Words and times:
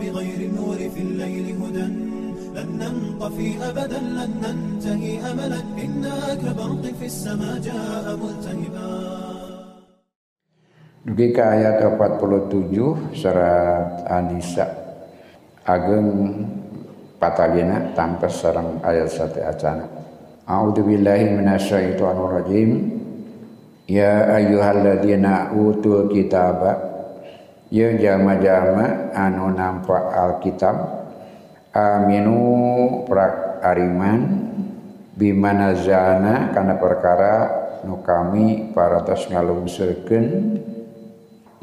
بغير 0.00 0.40
النور 0.48 0.76
في 0.76 1.00
الليل 1.00 1.46
هدى 1.60 1.88
لن 2.56 2.68
ننطفي 2.80 3.48
أبدا 3.68 4.00
لن 4.00 4.32
ننتهي 4.42 5.20
أملا 5.30 5.60
إنا 5.84 6.16
كبرق 6.34 6.84
في 7.00 7.06
السماء 7.06 7.58
جاء 7.60 8.04
ملتهبا 8.16 8.90
Dugi 11.06 11.30
ke 11.30 11.38
ayat 11.38 11.86
47 11.86 13.14
surat 13.14 14.10
An-Nisa 14.10 14.66
ageng 15.62 16.34
patalina 17.22 17.94
tanpa 17.94 18.26
sarang 18.26 18.82
ayat 18.82 19.06
satu 19.14 19.38
acana. 19.38 19.86
A'udzu 20.50 20.82
billahi 20.82 21.30
minasyaitonir 21.30 22.42
rajim. 22.42 22.70
Ya 23.86 24.34
ayyuhalladzina 24.34 25.54
utul 25.54 26.10
kitaba 26.10 26.89
ya 27.71 27.95
jama-jama 27.95 29.15
anu 29.15 29.55
nampak 29.55 30.11
alkitab. 30.11 30.99
Aminu 31.71 33.07
prak 33.07 33.63
ariman 33.63 34.51
bimana 35.15 35.71
zana 35.79 36.51
kana 36.51 36.75
perkara 36.75 37.33
nu 37.87 38.03
kami 38.03 38.75
para 38.75 39.07
tos 39.07 39.31
ngalungsurkeun. 39.31 40.59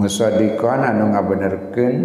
Musaddiqan 0.00 0.80
anu 0.80 1.12
ngabenerkeun 1.12 1.96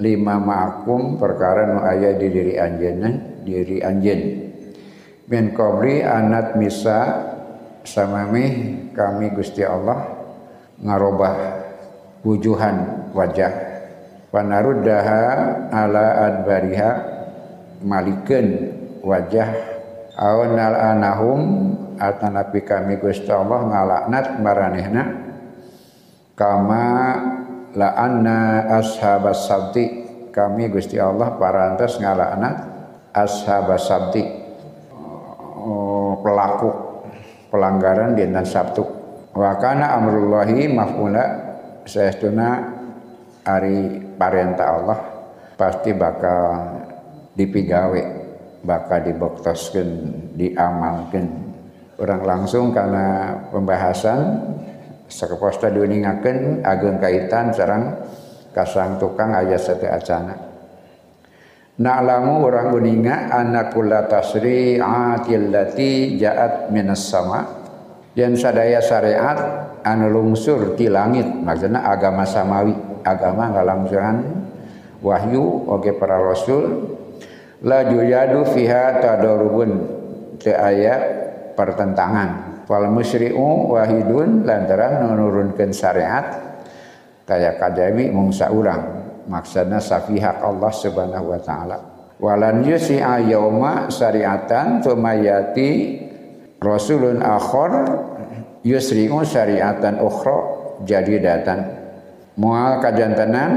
lima 0.00 0.40
ma'akum 0.40 1.20
perkara 1.20 1.68
nu 1.68 1.84
aya 1.84 2.16
di 2.16 2.32
diri 2.32 2.56
anjeunna 2.56 3.44
diri 3.44 3.84
anjeun. 3.84 4.22
Min 5.28 5.52
qabli 5.52 6.00
anat 6.00 6.56
misa 6.56 7.28
samami 7.84 8.44
kami 8.96 9.36
Gusti 9.36 9.60
Allah 9.60 10.16
ngarobah 10.80 11.36
wujuhan 12.22 13.01
wajah. 13.12 13.52
Panaruddaha 14.32 15.20
ala 15.68 16.06
adbariha 16.32 16.90
malikeun 17.84 18.48
wajah. 19.04 19.48
Awnal 20.12 20.76
anahum 20.76 21.40
atanapi 21.96 22.64
kami 22.64 23.00
Gusti 23.00 23.32
Allah 23.32 23.64
ngalaknat 23.64 24.26
maranehna 24.44 25.02
kama 26.36 26.84
la'anna 27.72 28.68
ashabas 28.76 29.48
sabti 29.48 30.04
kami 30.32 30.68
Gusti 30.68 31.00
Allah 31.00 31.36
parantos 31.40 31.96
ngalaknat 31.96 32.56
ashabas 33.12 33.88
sabti. 33.88 34.24
Oh, 35.62 36.18
pelaku 36.24 36.92
pelanggaran 37.52 38.16
dinten 38.16 38.48
Sabtu. 38.48 38.82
Wa 39.36 39.60
kana 39.60 40.00
amrullahi 40.00 40.66
maf'ula 40.72 41.24
saestuna 41.84 42.71
ari 43.42 43.98
parenta 44.14 44.64
Allah 44.78 44.98
pasti 45.58 45.90
bakal 45.94 46.42
dipigawe 47.34 48.02
bakal 48.62 48.98
diboktoskeun 49.02 49.90
diamalkeun. 50.38 51.28
Orang 51.98 52.22
langsung 52.26 52.74
karena 52.74 53.36
pembahasan 53.50 54.18
sakeposta 55.06 55.70
diuningakeun 55.70 56.66
ageng 56.66 56.98
kaitan 56.98 57.54
sareng 57.54 57.94
kasang 58.54 58.98
tukang 58.98 59.34
aya 59.34 59.58
sate 59.58 59.86
acana. 59.86 60.34
Na'lamu 61.78 62.44
orang 62.46 62.74
uninga 62.74 63.32
anakula 63.32 64.06
tasri'atil 64.06 65.50
lati 65.50 66.20
ja'at 66.20 66.70
minas 66.70 67.06
sama. 67.06 67.60
Yang 68.12 68.44
sadaya 68.44 68.84
syariat 68.84 69.38
anu 69.80 70.12
lungsur 70.12 70.76
ti 70.76 70.92
langit 70.92 71.24
maksudna 71.24 71.80
agama 71.88 72.28
samawi 72.28 72.91
agama 73.02 73.50
ngalangsuran 73.52 74.16
wahyu 75.02 75.66
oge 75.68 75.92
para 75.98 76.22
rasul. 76.22 76.94
La 77.62 77.86
yujadu 77.86 78.42
fiha 78.50 78.98
tadarubun 78.98 79.70
teu 80.38 80.54
aya 80.54 80.98
pertentangan. 81.54 82.64
Wal 82.66 82.90
musyri'u 82.90 83.74
wahidun 83.74 84.42
lantaran 84.42 85.06
nurunkeun 85.14 85.70
syariat. 85.70 86.58
Kaya 87.22 87.54
kajabi 87.58 88.10
mung 88.10 88.34
saurang. 88.34 89.02
Maksudna 89.30 89.78
safihak 89.78 90.42
Allah 90.42 90.72
subhanahu 90.74 91.30
wa 91.30 91.38
ta'ala. 91.38 91.78
Walan 92.18 92.66
yusi'a 92.66 93.22
yauma 93.22 93.86
syariatan 93.86 94.82
tumayati 94.82 96.02
rasulun 96.58 97.22
akhor 97.22 97.70
yusri'u 98.62 99.22
syariatan 99.26 99.98
ukhra 99.98 100.38
jadi 100.86 101.18
datan 101.18 101.81
mual 102.36 102.80
kajantanan 102.80 103.50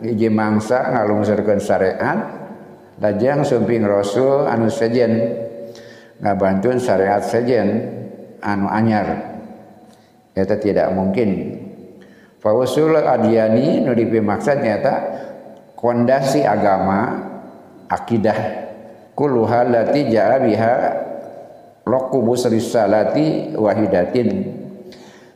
hiji 0.00 0.28
mangsa 0.32 0.92
ngalungsurkeun 0.92 1.60
syariat 1.60 2.18
lajang 2.98 3.44
sumping 3.46 3.84
rasul 3.84 4.48
anu 4.48 4.70
sejen 4.72 5.42
ngabantuan 6.22 6.78
syariat 6.78 7.22
sejen 7.22 7.68
anu 8.38 8.70
anyar. 8.70 9.34
Eta 10.32 10.56
tidak 10.56 10.88
mungkin. 10.96 11.60
Fausul 12.40 12.96
adiyani 12.98 13.84
nu 13.84 13.92
dipimaksud 13.92 14.58
nyata 14.64 14.94
kondasi 15.76 16.42
agama 16.42 17.30
akidah. 17.86 18.64
Kulluha 19.12 19.68
lati 19.68 20.08
ja'a 20.08 20.40
biha 20.40 20.74
raqubus 21.84 22.48
risalati 22.48 23.52
wahidatin 23.52 24.61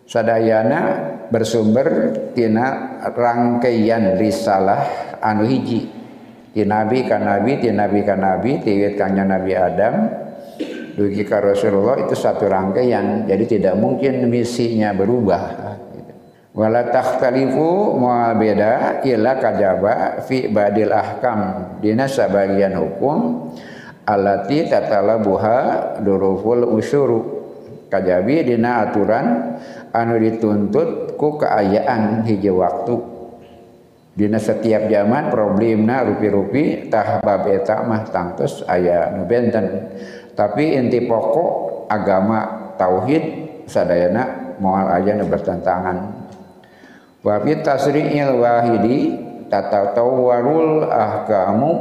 sadayana 0.06 0.80
bersumber 1.28 2.14
tina 2.32 2.96
rangkaian 3.10 4.14
risalah 4.16 5.12
anu 5.20 5.44
hiji. 5.44 5.90
Ti 6.56 6.64
nabi 6.64 7.04
ka 7.04 7.20
nabi 7.20 7.60
ti 7.60 7.68
nabi 7.68 8.00
ka 8.00 8.16
nabi 8.16 8.64
ti 8.64 8.80
kangnya 8.96 9.28
nabi 9.28 9.52
Adam. 9.52 9.94
Dugi 10.96 11.28
ka 11.28 11.44
Rasulullah 11.44 12.00
itu 12.08 12.16
satu 12.16 12.48
rangkaian. 12.48 13.28
Jadi 13.28 13.44
tidak 13.60 13.76
mungkin 13.76 14.24
misinya 14.32 14.96
berubah. 14.96 15.76
Wala 16.56 16.88
takhtalifu 16.88 18.00
moal 18.00 18.32
beda 18.40 19.04
illa 19.04 19.36
kajaba 19.36 20.24
fi 20.24 20.48
badil 20.48 20.88
ahkam. 20.88 21.40
Dina 21.84 22.08
sabagian 22.08 22.72
hukum 22.80 23.52
alati 24.08 24.64
tatalabuha 24.64 26.00
duruful 26.00 26.64
usuru 26.80 27.20
kajabi 27.92 28.48
dina 28.48 28.88
aturan 28.88 29.60
anu 29.96 30.20
dituntut 30.20 31.16
ku 31.16 31.40
keayaan 31.40 32.28
hiji 32.28 32.52
waktu. 32.52 33.16
Dina 34.16 34.40
setiap 34.40 34.88
zaman 34.88 35.28
problemna 35.28 36.04
rupi-rupi 36.04 36.88
tah 36.88 37.20
bab 37.20 37.44
eta 37.48 37.84
mah 37.84 38.04
tangtus 38.08 38.64
aya 38.64 39.12
nu 39.12 39.28
benten. 39.28 39.92
Tapi 40.36 40.76
inti 40.76 41.04
pokok 41.04 41.84
agama 41.88 42.72
tauhid 42.76 43.24
sadayana 43.68 44.56
moal 44.60 44.88
aya 44.88 45.16
nu 45.16 45.28
bertentangan. 45.28 46.28
Wa 47.20 47.40
fi 47.44 47.60
tasri'il 47.60 48.40
wahidi 48.40 49.00
tatatawwarul 49.52 50.88
ahkamu 50.88 51.72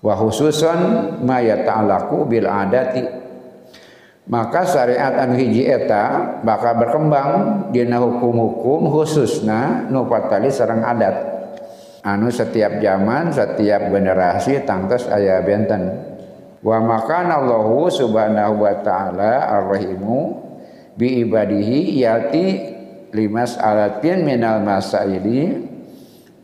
wa 0.00 0.14
khususan 0.16 0.80
ma 1.24 1.44
yata'allaqu 1.44 2.24
bil 2.24 2.48
adati 2.48 3.15
maka 4.26 4.66
syariat 4.66 5.22
anu 5.22 5.38
hiji 5.38 5.70
eta 5.70 6.38
bakal 6.42 6.74
berkembang 6.82 7.30
dina 7.70 8.02
hukum-hukum 8.02 8.90
khususna 8.90 9.86
nu 9.86 10.06
patali 10.10 10.50
sareng 10.50 10.82
adat. 10.82 11.34
Anu 12.06 12.30
setiap 12.30 12.78
zaman 12.78 13.34
setiap 13.34 13.90
generasi 13.90 14.62
tangtos 14.62 15.10
aya 15.10 15.42
benten. 15.42 16.14
Wa 16.62 16.82
makana 16.82 17.42
Allahu 17.42 17.86
subhanahu 17.90 18.62
wa 18.62 18.74
ta'ala 18.82 19.46
ar-rahimu 19.58 20.18
bi 20.98 21.22
ibadihi 21.22 22.02
yati 22.02 22.46
limas 23.14 23.54
alatin 23.58 24.26
minal 24.26 24.62
masaili 24.62 25.66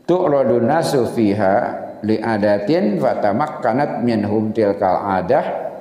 tu'radu 0.07 0.63
nasu 0.63 1.07
fiha 1.11 1.55
li 2.03 2.19
adatin 2.19 2.99
fatamakkanat 2.99 4.03
minhum 4.03 4.51
tilkal 4.55 4.99
adah 5.03 5.72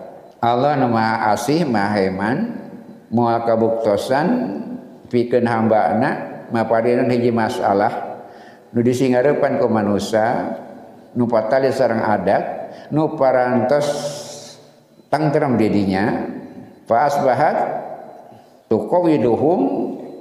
Allah 0.42 0.74
nu 0.74 0.90
maha 0.90 1.38
asih 1.38 1.62
maha 1.62 2.02
heman 2.02 2.50
moal 3.14 3.46
kabuktosan 3.46 4.26
pikeun 5.06 5.46
hambana 5.46 6.42
mapadenan 6.50 7.06
hiji 7.14 7.30
masalah. 7.30 8.26
Nu 8.74 8.82
disingarepan 8.82 9.62
ku 9.62 9.70
manusia 9.70 10.58
nu 11.14 11.30
patali 11.30 11.70
sareng 11.70 12.02
adat 12.02 12.42
nu 12.90 13.14
parantos 13.14 13.86
tangtram 15.14 15.54
didinya 15.54 16.26
fa 16.90 17.06
asbahat 17.06 17.56
tuqawiduhum 18.66 19.60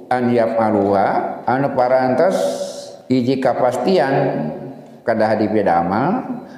an 0.06 0.30
yafaluha 0.30 1.42
anu 1.50 1.74
parantos 1.74 2.38
hiji 3.10 3.42
kapastian 3.42 4.14
kada 5.02 5.34
hadi 5.34 5.50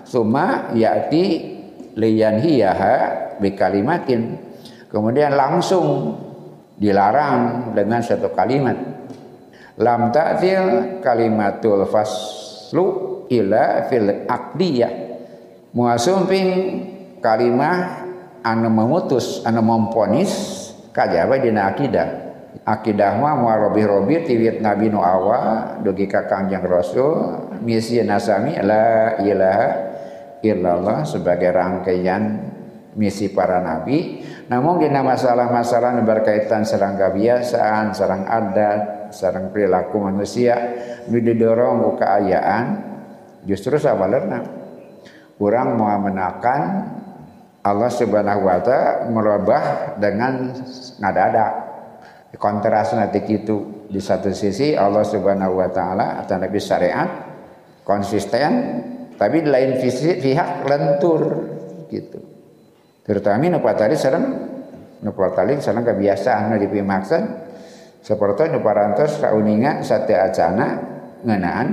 summa 0.04 0.68
yati 0.76 1.56
liyan 1.96 2.44
hiyaha 2.44 3.23
bi 3.40 3.54
kalimatin 3.54 4.38
kemudian 4.90 5.34
langsung 5.34 6.14
dilarang 6.78 7.72
dengan 7.74 8.02
satu 8.02 8.30
kalimat. 8.34 8.76
Lam 9.74 10.14
ta'til 10.14 10.98
kalimatul 11.02 11.86
faslu 11.90 12.86
ila 13.30 13.90
fil 13.90 14.26
aqdiyah. 14.26 14.92
Muasumping 15.74 16.50
kalimah 17.18 18.06
anu 18.46 18.70
memutus 18.70 19.42
anu 19.42 19.66
memponis 19.66 20.30
kajaba 20.94 21.42
dina 21.42 21.74
akidah. 21.74 22.22
Akidah 22.64 23.18
mah 23.18 23.34
moal 23.34 23.66
robi-robi 23.68 24.22
tiwit 24.22 24.62
nabi 24.62 24.86
nu 24.86 25.02
awa 25.02 25.74
dugi 25.82 26.06
ka 26.06 26.30
kangjeng 26.30 26.62
rasul 26.62 27.50
misi 27.66 27.98
nasami 28.06 28.54
la 28.62 29.18
ilaha 29.18 29.68
illallah 30.38 31.02
sebagai 31.02 31.50
rangkaian 31.50 32.43
misi 32.94 33.30
para 33.30 33.58
nabi 33.60 34.22
namun 34.46 34.82
dina 34.82 35.02
masalah-masalah 35.02 35.98
berkaitan 36.02 36.62
serang 36.62 36.94
kebiasaan 36.94 37.94
serang 37.94 38.26
adat 38.26 39.10
serang 39.14 39.50
perilaku 39.50 39.98
manusia 39.98 40.56
nu 41.10 41.18
didorong 41.18 41.82
ku 41.82 41.90
keayaan 41.98 42.64
justru 43.46 43.78
sabalerna 43.78 44.64
kurang 45.38 45.76
mau 45.76 45.90
menakan 45.98 46.62
Allah 47.64 47.88
Subhanahu 47.88 48.44
wa 48.44 48.60
taala 48.60 49.08
merubah 49.08 49.96
dengan 49.96 50.52
ngadadak. 51.00 51.52
Kontras 52.34 52.92
nanti 52.98 53.22
itu 53.30 53.86
di 53.86 54.02
satu 54.02 54.34
sisi 54.34 54.74
Allah 54.74 55.06
Subhanahu 55.06 55.62
wa 55.62 55.70
taala 55.70 56.18
atau 56.20 56.34
Nabi 56.34 56.58
syariat 56.58 57.06
konsisten 57.86 58.52
tapi 59.14 59.46
di 59.46 59.48
lain 59.48 59.78
pihak 59.78 60.66
lentur 60.66 61.22
gitu. 61.88 62.23
Terutama 63.04 63.44
nu 63.52 63.60
patari 63.60 64.00
sareng 64.00 64.24
nu 65.04 65.10
patari 65.12 65.60
sareng 65.60 65.84
kebiasaan 65.84 66.48
nu 66.48 66.56
dipimaksan 66.56 67.22
seperti 68.00 68.48
nu 68.48 68.64
parantos 68.64 69.20
kauninga 69.20 69.84
sate 69.84 70.16
acana 70.16 70.80
ngeunaan 71.20 71.68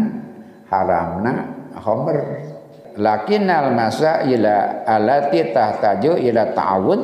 haramna 0.67 1.33
homer. 1.79 2.19
Lakinnal 2.99 3.71
ila 4.27 4.55
alati 4.83 5.39
tahtaju 5.55 6.19
ila 6.19 6.51
ta'awud 6.51 7.01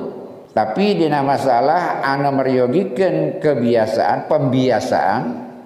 tapi 0.51 0.99
dina 0.99 1.23
masalah 1.23 2.03
anu 2.03 2.35
meryogikeun 2.35 3.39
kebiasaan 3.39 4.27
pembiasaan 4.27 5.21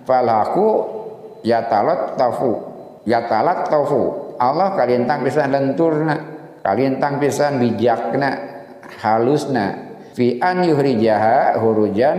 falaku 0.05 0.67
ya 1.41 1.65
talat 1.65 2.19
tafu 2.19 2.53
ya 3.07 3.25
talat 3.25 3.65
tafu 3.71 4.35
Allah 4.37 4.77
kalintang 4.77 5.25
pisan 5.25 5.49
lenturna 5.49 6.15
kalintang 6.59 7.17
pisan 7.17 7.57
bijakna 7.57 8.50
halusna. 9.01 9.97
Fi 10.13 10.37
an 10.37 10.63
yuhrijaha 10.63 11.57
hurujan 11.57 12.17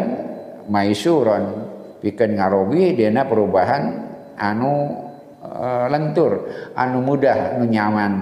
maisuron. 0.67 1.71
Pikeun 2.03 2.35
ngarobi 2.35 2.99
dina 2.99 3.23
perubahan 3.31 4.11
anu 4.35 4.91
uh, 5.39 5.87
lentur 5.87 6.51
anu 6.75 6.99
mudah 6.99 7.57
anu 7.57 7.71
nyaman. 7.71 8.13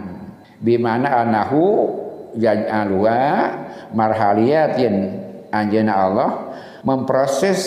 Bimana 0.60 1.24
anahu 1.24 1.88
yaj'alwa 2.36 3.18
marhaliyatin 3.96 4.94
anjeuna 5.48 5.94
Allah 5.96 6.30
memproses 6.84 7.60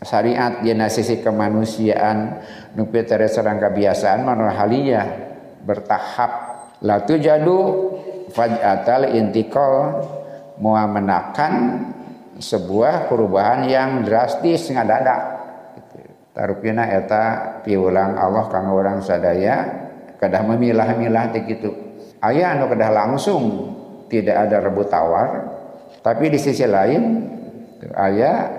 syariat 0.00 0.64
dina 0.64 0.88
sisi 0.88 1.20
kemanusiaan. 1.20 2.40
Nu 2.72 2.88
serang 3.28 3.58
kebiasaan 3.58 4.24
bertahap. 5.66 6.32
La 6.86 7.02
tujadu 7.02 7.90
faj'atal 8.32 9.12
intikal 9.12 10.04
mau 10.58 10.74
menakan 10.88 11.52
sebuah 12.38 13.10
perubahan 13.10 13.66
yang 13.66 13.90
drastis 14.06 14.70
ngadadak 14.70 15.38
tarupina 16.38 16.86
eta 16.86 17.58
piulang 17.66 18.14
Allah 18.14 18.46
kang 18.46 18.70
orang 18.70 19.02
sadaya 19.02 19.66
kedah 20.22 20.42
memilah-milah 20.46 21.34
gitu. 21.34 21.74
Aya 22.22 22.54
anu 22.54 22.70
kedah 22.70 22.90
langsung 22.94 23.42
tidak 24.06 24.46
ada 24.46 24.62
rebut 24.62 24.86
tawar 24.86 25.58
tapi 26.02 26.30
di 26.30 26.38
sisi 26.38 26.62
lain 26.66 27.26
aya 27.94 28.50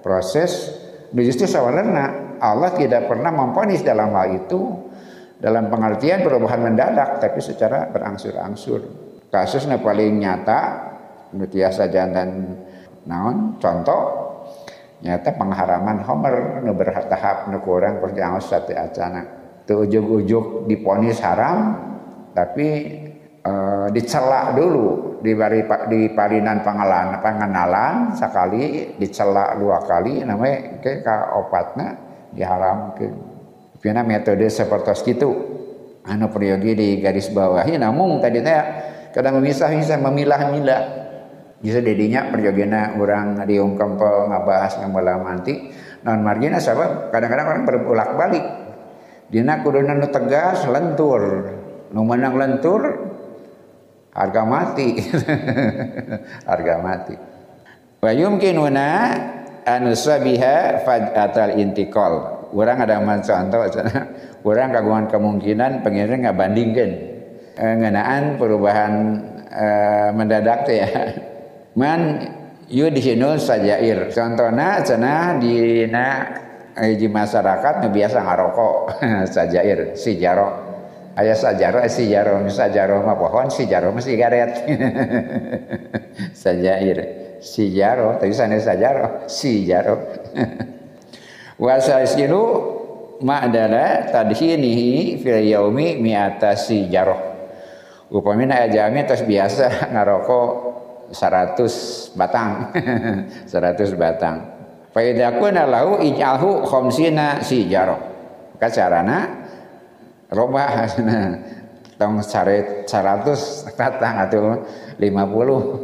proses 0.00 0.72
justru 1.12 1.48
sawarna 1.48 2.36
Allah 2.40 2.72
tidak 2.76 3.08
pernah 3.08 3.32
memponis 3.32 3.80
dalam 3.80 4.12
hal 4.12 4.44
itu 4.44 4.60
dalam 5.40 5.68
pengertian 5.68 6.24
perubahan 6.24 6.60
mendadak 6.60 7.20
tapi 7.20 7.40
secara 7.40 7.88
berangsur-angsur 7.88 9.05
kasusnya 9.36 9.76
paling 9.76 10.16
nyata 10.16 10.60
biasa 11.36 11.92
jantan 11.92 12.56
naon 13.04 13.60
contoh 13.60 14.02
nyata 15.04 15.36
pengharaman 15.36 16.00
Homer 16.08 16.64
nu 16.64 16.72
bertahap 16.72 17.52
nu 17.52 17.60
kurang 17.60 18.00
perjalanan 18.00 18.40
satu 18.40 18.72
acana. 18.72 19.22
Tu 19.68 19.76
ujuk-ujuk 19.76 20.64
diponis 20.64 21.20
haram 21.20 21.76
tapi 22.32 22.68
e, 23.42 23.52
dicelak 23.92 24.56
dulu 24.56 25.20
di 25.20 25.36
bari 25.36 25.66
di 25.90 26.00
parinan 26.16 26.62
pengenalan 26.64 27.18
pengenalan 27.20 27.94
sekali 28.16 28.94
dicelak 28.96 29.58
dua 29.58 29.82
kali 29.84 30.22
namanya 30.22 30.80
ke 30.80 31.02
ka 31.04 31.34
opatna 31.36 31.98
diharamkan 32.32 33.36
Pina 33.76 34.02
metode 34.02 34.48
seperti 34.50 35.14
itu. 35.14 35.30
Anu 36.06 36.26
priyogi 36.30 36.74
di 36.74 36.88
garis 36.98 37.30
bawahi 37.30 37.78
namun 37.78 38.22
tadi 38.22 38.42
teh 38.42 38.58
kadang 39.16 39.40
memisah-misah 39.40 39.96
memilah-milah. 39.96 40.82
Bisa 41.56 41.80
dedinya 41.80 42.28
perjogena 42.28 43.00
orang 43.00 43.40
diung 43.48 43.80
kempel 43.80 44.28
ngabahas 44.28 44.76
ngamala 44.76 45.16
manti. 45.24 45.72
Non 46.04 46.20
margina 46.20 46.60
sabab 46.60 47.08
kadang-kadang 47.08 47.48
orang 47.48 47.64
berbulak 47.64 48.12
balik 48.12 48.44
dina 49.32 49.64
kuduna 49.64 49.96
nu 49.96 50.12
tegas 50.12 50.68
lentur. 50.68 51.48
Nu 51.96 52.04
menang 52.04 52.36
lentur 52.36 52.84
harga 54.12 54.42
mati. 54.44 55.00
Harga 56.50 56.74
mati. 56.84 57.16
Wa 58.04 58.12
yumkinuna 58.12 58.88
anu 59.64 59.96
sabiha 59.96 60.84
fadatal 60.84 61.56
intikal. 61.56 62.44
Orang 62.52 62.84
ada 62.84 63.00
contoh 63.00 63.60
orang 64.48 64.70
kagungan 64.70 65.06
kemungkinan 65.08 65.82
pengirin 65.82 66.22
nggak 66.22 66.36
bandingkan 66.36 67.15
ngenaan 67.56 68.36
perubahan 68.36 68.94
eh, 69.48 70.08
mendadak 70.12 70.68
ya. 70.68 70.88
Man 71.76 72.00
yudhinu 72.68 73.36
sajair. 73.40 74.12
Contohnya 74.12 74.80
cenah 74.84 75.40
dina 75.40 76.08
hiji 76.76 77.08
masyarakat 77.08 77.84
nu 77.84 77.88
biasa 77.92 78.18
ngarokok. 78.20 78.76
Sajair 79.34 79.96
si 79.96 80.20
jaro 80.20 80.52
aya 81.16 81.32
sajaro 81.32 81.80
si 81.88 82.12
jaro 82.12 82.44
sajaro 82.48 83.00
mah 83.00 83.16
pohon 83.16 83.48
si 83.48 83.64
jaro 83.64 83.92
mah 83.92 84.04
sigaret. 84.04 84.52
Sajair 86.44 86.98
si 87.40 87.72
jaro 87.72 88.16
tapi 88.16 88.32
sana 88.32 88.56
sajaro 88.56 89.28
si 89.28 89.68
jaro 89.68 90.00
wasaisiru 91.62 92.44
ma'dala 93.20 94.12
tadhinihi 94.12 95.20
fil 95.20 95.40
yaumi 95.44 96.00
mi'ata 96.00 96.56
si 96.56 96.88
upamina 98.10 98.66
ajami 98.66 99.02
terus 99.06 99.26
biasa 99.26 99.66
ngarokok 99.92 100.48
100 101.10 102.18
batang. 102.18 102.74
100 103.50 103.94
batang. 103.94 104.36
Faidakuna 104.90 105.68
lahu 105.68 106.00
ij'alhu 106.00 106.64
khamsina 106.64 107.44
jaro 107.44 107.96
kacarana 108.56 109.46
robah. 110.32 110.72
Tong 111.96 112.20
saret 112.20 112.84
100 112.84 113.72
batang 113.72 114.14
atau 114.20 114.60
50 115.00 115.80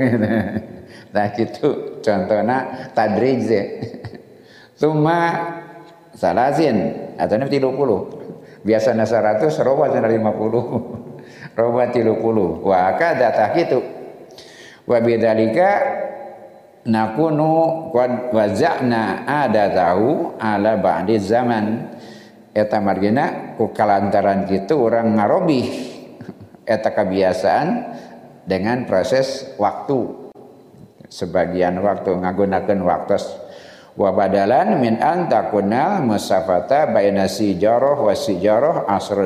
nah 1.16 1.26
gitu. 1.32 1.68
Contohnya 2.04 2.92
tadrij 2.92 3.48
Tuma 4.76 5.40
salasin 6.12 7.08
atau 7.16 7.40
30 7.40 8.60
biasanya 8.60 9.08
100 9.08 9.48
robah 9.64 9.88
50 9.88 11.11
robah 11.54 11.92
30 11.92 12.18
wa 12.64 12.96
kada 12.96 13.28
tak 13.32 13.50
gitu 13.60 13.80
wa 14.86 14.98
bidzalika 14.98 15.70
nakunu 16.86 17.88
qad 17.94 18.34
waza'na 18.34 19.26
tahu 19.52 20.38
ala 20.38 20.78
ba'di 20.78 21.16
zaman. 21.22 21.66
Eta 22.52 22.84
margina 22.84 23.56
ku 23.56 23.72
kalantaran 23.72 24.44
kitu 24.44 24.76
orang 24.76 25.16
ngarobih 25.16 25.66
eta 26.68 26.92
kebiasaan 26.92 27.68
dengan 28.44 28.84
proses 28.84 29.56
waktu. 29.56 30.28
Sebagian 31.08 31.80
waktu 31.80 32.12
ngagunakeun 32.12 32.84
waktu. 32.84 33.16
Wa 33.96 34.12
badalan 34.12 34.80
min 34.80 35.00
an 35.00 35.32
takunal 35.32 36.04
musafata 36.04 36.92
baina 36.92 37.24
sijarah 37.24 37.96
wa 37.96 38.12
sijarah 38.12 38.88
asr 38.88 39.20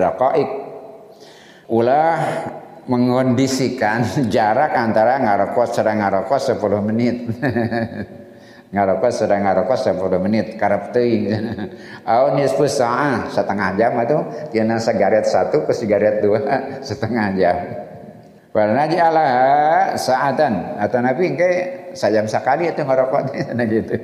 ulah 1.66 2.18
mengondisikan 2.86 4.06
jarak 4.34 4.72
antara 4.74 5.18
ngarokok 5.18 5.66
serang 5.70 6.02
ngarokok 6.02 6.38
10 6.38 6.88
menit. 6.88 7.16
Ngarokok 8.66 9.14
sedang 9.14 9.46
ngarokok 9.46 9.78
10 9.78 10.26
menit 10.26 10.46
karep 10.58 10.90
teuing. 10.90 11.32
Au 12.02 12.34
nisfu 12.34 12.66
saah 12.66 13.30
setengah 13.30 13.78
jam 13.78 13.94
atuh. 13.94 14.50
Tina 14.50 14.82
sigaret 14.82 15.22
satu 15.22 15.64
ke 15.64 15.72
sigaret 15.72 16.18
dua 16.18 16.42
setengah 16.88 17.26
jam. 17.38 17.56
Wal 18.50 18.74
naj'ala 18.74 19.28
sa'atan. 19.94 20.82
Atau 20.82 20.98
nabi 20.98 21.30
engke 21.30 21.50
sajam 21.94 22.26
sakali 22.26 22.66
itu 22.66 22.82
ngarokok 22.82 23.54
nah 23.54 23.64
gitu. 23.70 23.96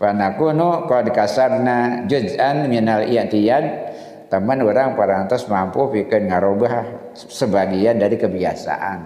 Wa 0.00 0.16
nakunu 0.16 0.88
qad 0.88 1.12
kasarna 1.12 2.08
juz'an 2.08 2.72
minal 2.72 3.04
i'tiyad 3.04 3.89
teman 4.30 4.62
orang 4.62 4.94
parantos 4.94 5.50
mampu 5.50 5.90
bikin 5.90 6.30
ngarubah 6.30 7.12
sebagian 7.18 7.98
dari 7.98 8.14
kebiasaan. 8.14 8.98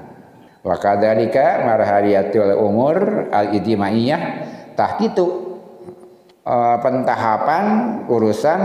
Wa 0.60 0.76
kadzalika 0.76 1.64
marhaliyatul 1.64 2.52
umur 2.60 3.28
al 3.32 3.56
ijtimaiyah 3.56 4.22
tah 4.76 5.00
kitu 5.00 5.24
uh, 6.44 6.76
pentahapan 6.84 7.64
urusan 8.04 8.60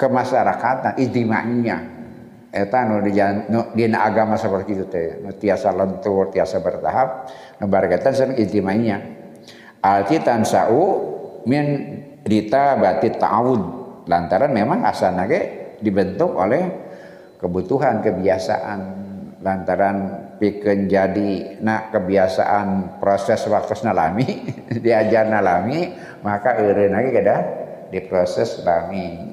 kemasyarakatan 0.00 0.96
ijtimaiyah. 0.96 1.80
Eta 2.52 2.84
nu 2.84 3.00
dina 3.72 4.04
agama 4.04 4.36
seperti 4.36 4.76
itu 4.76 4.84
teh 4.88 5.24
nu 5.24 5.32
tiasa 5.32 5.72
lentur 5.72 6.28
tiasa 6.28 6.60
bertahap 6.60 7.28
nu 7.60 7.68
bargatan 7.68 8.12
sareng 8.12 8.36
ijtimaiyah. 8.40 9.00
Alti 9.84 10.16
tansau 10.20 10.80
min 11.44 11.64
rita 12.24 12.76
batit 12.76 13.16
ta'awud 13.16 13.81
lantaran 14.12 14.52
memang 14.52 14.84
asalnya 14.84 15.24
dibentuk 15.80 16.36
oleh 16.36 16.62
kebutuhan 17.40 18.04
kebiasaan. 18.04 18.80
Lantaran 19.42 19.96
pikeun 20.38 20.86
jadi 20.86 21.58
nak 21.64 21.90
kebiasaan 21.90 23.00
proses 23.02 23.42
waktu 23.48 23.74
nalami 23.82 24.28
diajar 24.84 25.26
nalami 25.26 25.90
maka 26.22 26.62
eureun 26.62 26.94
lagi 26.94 27.10
kada 27.10 27.36
diproses 27.90 28.62
lami 28.62 29.32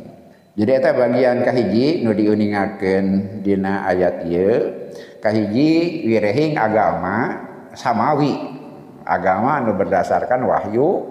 jadi 0.59 0.83
eta 0.83 0.91
bagian 0.91 1.47
kahiji 1.47 2.03
nu 2.03 2.11
diuningakeun 2.11 3.39
dina 3.39 3.87
ayat 3.87 4.27
ieu 4.27 4.91
kahiji 5.23 6.03
wirehing 6.03 6.59
agama 6.59 7.47
samawi. 7.71 8.59
Agama 9.07 9.63
nu 9.63 9.73
berdasarkan 9.79 10.43
wahyu 10.43 11.08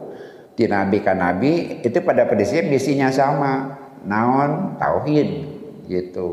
di 0.58 0.66
nabi 0.66 0.98
ka 0.98 1.14
nabi 1.14 1.78
itu 1.86 2.02
pada 2.02 2.26
prinsip 2.26 2.66
misinya 2.66 3.14
sama. 3.14 3.78
Naon? 4.02 4.74
Tauhid. 4.74 5.30
Gitu. 5.86 6.28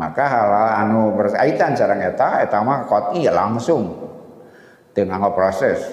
Maka 0.00 0.24
hal 0.24 0.50
anu 0.88 1.12
berkaitan 1.12 1.76
sareng 1.76 2.00
eta 2.00 2.40
eta 2.40 2.64
mah 2.64 2.88
qot'i 2.88 3.28
langsung. 3.28 4.08
Dengan 4.96 5.28
proses. 5.36 5.84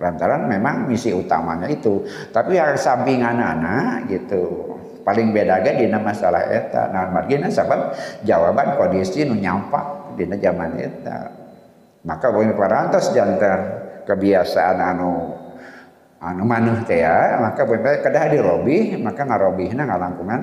Lantaran 0.00 0.48
memang 0.48 0.88
misi 0.88 1.12
utamanya 1.12 1.68
itu. 1.68 2.00
Tapi 2.32 2.56
yang 2.56 2.80
sampingan 2.80 3.36
anak 3.36 4.08
gitu. 4.08 4.72
Paling 5.04 5.36
beda 5.36 5.60
ge 5.60 5.84
dina 5.84 6.00
masalah 6.00 6.48
eta. 6.48 6.88
Nah 6.88 7.12
margina 7.12 7.52
sebab 7.52 7.92
jawaban 8.24 8.80
kondisi 8.80 9.28
nu 9.28 9.36
nyampak 9.36 10.16
dina 10.16 10.40
zaman 10.40 10.80
eta. 10.80 11.18
Maka 12.08 12.32
boleh 12.32 12.56
parantos 12.56 13.12
jantan 13.12 13.60
kebiasaan 14.06 14.78
anu 14.80 15.37
anu 16.18 16.42
maneh 16.42 16.82
teh 16.82 17.02
ya 17.02 17.38
maka 17.38 17.62
boleh 17.62 18.02
kedah 18.02 18.24
dirobih 18.30 18.98
maka 18.98 19.22
ngarobihna 19.22 19.86
ngalangkungan 19.86 20.40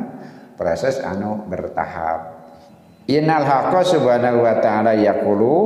proses 0.55 1.03
anu 1.03 1.43
bertahap. 1.51 2.35
Innal 3.05 3.45
haqqa 3.45 3.85
subhanahu 3.85 4.41
wa 4.41 4.57
ta'ala 4.57 4.97
yaqulu 4.97 5.57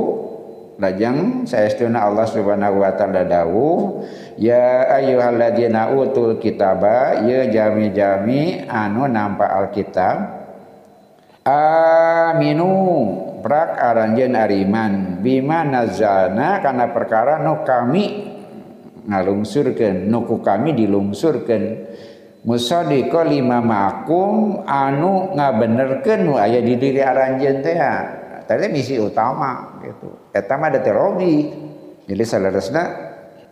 lajang 0.76 1.48
saestuna 1.48 2.04
Allah 2.04 2.28
subhanahu 2.28 2.84
wa 2.84 2.92
ta'ala 2.92 3.24
dawu 3.24 4.00
ya 4.36 4.88
ayyuhalladzina 5.00 5.92
utul 5.96 6.36
kitaba 6.36 7.24
ya 7.24 7.48
jami-jami 7.48 8.68
anu 8.68 9.08
nampa 9.08 9.48
alkitab 9.56 10.16
aminu 11.48 12.76
prak 13.40 13.72
aranjeun 13.76 14.36
ariman 14.36 15.24
bima 15.24 15.64
nazalna 15.64 16.60
kana 16.60 16.92
perkara 16.92 17.40
nu 17.40 17.64
kami 17.64 18.29
ngalungsurkeun. 19.06 20.08
Nu 20.08 20.24
ku 20.28 20.40
kami 20.44 20.76
dilungsurkeun. 20.76 21.64
Musadiqa 22.40 23.20
lima 23.28 23.60
makum 23.60 24.64
anu 24.64 25.36
ngabenerkeun 25.36 26.24
nu 26.24 26.40
aya 26.40 26.64
di 26.64 26.72
diri 26.80 27.04
aranjeun 27.04 27.60
teh 27.60 27.76
tadi 28.48 28.64
misi 28.72 28.96
utama 28.96 29.76
gitu. 29.84 30.32
Eta 30.32 30.56
mah 30.56 30.72
da 30.72 30.80
terobi 30.80 31.52
jadi 32.08 32.24
salaresna 32.24 32.82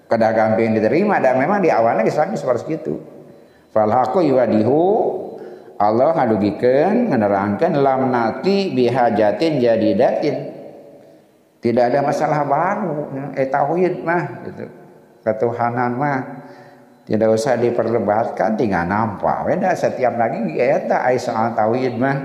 kada 0.08 0.32
gampang 0.32 0.72
diterima 0.72 1.20
dan 1.20 1.36
memang 1.36 1.60
di 1.60 1.68
awalnya 1.68 2.08
Islam 2.08 2.32
seperti 2.32 2.80
itu 2.80 2.96
fal 3.68 3.92
haqu 3.92 4.24
yuadihu 4.24 4.80
Allah 5.76 6.16
ngadugikeun 6.16 7.12
nganerangkeun 7.12 7.72
lam 7.76 8.08
nati 8.08 8.72
bihajatin 8.72 9.60
jadidatin. 9.60 10.36
Tidak 11.60 11.84
ada 11.92 12.00
masalah 12.00 12.40
baru 12.48 12.96
eh 13.36 13.52
tauhid 13.52 14.00
mah 14.00 14.48
gitu 14.48 14.77
ketuhanan 15.22 15.98
mah 15.98 16.18
tidak 17.08 17.40
usah 17.40 17.56
diperdebatkan 17.56 18.60
tinggal 18.60 18.84
nampak. 18.84 19.48
Beda 19.48 19.72
setiap 19.72 20.20
lagi 20.20 20.60
eta 20.60 21.08
ai 21.08 21.16
soal 21.16 21.56
tauhid 21.56 21.96
mah. 21.96 22.16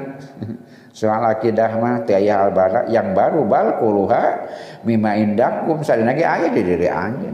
Soal 0.93 1.25
akidah 1.25 1.73
mah 1.81 2.05
tiaya 2.05 2.45
albara 2.45 2.85
yang 2.85 3.17
baru 3.17 3.49
bal 3.49 3.81
kuluha 3.81 4.45
mima 4.85 5.17
indakum 5.17 5.81
sadina 5.81 6.13
ge 6.13 6.21
aya 6.21 6.53
di 6.53 6.61
diri 6.61 6.85
anjeun 6.85 7.33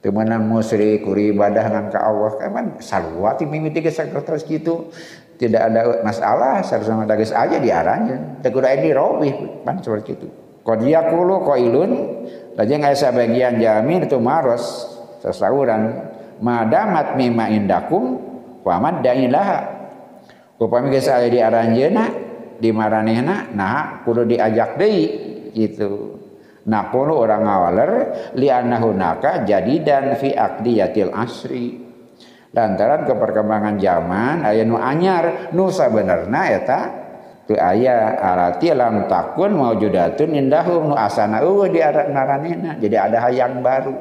teu 0.00 0.08
meunang 0.08 0.48
musyrik 0.48 1.04
kuri 1.04 1.36
ibadah 1.36 1.68
ngan 1.68 1.92
ka 1.92 2.00
Allah 2.00 2.32
kan 2.40 2.80
sarua 2.80 3.36
ti 3.36 3.44
mimiti 3.44 3.84
ge 3.84 3.92
terus 3.92 4.48
gitu. 4.48 4.88
Tidak 5.36 5.58
ada 5.60 6.00
masalah 6.00 6.64
sama 6.64 7.04
dagis 7.04 7.34
aja 7.36 7.60
di 7.60 7.68
arahnya 7.68 8.40
teu 8.40 8.48
kudu 8.48 8.72
di 8.80 8.90
robih 8.96 9.34
pan 9.68 9.76
seperti 9.76 10.16
itu 10.16 10.41
qad 10.62 10.80
yaqulu 10.82 11.42
qailun. 11.46 11.90
Lajeng 12.52 12.84
aya 12.84 12.92
sabagian 12.92 13.56
jamin 13.56 14.04
itu 14.04 14.20
maros 14.20 14.84
sasauran 15.24 16.04
madamat 16.44 17.16
mima 17.16 17.48
indakum 17.48 18.20
wa 18.60 18.92
dailaha 19.00 19.88
upami 20.60 20.92
geus 20.92 21.08
aya 21.08 21.32
di 21.32 21.40
aranjeuna 21.40 22.04
di 22.60 22.68
maranehna 22.70 23.56
nah 23.56 24.04
kudu 24.04 24.28
diajak 24.28 24.76
deui 24.76 25.04
gitu. 25.56 26.20
Nah 26.68 26.92
kudu 26.92 27.16
orang 27.16 27.42
ngawaler 27.42 27.90
li 28.36 28.52
annahunaka 28.52 29.48
jadidan 29.48 30.14
fi 30.20 30.36
aqdiyatil 30.36 31.10
asri. 31.16 31.80
Lantaran 32.52 33.08
keperkembangan 33.08 33.80
zaman 33.80 34.44
aya 34.44 34.60
nu 34.68 34.76
anyar 34.76 35.56
nu 35.56 35.72
sabenerna 35.72 36.52
eta 36.52 36.80
tu 37.46 37.58
aya 37.58 38.16
arati 38.18 38.70
lam 38.70 39.10
takun 39.10 39.58
maujudatun 39.58 40.30
indahum 40.32 40.92
nu 40.92 40.96
asana 40.96 41.42
eueuh 41.42 41.68
di 41.68 41.82
maranehna 42.10 42.78
jadi 42.78 43.10
ada 43.10 43.18
hayang 43.28 43.60
baru. 43.60 43.94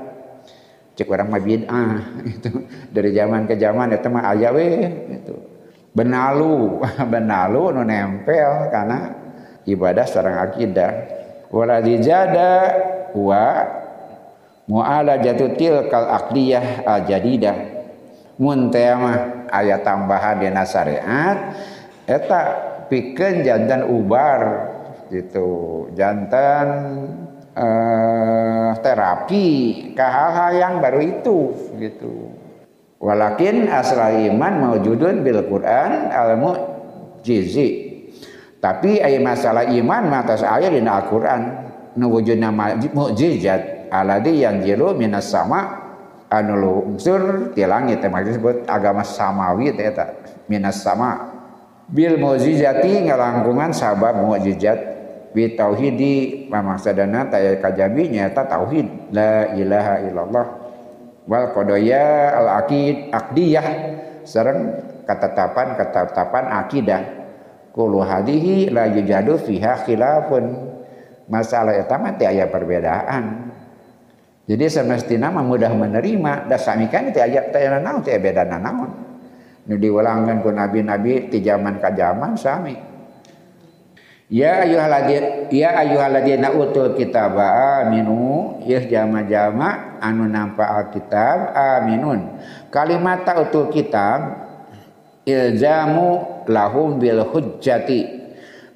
Cek 0.92 1.08
orang 1.08 1.32
mah 1.32 1.42
bid'ah 1.42 1.92
itu. 2.36 2.52
Dari 2.92 3.10
zaman 3.16 3.48
ke 3.48 3.56
zaman 3.56 3.96
itu 3.96 4.08
mah 4.12 4.24
aya 4.30 4.50
we 4.52 4.70
itu. 5.10 5.36
Benalu 5.92 6.80
benalu 7.14 7.64
nu 7.76 7.82
nempel 7.88 8.70
karena 8.70 9.00
ibadah 9.66 10.06
sareng 10.06 10.38
akidah. 10.38 10.92
Wala 11.52 11.84
dijada 11.84 12.52
wa 13.12 13.44
mu'alajatu 14.72 15.60
tilkal 15.60 16.08
aqliyah 16.08 16.88
al 16.88 17.04
jadidah 17.04 17.82
mun 18.42 18.74
teh 18.74 18.90
tambahan 19.86 20.42
dina 20.42 20.64
syariat 20.66 21.54
eta 22.10 22.71
pikeun 22.92 23.48
jantan 23.48 23.88
ubar 23.88 24.68
gitu 25.08 25.88
jantan 25.96 26.68
uh, 27.56 28.76
terapi 28.84 29.48
ke 29.96 30.04
hal-hal 30.04 30.52
yang 30.60 30.74
baru 30.84 31.00
itu 31.00 31.40
gitu. 31.80 32.36
Walakin 33.02 33.66
asal 33.66 34.14
iman 34.30 34.54
maujudun 34.62 35.26
bil 35.26 35.42
Quran 35.50 36.14
al 36.14 36.38
mujizi. 36.38 37.90
Tapi 38.62 39.02
ay 39.02 39.18
masalah 39.18 39.66
iman 39.66 40.06
matas 40.06 40.46
ayat 40.46 40.70
di 40.70 40.86
Al-Quran 40.86 41.42
nu 41.98 42.14
wujudna 42.14 42.54
mukjizat 42.54 43.90
aladi 43.90 44.46
yang 44.46 44.62
jilu 44.62 44.94
minas 44.94 45.34
sama 45.34 45.82
anu 46.30 46.94
ti 47.58 47.66
langit 47.66 48.06
maksud 48.06 48.38
disebut 48.38 48.56
agama 48.70 49.02
samawi 49.02 49.74
eta 49.74 50.14
minas 50.46 50.78
sama 50.80 51.31
bil 51.90 52.22
mukjizati 52.22 53.10
ngalangkungan 53.10 53.74
sabab 53.74 54.22
mukjizat 54.22 54.80
bi 55.32 55.56
tauhidi 55.56 56.46
mamaksadana 56.52 57.32
taya 57.32 57.58
kajabi 57.58 58.12
nyata 58.12 58.46
tauhid. 58.46 59.12
La 59.16 59.56
ilaha 59.56 59.96
illallah. 60.06 60.46
Wal 61.26 61.48
qadaya 61.56 62.36
al 62.36 62.48
aqid 62.64 63.10
aqdiyah. 63.10 63.68
Sareng 64.28 64.78
ketetapan 65.08 65.80
ketetapan 65.80 66.46
akidah. 66.62 67.02
Kullu 67.72 68.04
hadihi 68.04 68.70
la 68.70 68.92
yujadu 68.92 69.40
fiha 69.40 69.88
khilafun. 69.88 70.76
Masalah 71.32 71.80
eta 71.80 71.96
mah 71.96 72.20
aya 72.20 72.52
perbedaan. 72.52 73.56
Jadi 74.52 74.68
semestinya 74.68 75.32
mah 75.32 75.48
mudah 75.48 75.72
menerima. 75.72 76.52
Da 76.52 76.60
sami 76.60 76.92
kan 76.92 77.08
teh 77.16 77.24
aya 77.24 77.48
teh 77.56 77.64
naon 77.72 78.04
teh 78.04 78.20
beda 78.20 78.44
naon 78.44 79.11
nu 79.72 79.80
diulangkan 79.80 80.44
ku 80.44 80.52
nabi-nabi 80.52 81.32
ti 81.32 81.40
zaman 81.40 81.80
ka 81.80 81.96
zaman 81.96 82.36
sami. 82.36 82.76
Ya 84.28 84.68
ayyuhalladzina 84.68 85.48
ya 85.48 85.80
ayyuhalladzina 85.80 86.52
utul 86.56 86.96
kitab 87.00 87.40
aminu 87.40 88.60
ya 88.68 88.84
jama-jama 88.84 90.00
anu 90.04 90.28
nampa 90.28 90.68
alkitab 90.76 91.56
aminun. 91.56 92.36
Kalimat 92.68 93.24
utul 93.48 93.72
kitab 93.72 94.44
ilzamu 95.24 96.44
lahum 96.52 97.00
bil 97.00 97.24
hujjati. 97.28 98.20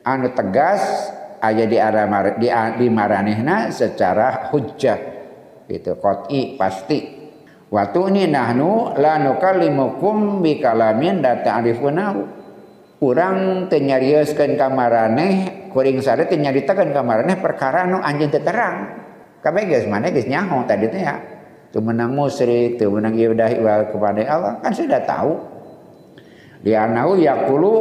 Anu 0.04 0.32
tegas 0.32 1.12
aya 1.44 1.68
di 1.68 1.76
arah 1.80 2.08
di, 2.40 2.48
di 2.52 2.88
maranehna 2.88 3.68
secara 3.72 4.52
hujjah. 4.52 5.00
Itu 5.72 5.96
qat'i 6.00 6.60
pasti 6.60 7.15
waktu 7.74 8.00
ini 8.14 8.24
nahnu 8.30 8.98
la 8.98 9.22
nukallimukum 9.22 10.42
bi 10.46 10.62
kalamin 10.62 11.22
da 11.22 11.42
ta'rifunahu 11.42 12.46
urang 13.04 13.68
teu 13.68 13.84
nyarioskeun 13.84 14.56
ka 14.56 14.72
maraneh 14.72 15.68
kuring 15.76 16.00
sare 16.00 16.26
teu 16.26 16.40
nyaritakeun 16.40 16.96
ka 16.96 17.02
maraneh 17.04 17.38
perkara 17.38 17.86
anu 17.86 18.00
anjeun 18.00 18.32
teu 18.32 18.42
terang. 18.42 19.04
Kabeh 19.46 19.70
geus 19.70 19.86
maneh 19.86 20.10
nyaho 20.10 20.66
tadi 20.66 20.90
teh 20.90 21.06
ya. 21.06 21.22
Teu 21.70 21.84
menang 21.84 22.16
musyrik 22.16 22.82
teu 22.82 22.90
menang 22.90 23.14
ibadah 23.14 23.52
kepada 23.92 24.22
Allah 24.26 24.54
kan 24.64 24.74
sudah 24.74 25.06
tahu. 25.06 25.38
Di 26.66 26.74
anau 26.74 27.14
yaqulu 27.14 27.74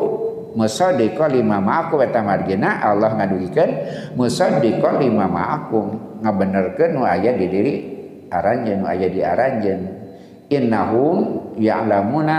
musaddiqa 0.59 1.31
lima 1.33 1.63
ma'akum. 1.63 2.05
Eta 2.05 2.21
margina 2.21 2.85
Allah 2.85 3.17
ngadugikeun 3.17 3.71
musaddiqa 4.13 5.01
lima 5.01 5.25
ma'akum. 5.25 6.21
Ngabenerkeun 6.21 6.91
nu 7.01 7.09
aya 7.09 7.33
di 7.33 7.47
diri 7.49 7.94
aranjeun 8.35 8.83
nu 8.83 8.87
aya 8.91 9.07
di 9.07 9.21
aranjeun 9.23 9.81
innahum 10.51 11.19
ya'lamuna 11.59 12.39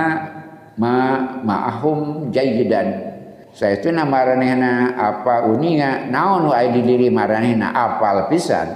ma 0.76 0.96
ma'ahum 1.40 2.30
jayidan 2.36 3.16
saya 3.56 3.80
itu 3.80 3.88
nama 3.88 4.12
maranehna 4.12 5.00
apa 5.00 5.48
uninga 5.48 6.12
naon 6.12 6.52
aya 6.52 6.76
di 6.76 6.84
diri 6.84 7.08
maranehna 7.08 7.72
apal 7.72 8.28
pisan. 8.28 8.68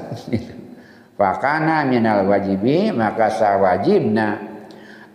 Fakana 1.19 1.83
minal 1.83 2.23
wajibi 2.31 2.95
maka 2.95 3.27
sawajibna 3.27 4.39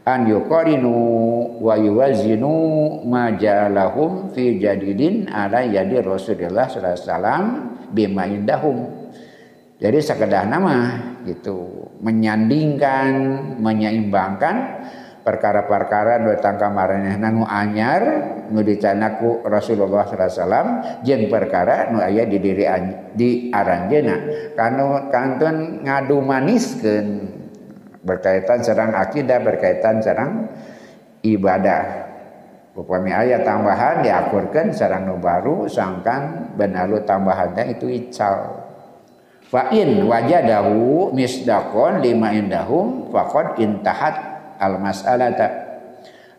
an 0.04 0.28
yuqarinu 0.28 0.92
wa 1.64 1.80
yuwazinu 1.80 2.52
ma 3.08 3.32
ja'alahum 3.32 4.37
fi 4.37 4.61
jadidin 4.61 5.32
ala 5.32 5.64
yadi 5.64 6.04
Rasulullah 6.04 6.68
sallallahu 6.68 6.92
alaihi 6.92 7.08
wasallam 7.08 7.44
bima 7.88 8.28
indahum 8.28 8.76
jadi 9.84 10.00
sekedar 10.00 10.48
nama 10.48 10.96
gitu. 11.28 11.92
Menyandingkan 12.00 13.12
menyeimbangkan 13.60 14.56
perkara-perkara 15.20 16.24
nu 16.24 16.32
tangka 16.40 16.72
maranehna 16.72 17.28
nu 17.28 17.44
anyar 17.44 18.02
nu 18.48 18.64
dicanaku 18.64 19.44
Rasulullah 19.44 20.08
SAW 20.08 21.04
jeung 21.04 21.28
perkara 21.28 21.92
nu 21.92 22.00
aya 22.00 22.24
di 22.24 22.40
diri 22.40 22.64
di 23.12 23.52
aranjeuna 23.52 24.16
kanu 24.56 25.12
kantun 25.12 25.84
ngadu 25.84 26.16
maniskeun 26.20 27.08
berkaitan 28.04 28.64
serang 28.64 28.96
akidah 28.96 29.40
berkaitan 29.44 30.00
serang 30.00 30.48
ibadah. 31.20 32.08
Upami 32.74 33.14
ayat 33.14 33.46
tambahan 33.46 34.02
diakurkan 34.02 34.72
serang 34.72 35.06
nu 35.06 35.20
baru 35.20 35.68
sangkan 35.68 36.56
benalu 36.58 37.04
tambahannya 37.04 37.78
itu 37.78 37.86
ical 37.86 38.63
fa 39.54 39.70
in 39.70 40.02
wajadahu 40.02 41.14
misdaqon 41.14 42.02
lima 42.02 42.34
indahum 42.34 43.06
faqad 43.14 43.62
intahat 43.62 44.14
al 44.58 44.82
mas'alata 44.82 45.46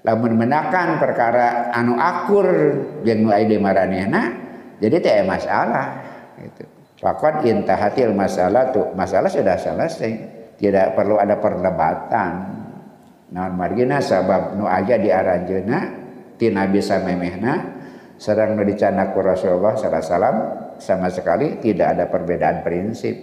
lamun 0.03 0.35
menakan 0.35 0.99
perkara 0.99 1.71
anu 1.71 1.95
akur 1.95 2.47
jeung 3.07 3.23
nu 3.23 3.31
aya 3.31 3.47
di 3.47 3.55
maranehna 3.55 4.21
jadi 4.83 4.99
teh 4.99 5.23
masalah 5.23 6.03
gitu. 6.43 6.67
Faqad 6.95 7.43
intahatil 7.47 8.11
masalah 8.15 8.71
tuh 8.71 8.91
masalah 8.95 9.27
sudah 9.27 9.55
selesai. 9.59 10.13
Tidak 10.55 10.95
perlu 10.95 11.19
ada 11.19 11.35
perdebatan. 11.43 12.31
Naon 13.35 13.53
margina 13.59 13.99
sabab 13.99 14.55
nu 14.55 14.63
aja 14.63 14.95
di 14.95 15.11
aranjeuna 15.11 15.79
ti 16.39 16.47
nabi 16.47 16.79
samemehna 16.79 17.53
sedang 18.15 18.55
nu 18.55 18.63
dicanaku 18.63 19.19
Rasulullah 19.19 19.75
sallallahu 19.75 20.64
sama 20.81 21.11
sekali 21.11 21.59
tidak 21.63 21.97
ada 21.97 22.05
perbedaan 22.09 22.61
prinsip. 22.61 23.15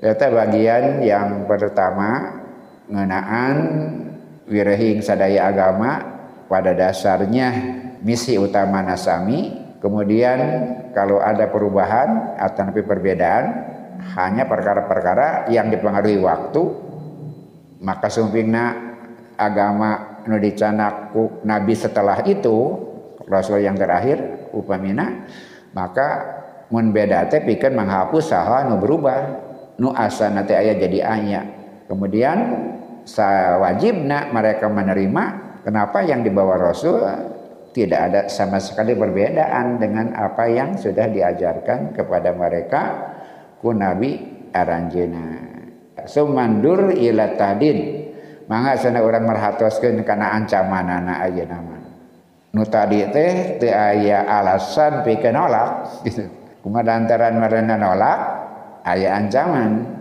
Itu 0.00 0.26
bagian 0.32 1.04
yang 1.04 1.44
pertama 1.44 2.40
ngenaan 2.88 3.56
wirehing 4.48 5.04
sadaya 5.04 5.52
agama 5.52 6.00
pada 6.48 6.72
dasarnya 6.72 7.48
misi 8.00 8.40
utama 8.40 8.80
nasami. 8.80 9.60
Kemudian 9.80 10.40
kalau 10.92 11.20
ada 11.24 11.48
perubahan 11.48 12.36
atau 12.36 12.68
lebih 12.68 12.84
perbedaan 12.84 13.44
hanya 14.16 14.44
perkara-perkara 14.44 15.48
yang 15.52 15.72
dipengaruhi 15.72 16.20
waktu 16.20 16.62
maka 17.80 18.12
sumpingna 18.12 18.76
agama 19.40 20.20
nu 20.28 20.36
dicanaku 20.36 21.44
nabi 21.48 21.72
setelah 21.72 22.20
itu 22.28 22.76
rasul 23.24 23.60
yang 23.64 23.76
terakhir 23.76 24.50
upamina 24.52 25.24
maka 25.72 26.39
mun 26.70 26.94
beda 26.94 27.26
teh 27.26 27.42
pikeun 27.42 27.74
menghapus 27.74 28.30
saha 28.30 28.66
nu 28.70 28.78
berubah. 28.78 29.50
Nu 29.80 29.90
asana 29.90 30.46
teh 30.46 30.54
aya 30.56 30.78
jadi 30.78 31.02
anya. 31.04 31.42
Kemudian 31.90 32.38
sawajibna 33.02 34.30
mereka 34.30 34.70
menerima 34.70 35.24
kenapa 35.66 36.06
yang 36.06 36.22
dibawa 36.22 36.56
Rasul 36.70 37.02
tidak 37.74 38.00
ada 38.10 38.20
sama 38.30 38.62
sekali 38.62 38.94
perbedaan 38.94 39.78
dengan 39.78 40.14
apa 40.14 40.46
yang 40.46 40.78
sudah 40.78 41.10
diajarkan 41.10 41.94
kepada 41.94 42.30
mereka 42.34 42.82
ku 43.58 43.74
Nabi 43.74 44.46
aranjena. 44.54 45.50
Sumandur 46.06 46.94
ila 46.94 47.34
tadin. 47.34 48.08
Mangga 48.50 48.74
sana 48.74 48.98
orang 48.98 49.30
merhatoskeun 49.30 50.02
kana 50.02 50.34
ancamanana 50.34 51.22
ayeuna 51.22 51.58
mah. 51.62 51.82
Nu 52.50 52.66
tadi 52.66 53.06
teh 53.14 53.62
teu 53.62 53.70
aya 53.70 54.26
alasan 54.26 55.06
pikeun 55.06 55.38
nolak 55.38 56.02
gitu 56.02 56.39
kumaha 56.60 56.84
lantaran 56.86 57.36
marana 57.40 57.74
nolak 57.76 58.20
aya 58.84 59.16
ancaman. 59.16 60.00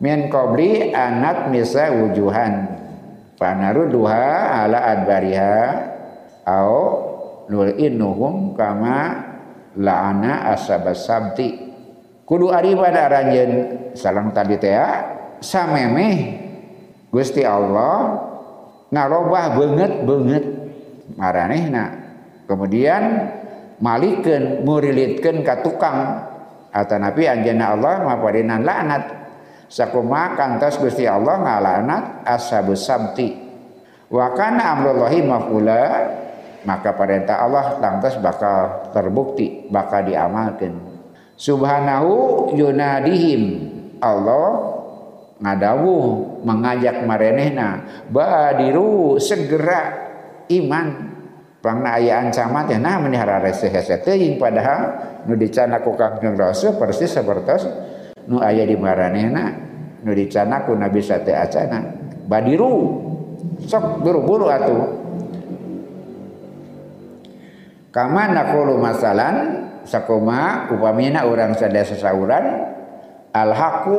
Min 0.00 0.32
qabli 0.32 0.96
anat 0.96 1.52
misa 1.52 1.92
wujuhan. 1.92 2.80
Duha 3.88 4.28
ala 4.64 4.84
adbariha 4.92 5.56
au 6.44 6.76
nul 7.48 7.72
innuhum 7.72 8.52
kama 8.52 9.16
la'ana 9.80 10.52
asabas 10.52 11.08
sabti 11.08 11.56
kudu 12.28 12.52
ari 12.52 12.76
pada 12.76 13.08
aranjeun 13.08 13.52
salang 13.96 14.36
tadi 14.36 14.60
teh 14.60 14.76
samemeh. 15.40 16.16
Gusti 17.08 17.40
Allah 17.40 18.20
ngarobah 18.92 19.56
banget 19.56 19.92
banget 20.04 20.44
maranehna. 21.16 21.84
Kemudian 22.44 23.02
malikeun 23.80 24.62
murilitkeun 24.62 25.42
ka 25.42 25.64
tukang. 25.64 26.28
Atanapi 26.70 27.26
anjeunna 27.26 27.74
Allah 27.74 28.06
mapadinan 28.06 28.62
laknat 28.62 29.02
sakuma 29.66 30.38
kantos 30.38 30.78
Gusti 30.78 31.02
Allah 31.02 31.42
ngalanat 31.42 32.22
ashabus 32.22 32.86
sabti. 32.86 33.34
Wa 34.06 34.30
kana 34.38 34.78
amrullahi 34.78 35.18
mafula 35.26 35.82
maka 36.62 36.94
perintah 36.94 37.42
Allah 37.42 37.80
lantas 37.82 38.20
bakal 38.22 38.92
terbukti 38.94 39.66
bakal 39.66 40.06
diamalkan. 40.06 40.78
Subhanahu 41.34 42.52
yunadihim 42.54 43.42
Allah 43.98 44.70
ngadawuh 45.40 46.38
mengajak 46.44 47.02
marenehna 47.02 48.04
badiru 48.12 49.16
segera 49.16 50.12
iman 50.52 51.09
Pangna 51.60 52.00
aya 52.00 52.24
ancaman 52.24 52.64
teh 52.64 52.80
nah 52.80 52.96
menihara 52.96 53.36
reseh 53.44 53.68
teuing 54.00 54.40
padahal 54.40 54.96
nu 55.28 55.36
dicana 55.36 55.84
ku 55.84 55.92
Kangjeng 55.92 56.32
Rasul 56.32 56.80
persis 56.80 57.12
sapertos 57.12 57.68
nu 58.24 58.40
aya 58.40 58.64
di 58.64 58.80
maranehna 58.80 59.44
nu 60.00 60.16
dicanaku 60.16 60.72
nabi 60.72 61.04
sate 61.04 61.36
acana 61.36 61.84
badiru 62.24 63.04
sok 63.60 64.00
buru-buru 64.00 64.48
atuh 64.48 64.88
kama 67.92 68.32
naqulu 68.32 68.80
masalan 68.80 69.68
sakoma 69.84 70.72
upamina 70.72 71.28
orang 71.28 71.52
sada 71.52 71.84
sesauran 71.84 72.72
al 73.36 73.52
haqu 73.52 73.98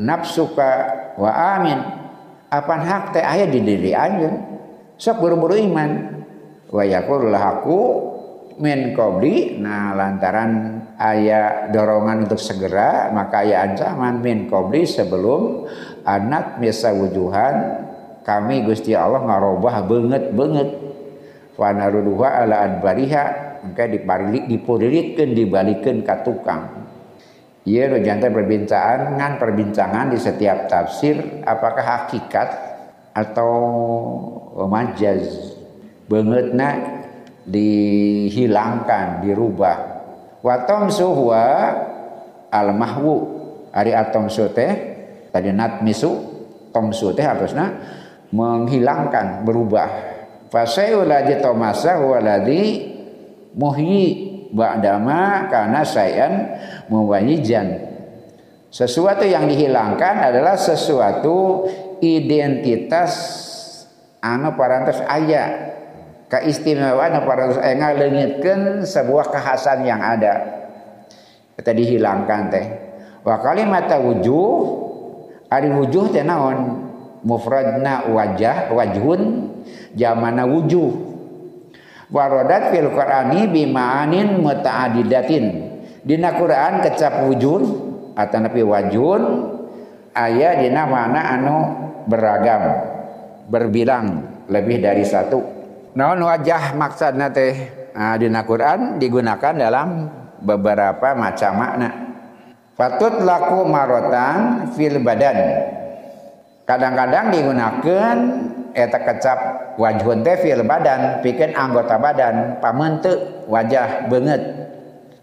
nafsuka 0.00 0.70
wa 1.16 1.30
amin. 1.60 1.78
Apan 2.46 2.80
hak 2.86 3.04
teh 3.10 3.24
aya 3.26 3.44
di 3.50 3.58
diri 3.58 3.90
anjeun? 3.90 4.38
Sok 4.96 5.18
buru-buru 5.18 5.58
iman 5.60 6.15
wa 6.70 6.82
yaqul 6.82 7.30
haqu 7.30 7.80
min 8.56 8.96
qabli 8.96 9.60
nah 9.60 9.92
lantaran 9.92 10.82
ayat 10.96 11.70
dorongan 11.70 12.24
untuk 12.24 12.40
segera 12.40 13.12
maka 13.12 13.44
ayat 13.44 13.72
ancaman 13.76 14.24
min 14.24 14.48
qabli 14.48 14.88
sebelum 14.88 15.68
anak 16.08 16.56
misa 16.56 16.90
wujuhan 16.96 17.84
kami 18.26 18.66
Gusti 18.66 18.96
Allah 18.96 19.22
ngarobah 19.22 19.86
banget 19.86 20.24
banget 20.34 20.68
wa 21.54 21.68
naruduha 21.70 22.42
ala 22.42 22.56
adbariha 22.66 23.46
maka 23.66 23.90
diparilik 23.90 24.46
dipuriritkeun 24.46 25.34
dibalikeun 25.34 26.06
ka 26.06 26.22
tukang. 26.22 26.86
Iya 27.66 27.90
lo 27.90 27.98
jantan 27.98 28.30
perbincangan 28.30 29.18
ngan 29.18 29.32
perbincangan 29.42 30.14
di 30.14 30.18
setiap 30.22 30.70
tafsir 30.70 31.42
apakah 31.42 31.82
hakikat 31.82 32.48
atau 33.10 33.50
majaz 34.70 35.55
bangetna 36.06 37.02
dihilangkan 37.46 39.22
dirubah. 39.22 39.76
Watom 40.42 40.90
suhwa 40.90 41.44
al 42.50 42.70
mahwu 42.74 43.14
ari 43.74 43.94
atom 43.94 44.30
teh 44.30 44.72
tadi 45.30 45.50
nat 45.50 45.82
misu 45.82 46.10
tom 46.70 46.90
teh 46.90 47.26
harusnya 47.26 47.66
menghilangkan 48.30 49.46
berubah. 49.46 49.88
Fasayul 50.46 51.10
ladzi 51.10 51.42
tomasa 51.42 51.98
huwa 51.98 52.22
ladzi 52.22 52.86
muhyi 53.58 54.26
ba'dama 54.54 55.50
karena 55.50 55.82
sayan 55.82 56.32
muwayijan 56.86 57.86
sesuatu 58.70 59.24
yang 59.24 59.48
dihilangkan 59.48 60.30
adalah 60.30 60.54
sesuatu 60.54 61.66
identitas 62.04 63.12
anu 64.20 64.52
parantos 64.52 65.00
aya 65.08 65.74
keistimewaan 66.26 67.22
parantos 67.22 67.62
aya 67.62 67.74
ngaleungitkeun 67.78 68.82
sebuah 68.82 69.30
kekhasan 69.30 69.86
yang 69.86 70.02
ada 70.02 70.66
kita 71.54 71.70
dihilangkan 71.70 72.42
teh 72.50 72.66
wa 73.22 73.38
kalimat 73.42 73.86
wujuh 73.90 74.50
ari 75.50 75.70
wujuh 75.70 76.10
teh 76.10 76.26
naon 76.26 76.88
mufradna 77.22 78.10
wajah 78.10 78.74
wajhun 78.74 79.52
jamana 79.94 80.46
wujuh 80.46 81.06
Warodat 82.06 82.70
fil 82.70 82.94
Qur'ani 82.94 83.50
bima'anin 83.50 84.38
muta'adidatin. 84.38 85.44
Dina 86.06 86.38
Quran 86.38 86.86
kecap 86.86 87.26
wujud 87.26 87.62
atau 88.14 88.38
nabi 88.38 88.62
wajun 88.62 89.22
ayat 90.14 90.62
dina 90.62 90.86
mana 90.86 91.34
anu 91.34 91.56
beragam 92.06 92.62
berbilang 93.50 94.06
lebih 94.46 94.86
dari 94.86 95.02
satu. 95.02 95.55
Naon 95.96 96.20
wajah 96.20 96.76
maksudna 96.76 97.32
teh 97.32 97.56
nah, 97.96 98.20
dina 98.20 98.44
Quran 98.44 99.00
digunakan 99.00 99.56
dalam 99.56 100.12
beberapa 100.44 101.16
macam 101.16 101.56
makna. 101.56 101.90
Fatut 102.76 103.24
laku 103.24 103.64
marotan 103.64 104.68
fil 104.76 105.00
badan. 105.00 105.36
Kadang-kadang 106.68 107.32
digunakan 107.32 108.16
eta 108.76 108.98
kecap 109.08 109.38
wajhun 109.80 110.20
teh 110.20 110.36
fil 110.36 110.60
badan 110.68 111.24
pikeun 111.24 111.56
anggota 111.56 111.96
badan 111.96 112.60
pamente 112.60 113.40
wajah 113.48 114.04
beungeut 114.12 114.42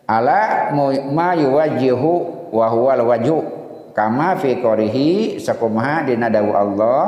ala 0.10 0.74
ma 1.14 1.38
yuwajjihu 1.38 2.12
wa 2.50 2.66
huwal 2.74 3.06
kama 3.94 4.42
fi 4.42 4.58
qorihi 4.58 5.38
sakumaha 5.38 6.02
dina 6.10 6.34
Allah 6.34 7.06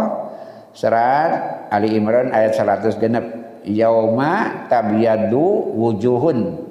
surat 0.69 1.31
Ali 1.73 1.97
Imran 1.97 2.29
ayat 2.29 2.53
100 2.53 3.01
genep 3.01 3.25
yauma 3.65 4.65
tabyadu 4.69 5.73
wujuhun. 5.75 6.63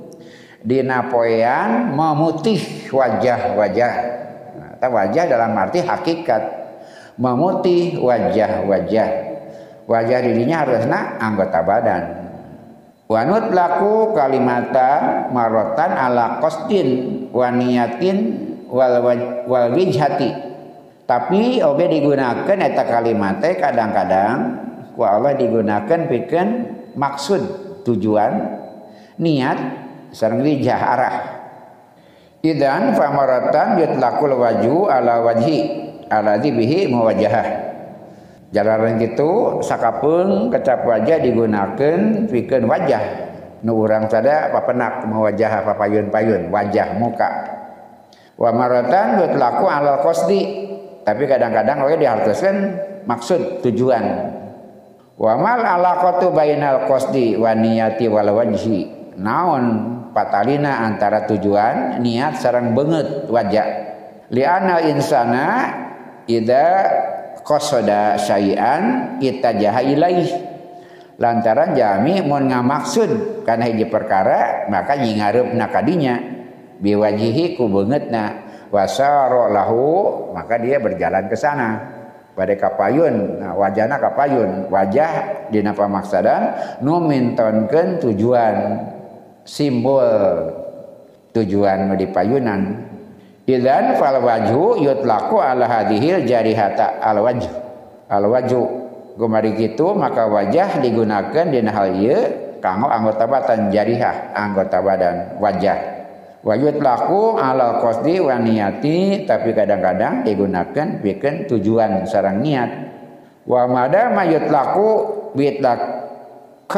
Dina 0.64 1.12
poean 1.12 1.92
memutih 1.92 2.88
wajah-wajah. 2.88 3.92
Nah, 4.56 4.88
wajah 4.88 5.24
dalam 5.28 5.52
arti 5.60 5.84
hakikat. 5.84 6.42
Memutih 7.20 8.00
wajah-wajah. 8.00 9.08
Wajah 9.84 10.18
dirinya 10.24 10.64
harusnya 10.64 11.20
anggota 11.20 11.60
badan. 11.60 12.02
Wanut 13.04 13.52
laku 13.52 14.16
kalimata 14.16 15.28
marotan 15.28 15.92
ala 15.92 16.40
kostin 16.40 16.88
waniatin 17.36 18.18
wal, 18.72 19.04
wal 19.44 19.68
wijhati. 19.76 20.32
Tapi 21.04 21.60
oge 21.60 21.86
digunakan 21.92 22.58
eta 22.64 22.88
kalimat 22.88 23.44
kadang-kadang 23.44 24.64
ku 24.96 25.04
Allah 25.04 25.36
digunakan 25.36 26.00
bikin 26.08 26.73
maksud 26.94 27.42
tujuan 27.86 28.62
niat 29.20 29.58
sareng 30.10 30.42
wijah 30.42 30.80
arah. 30.80 31.16
Idan 32.44 32.92
famaratan 32.92 33.80
yutlaqul 33.80 34.36
waju 34.36 34.90
ala 34.90 35.24
wajhi 35.24 35.58
ala 36.12 36.36
bihi 36.36 36.92
muwajahah. 36.92 37.46
Jalanan 38.54 39.02
gitu 39.02 39.58
sakapun 39.64 40.52
kecap 40.52 40.86
wajah 40.86 41.18
digunakan 41.18 42.28
bikin 42.30 42.70
wajah. 42.70 43.02
Nu 43.64 43.80
urang 43.80 44.06
sada 44.12 44.52
papenak 44.52 45.08
wajah 45.08 45.64
papayun-payun 45.64 46.52
wajah 46.52 47.00
muka. 47.00 47.30
Wa 48.36 48.52
maratan 48.52 49.24
laku 49.40 49.64
alal 49.66 50.04
qasdi 50.04 50.68
tapi 51.02 51.24
kadang-kadang 51.24 51.80
oke 51.80 51.96
diharuskan 51.96 52.56
maksud 53.08 53.64
tujuan 53.64 54.04
wa 55.14 55.34
mal 55.38 55.62
alaqatu 55.62 56.34
bainal 56.34 56.86
qasdi 56.90 57.38
wa 57.38 57.54
niyati 57.54 58.10
wal 58.10 58.30
wajhi. 58.34 59.14
Naon 59.14 59.64
patalina 60.10 60.82
antara 60.82 61.26
tujuan? 61.26 62.02
Niat 62.02 62.42
sarang 62.42 62.74
banget 62.74 63.30
wajah. 63.30 63.68
Li'anal 64.34 64.90
insana 64.90 65.46
ida 66.26 66.66
kosoda 67.46 68.18
syai'an 68.18 69.16
kita 69.22 69.54
jaha 69.54 69.80
ilaih. 69.86 70.30
Lantaran 71.14 71.78
jami 71.78 72.18
mun 72.26 72.50
ngamaksud 72.50 73.46
karena 73.46 73.70
hiji 73.70 73.86
perkara 73.86 74.66
maka 74.66 74.98
nyingarup 74.98 75.54
nakadinya 75.54 76.18
biwajihi 76.82 77.54
ku 77.54 77.70
beungeutna 77.70 78.42
wasaro 78.74 79.46
lahu 79.54 79.86
maka 80.34 80.58
dia 80.58 80.82
berjalan 80.82 81.30
ke 81.30 81.38
sana 81.38 81.93
pada 82.34 82.54
kapayun 82.58 83.38
nah, 83.40 83.54
wajahna 83.54 83.96
kapayun 84.02 84.66
wajah 84.70 85.46
dina 85.54 85.70
pamaksadan 85.70 86.54
nu 86.82 86.98
mintonkeun 87.02 88.02
tujuan 88.02 88.84
simbol 89.46 90.50
tujuan 91.30 91.90
nu 91.90 91.94
dipayunan 91.94 92.90
Idan 93.44 94.00
fal 94.00 94.24
wajhu 94.24 94.80
yutlaku 94.80 95.36
ala 95.36 95.68
hadhil 95.68 96.24
jarihata 96.24 96.96
al 96.96 97.20
wajh. 97.20 97.44
Al 98.08 98.24
wajhu 98.24 98.64
gumari 99.20 99.52
gitu 99.60 99.92
maka 99.92 100.24
wajah 100.24 100.80
digunakan 100.80 101.44
di 101.52 101.60
hal 101.60 101.92
ieu 101.92 102.20
kanggo 102.64 102.88
anggota 102.88 103.28
badan 103.28 103.68
jarihah 103.68 104.32
anggota 104.32 104.80
badan 104.80 105.16
wajah. 105.44 105.93
Wa 106.44 106.52
yutlaku 106.60 107.40
ala 107.40 107.80
qasdi 107.80 108.20
wa 108.20 108.36
niyati 108.36 109.24
tapi 109.24 109.56
kadang-kadang 109.56 110.28
digunakan 110.28 111.00
bikin 111.00 111.48
tujuan 111.48 112.04
sarang 112.04 112.44
niat. 112.44 112.70
Wa 113.48 113.64
mada 113.64 114.12
mayutlaku 114.12 114.88
bitlak 115.32 116.04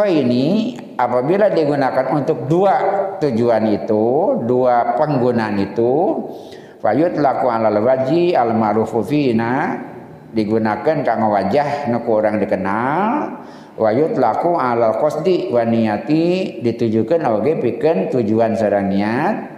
ini 0.06 0.76
apabila 0.94 1.48
digunakan 1.50 2.12
untuk 2.14 2.46
dua 2.46 2.74
tujuan 3.18 3.64
itu, 3.72 4.38
dua 4.44 4.92
penggunaan 5.00 5.56
itu, 5.56 5.94
fayut 6.84 7.16
laku 7.16 7.48
alal 7.48 7.80
waji 7.80 8.36
al 8.36 8.52
ma'rufu 8.52 9.00
digunakan 10.36 10.96
kanggo 11.00 11.32
wajah 11.32 11.88
nu 11.88 12.04
orang 12.04 12.36
dikenal 12.36 13.40
wayut 13.80 14.20
laku 14.20 14.52
alal 14.60 15.00
qasdi 15.00 15.48
wa 15.48 15.64
niyati 15.64 16.60
ditujukan 16.60 17.24
oge 17.24 17.56
pikeun 17.56 18.12
tujuan 18.12 18.52
sareng 18.52 18.92
niat 18.92 19.55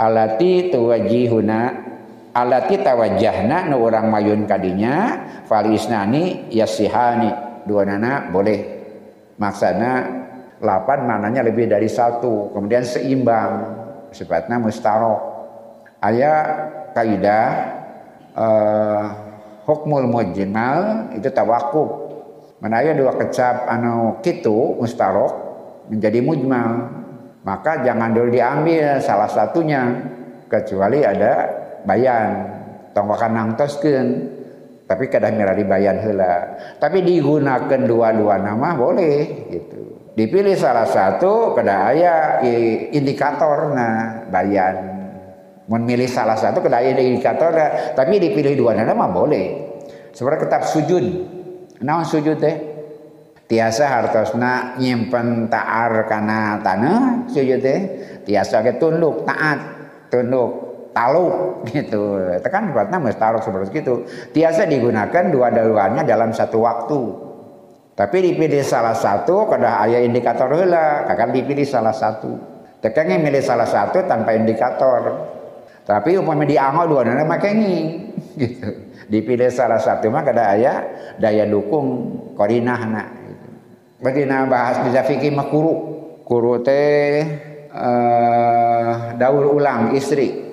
alati 0.00 0.72
tuwajihuna 0.72 1.60
alati 2.32 2.80
tawajjahna 2.80 3.68
nu 3.68 3.84
urang 3.84 4.08
mayun 4.08 4.48
kadinya 4.48 5.28
falisnani 5.44 6.48
yasihani. 6.48 7.52
Dua 7.68 7.84
nana 7.84 8.32
boleh. 8.32 8.80
Maksana 9.36 9.92
lapan 10.64 11.04
mananya 11.04 11.44
lebih 11.44 11.68
dari 11.68 11.92
satu. 11.92 12.48
Kemudian 12.56 12.80
seimbang. 12.80 13.76
Sifatnya 14.10 14.58
mustarok 14.58 15.30
ayat 16.02 16.46
kaidah 16.96 17.46
uh, 18.34 19.04
hukmul 19.68 20.08
mujmal 20.10 21.12
itu 21.14 21.30
tawakuf 21.30 22.10
mana 22.58 22.82
aya 22.82 22.96
dua 22.96 23.14
kecap 23.14 23.70
anu 23.70 24.18
kitu 24.24 24.80
mustarok 24.80 25.30
menjadi 25.92 26.18
mujmal 26.24 26.99
maka 27.50 27.82
jangan 27.82 28.14
dulu 28.14 28.30
diambil 28.30 29.02
salah 29.02 29.26
satunya 29.26 29.90
kecuali 30.46 31.02
ada 31.02 31.50
bayan. 31.82 32.46
Tongkakan 32.94 33.32
nangtoskeun 33.34 34.06
tapi 34.86 35.10
kadang 35.10 35.34
mira 35.34 35.58
bayan 35.66 35.98
heula. 35.98 36.54
Tapi 36.78 37.02
digunakan 37.02 37.82
dua-dua 37.82 38.38
nama 38.38 38.78
boleh 38.78 39.50
gitu. 39.50 40.14
Dipilih 40.14 40.54
salah 40.54 40.86
satu 40.86 41.58
kada 41.58 41.90
aya 41.90 42.38
indikator 42.94 43.74
nah 43.74 44.30
bayan. 44.30 45.02
Memilih 45.66 46.06
salah 46.06 46.38
satu 46.38 46.62
kena 46.62 46.86
indikator 46.86 47.50
tapi 47.98 48.22
dipilih 48.22 48.54
dua 48.54 48.78
nama 48.78 49.10
boleh. 49.10 49.74
Seperti 50.14 50.46
kitab 50.46 50.62
sujud. 50.70 51.04
Naon 51.82 52.06
sujud 52.06 52.38
teh 52.38 52.69
tiasa 53.50 53.90
hartosna 53.90 54.78
nyimpen 54.78 55.50
taar 55.50 56.06
kana 56.06 56.62
tanah 56.62 57.26
sujud 57.26 57.58
teh. 57.58 57.80
Tiasa 58.22 58.62
ke 58.62 58.78
tunduk 58.78 59.26
taat 59.26 59.58
tunduk 60.06 60.50
taluk 60.94 61.66
gitu. 61.66 62.22
Tekan 62.38 62.70
buatnya 62.70 63.02
mustarok 63.02 63.42
seperti 63.42 63.82
itu. 63.82 64.06
Tiasa 64.30 64.70
digunakan 64.70 65.34
dua-duanya 65.34 66.06
dalam 66.06 66.30
satu 66.30 66.62
waktu. 66.62 67.00
Tapi 67.98 68.16
dipilih 68.32 68.62
salah 68.62 68.94
satu 68.94 69.50
kada 69.50 69.82
ayah 69.84 70.00
indikator 70.00 70.48
lah 70.64 71.10
akan 71.10 71.28
dipilih 71.34 71.66
salah 71.66 71.92
satu. 71.92 72.32
Tekannya 72.80 73.20
milih 73.20 73.44
salah 73.44 73.68
satu 73.68 74.06
tanpa 74.08 74.32
indikator. 74.32 75.26
Tapi 75.84 76.16
umpamanya 76.16 76.54
dianggo 76.54 76.96
dua 76.96 77.02
nana 77.02 77.26
makengi 77.26 77.78
gitu. 78.38 78.70
Dipilih 79.10 79.50
salah 79.50 79.82
satu 79.82 80.06
mah 80.06 80.22
kada 80.22 80.54
ayah 80.54 80.76
daya 81.18 81.44
dukung 81.44 82.14
korinah 82.38 82.78
Bagaimana 84.00 84.48
bahas 84.48 84.80
bisa 84.88 85.04
fikih 85.04 85.28
mah 85.36 85.52
kuru. 85.52 86.56
Teh 86.64 87.20
uh, 87.68 89.12
daur 89.20 89.44
ulang 89.52 89.92
istri. 89.92 90.48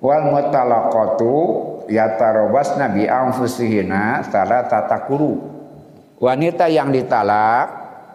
Wal 0.00 0.24
mutalaqatu 0.24 1.36
yatarobas 1.90 2.80
nabi 2.80 3.04
anfusihina 3.04 4.24
salah 4.24 4.64
tata 4.64 5.04
kuru. 5.04 5.36
Wanita 6.18 6.66
yang 6.72 6.88
ditalak 6.88 7.66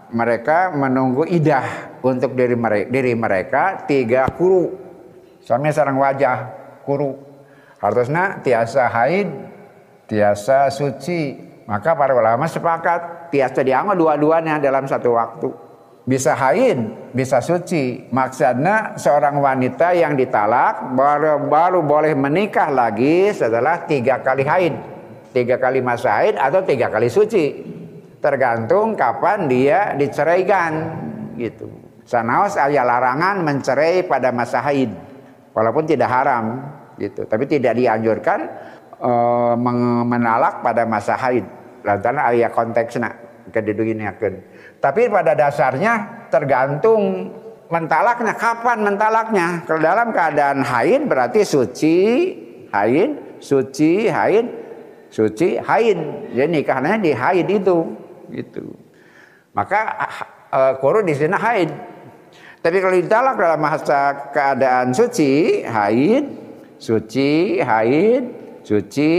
mereka 0.10 0.74
menunggu 0.74 1.24
idah 1.30 2.00
untuk 2.02 2.34
diri 2.34 2.58
mereka, 2.58 2.88
diri 2.90 3.14
mereka 3.14 3.64
tiga 3.86 4.26
kuru. 4.34 4.74
Suami 5.44 5.70
sarang 5.70 6.02
wajah 6.02 6.50
kuru. 6.82 7.14
Harusnya 7.78 8.42
tiasa 8.42 8.90
haid 8.90 9.28
tiasa 10.10 10.74
suci. 10.74 11.53
Maka 11.64 11.96
para 11.96 12.12
ulama 12.12 12.44
sepakat 12.44 13.32
tiasa 13.32 13.64
diamal 13.64 13.96
dua-duanya 13.96 14.60
dalam 14.60 14.84
satu 14.84 15.16
waktu. 15.16 15.50
Bisa 16.04 16.36
haid, 16.36 17.12
bisa 17.16 17.40
suci. 17.40 18.12
Maksudnya 18.12 19.00
seorang 19.00 19.40
wanita 19.40 19.96
yang 19.96 20.20
ditalak 20.20 20.92
baru, 20.92 21.48
baru 21.48 21.80
boleh 21.80 22.12
menikah 22.12 22.68
lagi 22.68 23.32
setelah 23.32 23.88
tiga 23.88 24.20
kali 24.20 24.44
haid. 24.44 24.76
Tiga 25.32 25.56
kali 25.56 25.80
masa 25.80 26.20
haid 26.20 26.36
atau 26.36 26.60
tiga 26.68 26.92
kali 26.92 27.08
suci. 27.08 27.46
Tergantung 28.20 29.00
kapan 29.00 29.48
dia 29.48 29.96
diceraikan 29.96 30.72
gitu. 31.40 31.72
Sanaos 32.04 32.60
ayat 32.60 32.84
larangan 32.84 33.40
mencerai 33.40 34.04
pada 34.04 34.36
masa 34.36 34.60
haid. 34.60 34.92
Walaupun 35.56 35.88
tidak 35.88 36.12
haram 36.12 36.68
gitu. 37.00 37.24
Tapi 37.24 37.48
tidak 37.48 37.80
dianjurkan 37.80 38.40
uh, 39.04 39.54
menalak 40.08 40.64
pada 40.64 40.88
masa 40.88 41.20
haid. 41.20 41.44
Lantaran 41.84 42.24
ayat 42.24 42.56
konteksnya 42.56 43.12
akan. 43.54 44.34
tapi 44.80 45.12
pada 45.12 45.36
dasarnya 45.36 46.26
tergantung 46.32 47.30
mentalaknya. 47.68 48.34
Kapan 48.34 48.88
mentalaknya? 48.88 49.48
Kalau 49.68 49.84
dalam 49.84 50.16
keadaan 50.16 50.64
haid 50.64 51.06
berarti 51.06 51.44
suci 51.44 51.98
haid 52.72 53.38
suci 53.44 54.08
haid 54.08 54.48
suci 55.12 55.60
haid. 55.60 56.00
Jadi 56.34 56.50
nikahnya 56.50 56.98
di 56.98 57.12
haid 57.12 57.48
itu. 57.52 57.78
Gitu. 58.32 58.74
Maka 59.54 60.10
uh, 60.50 60.74
kuru 60.80 61.06
di 61.06 61.14
sini 61.14 61.36
haid. 61.36 61.70
Tapi 62.64 62.80
kalau 62.80 62.96
ditalak 62.96 63.36
dalam 63.36 63.60
masa 63.60 64.32
keadaan 64.32 64.96
suci 64.96 65.62
haid 65.68 66.26
suci 66.80 67.60
haid 67.60 68.43
suci 68.64 69.12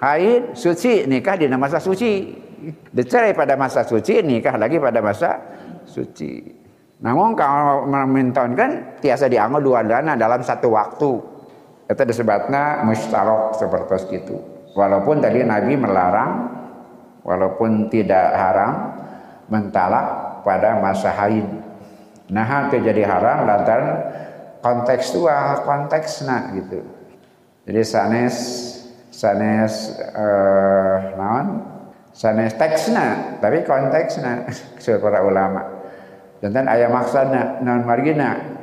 haid 0.00 0.56
suci 0.56 1.04
nikah 1.06 1.36
di 1.36 1.46
masa 1.52 1.78
suci. 1.78 2.40
Dicerai 2.92 3.32
pada 3.32 3.56
masa 3.56 3.86
suci 3.86 4.20
nikah 4.20 4.56
lagi 4.60 4.76
pada 4.76 5.00
masa 5.00 5.40
suci. 5.88 6.44
Namun 7.00 7.32
kalau 7.32 7.88
meminton 7.88 8.52
kan 8.52 9.00
tiasa 9.00 9.32
dianggap 9.32 9.64
dua 9.64 9.80
dana 9.80 10.12
dalam 10.16 10.44
satu 10.44 10.72
waktu. 10.76 11.10
Itu 11.88 12.02
disebutnya 12.06 12.84
mustarok 12.84 13.56
seperti 13.56 14.20
itu. 14.20 14.36
Walaupun 14.76 15.18
tadi 15.18 15.42
Nabi 15.42 15.74
melarang 15.74 16.30
walaupun 17.26 17.90
tidak 17.90 18.30
haram 18.36 18.72
mentalak 19.50 20.06
pada 20.46 20.78
masa 20.78 21.10
haid. 21.10 21.44
Nah 22.30 22.70
itu 22.70 22.78
jadi 22.78 23.02
haram 23.02 23.42
lantaran 23.42 23.90
kontekstual 24.62 25.66
konteksnya 25.66 26.54
gitu. 26.54 26.86
Jadi 27.66 27.82
sanes 27.82 28.36
sanes 29.20 30.00
uh, 30.16 31.12
naon? 31.20 31.48
Sanes 32.10 32.56
teksna 32.56 33.38
tapi 33.44 33.62
konteksna 33.68 34.48
para 35.04 35.20
ulama. 35.20 35.62
Dan 36.40 36.64
ayat 36.64 36.88
maksana 36.88 37.60
non 37.60 37.84
margina? 37.84 38.56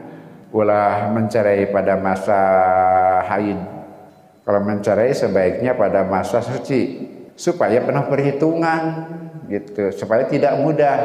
Ulah 0.49 1.13
mencerai 1.13 1.69
pada 1.69 1.93
masa 2.01 2.41
haid. 3.29 3.59
Kalau 4.41 4.63
mencerai 4.63 5.13
sebaiknya 5.13 5.77
pada 5.77 6.07
masa 6.07 6.41
suci 6.41 7.05
supaya 7.37 7.83
penuh 7.85 8.09
perhitungan 8.09 8.81
gitu. 9.45 9.93
Supaya 9.93 10.25
tidak 10.25 10.57
mudah 10.57 10.97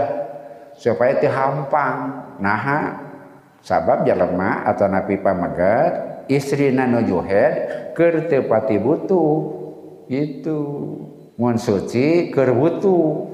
supaya 0.78 1.18
hampang. 1.28 1.96
Nah 2.40 2.64
sabab 3.60 4.08
jalema 4.08 4.64
atau 4.64 4.88
napi 4.88 5.20
pamegat 5.20 6.12
istri 6.32 6.72
nano 6.72 7.04
juhed 7.04 7.92
keur 7.92 8.24
pati 8.48 8.80
butuh 8.80 9.60
itu 10.08 10.58
mun 11.36 11.56
suci 11.56 12.32
keur 12.32 12.56
butuh 12.56 13.32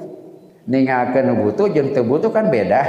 ninggalkeun 0.69 1.33
butuh 1.43 1.67
jeung 1.73 1.91
teu 1.97 2.05
butuh 2.05 2.31
kan 2.31 2.53
beda. 2.53 2.79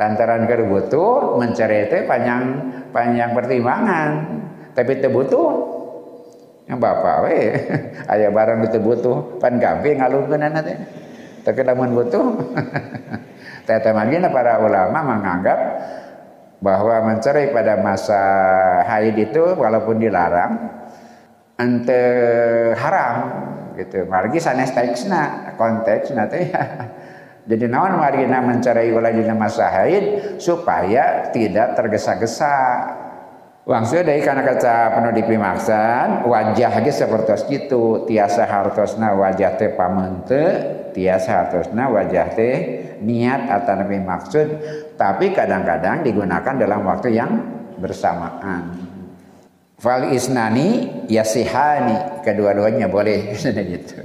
Lantaran 0.00 0.48
keur 0.48 0.66
butuh 0.66 1.38
mencari 1.38 1.86
panjang 2.04 2.42
panjang 2.90 3.30
pertimbangan. 3.36 4.10
Tapi 4.74 4.98
teu 4.98 5.14
butuh 5.14 5.48
yang 6.66 6.78
bapak 6.78 7.16
we 7.26 7.38
aya 8.12 8.30
barang 8.30 8.70
teu 8.74 8.82
butuh 8.82 9.38
pan 9.38 9.62
gampang 9.62 10.02
ngalungkeun 10.02 10.50
teh. 10.66 10.78
Tapi 11.40 11.60
lamun 11.64 11.96
butuh 11.96 12.26
teh 13.64 13.78
teh 13.78 13.92
para 14.28 14.60
ulama 14.60 14.98
menganggap 15.14 15.58
bahwa 16.60 17.08
mencerai 17.08 17.50
pada 17.50 17.80
masa 17.80 18.22
haid 18.84 19.16
itu 19.16 19.56
walaupun 19.56 19.96
dilarang 19.96 20.52
ente 21.56 22.02
haram 22.76 23.16
gitu. 23.76 24.04
Margi 24.04 24.38
sanes 24.40 24.72
teksna 24.72 25.56
konteksna 25.56 26.28
teh. 26.28 26.48
Jadi 27.50 27.66
naon 27.66 27.96
margina 27.96 28.44
mencerai 28.44 28.92
ulah 28.92 29.10
di 29.10 29.24
masa 29.32 29.72
haid? 29.72 30.36
Supaya 30.36 31.32
tidak 31.32 31.74
tergesa-gesa. 31.74 32.56
Wangsu 33.64 34.00
dari 34.00 34.24
karena 34.24 34.40
kaca 34.40 34.98
penuh 34.98 35.12
dipimaksan 35.20 36.24
wajah 36.26 36.80
ge 36.80 36.90
seperti 36.90 37.60
itu 37.60 38.08
tiasa 38.08 38.48
hartosna 38.48 39.12
wajah 39.14 39.60
teh 39.60 39.70
pamente 39.76 40.42
tiasa 40.96 41.44
hartosna 41.44 41.92
wajah 41.92 42.34
teh 42.34 42.56
niat 43.04 43.46
atau 43.52 43.84
nabi 43.84 44.00
maksud 44.00 44.48
tapi 45.00 45.32
kadang-kadang 45.32 46.04
digunakan 46.04 46.60
dalam 46.60 46.84
waktu 46.84 47.16
yang 47.16 47.40
bersamaan. 47.80 48.76
Fal 49.80 50.12
isnani 50.12 51.00
yasihani. 51.08 52.20
Kedua-duanya 52.20 52.92
boleh. 52.92 53.32
Gitu. 53.72 53.96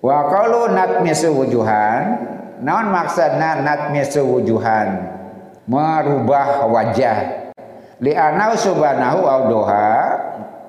Wa 0.00 0.32
qalu 0.32 0.72
natmisu 0.72 1.36
wujuhan. 1.36 2.24
Naon 2.64 2.88
maksudna 2.88 3.60
natmisu 3.60 4.24
wujuhan? 4.24 5.20
Merubah 5.68 6.64
wajah. 6.64 7.52
Li 8.00 8.16
anau 8.16 8.56
subhanahu 8.56 9.28
audoha 9.28 10.16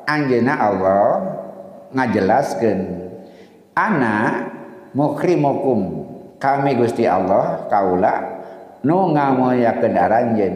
anjeuna 0.04 0.60
Allah 0.60 1.08
ngajelaskeun 1.96 2.80
ana 3.80 4.44
mukrimukum. 4.92 6.04
Kami 6.36 6.76
Gusti 6.76 7.08
Allah 7.08 7.64
kaula 7.72 8.39
nu 8.84 9.14
ngamoyakeun 9.16 9.96
aranjeun 9.96 10.56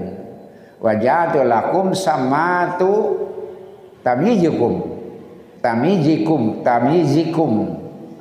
wajatu 0.79 1.43
lakum 1.43 1.95
samatu 1.95 2.91
tamijikum 4.03 4.83
tamijikum 5.63 6.63
tamijikum 6.63 7.51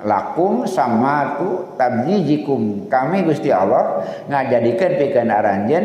lakum 0.02 0.66
samatu 0.66 1.74
tamijikum 1.78 2.86
kami 2.90 3.22
Gusti 3.26 3.50
Allah 3.50 4.02
ngajadikeun 4.30 4.92
pikeun 4.98 5.30
aranjeun 5.30 5.84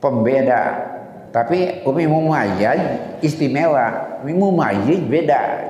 pembeda 0.00 0.96
tapi 1.36 1.84
umi 1.84 2.08
mumayyad 2.08 2.80
istimewa. 3.20 4.16
Umi 4.24 4.32
mumayyid 4.32 5.04
beda. 5.04 5.68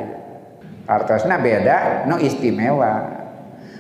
Artosna 0.87 1.43
beda, 1.43 2.07
no 2.07 2.23
istimewa. 2.23 3.26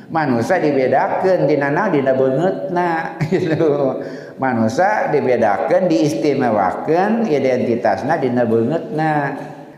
Manusia 0.06 0.62
dibedakan 0.62 1.50
di 1.50 1.58
nana 1.58 1.90
dina 1.90 2.14
beungeutna 2.14 2.90
gitu. 3.32 3.98
Manusia 4.38 5.10
dibedakan 5.10 5.90
diistimewakan 5.90 7.26
identitasna 7.26 8.20
dina 8.20 8.46
beungeutna. 8.46 9.14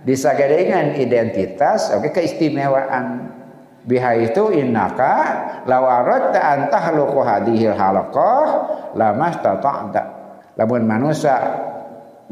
disagadengan 0.08 0.96
identitas 0.96 1.92
oke 1.92 2.08
okay, 2.08 2.24
keistimewaan 2.24 3.28
biha 3.84 4.24
itu 4.24 4.56
innaka 4.56 5.14
law 5.68 5.84
aradta 5.84 6.40
an 6.40 6.60
tahluqu 6.72 7.20
hadhil 7.20 7.76
halaqah 7.76 8.46
lama 8.96 9.28
tata'ta 9.36 10.02
lamun 10.56 10.88
manusia 10.88 11.36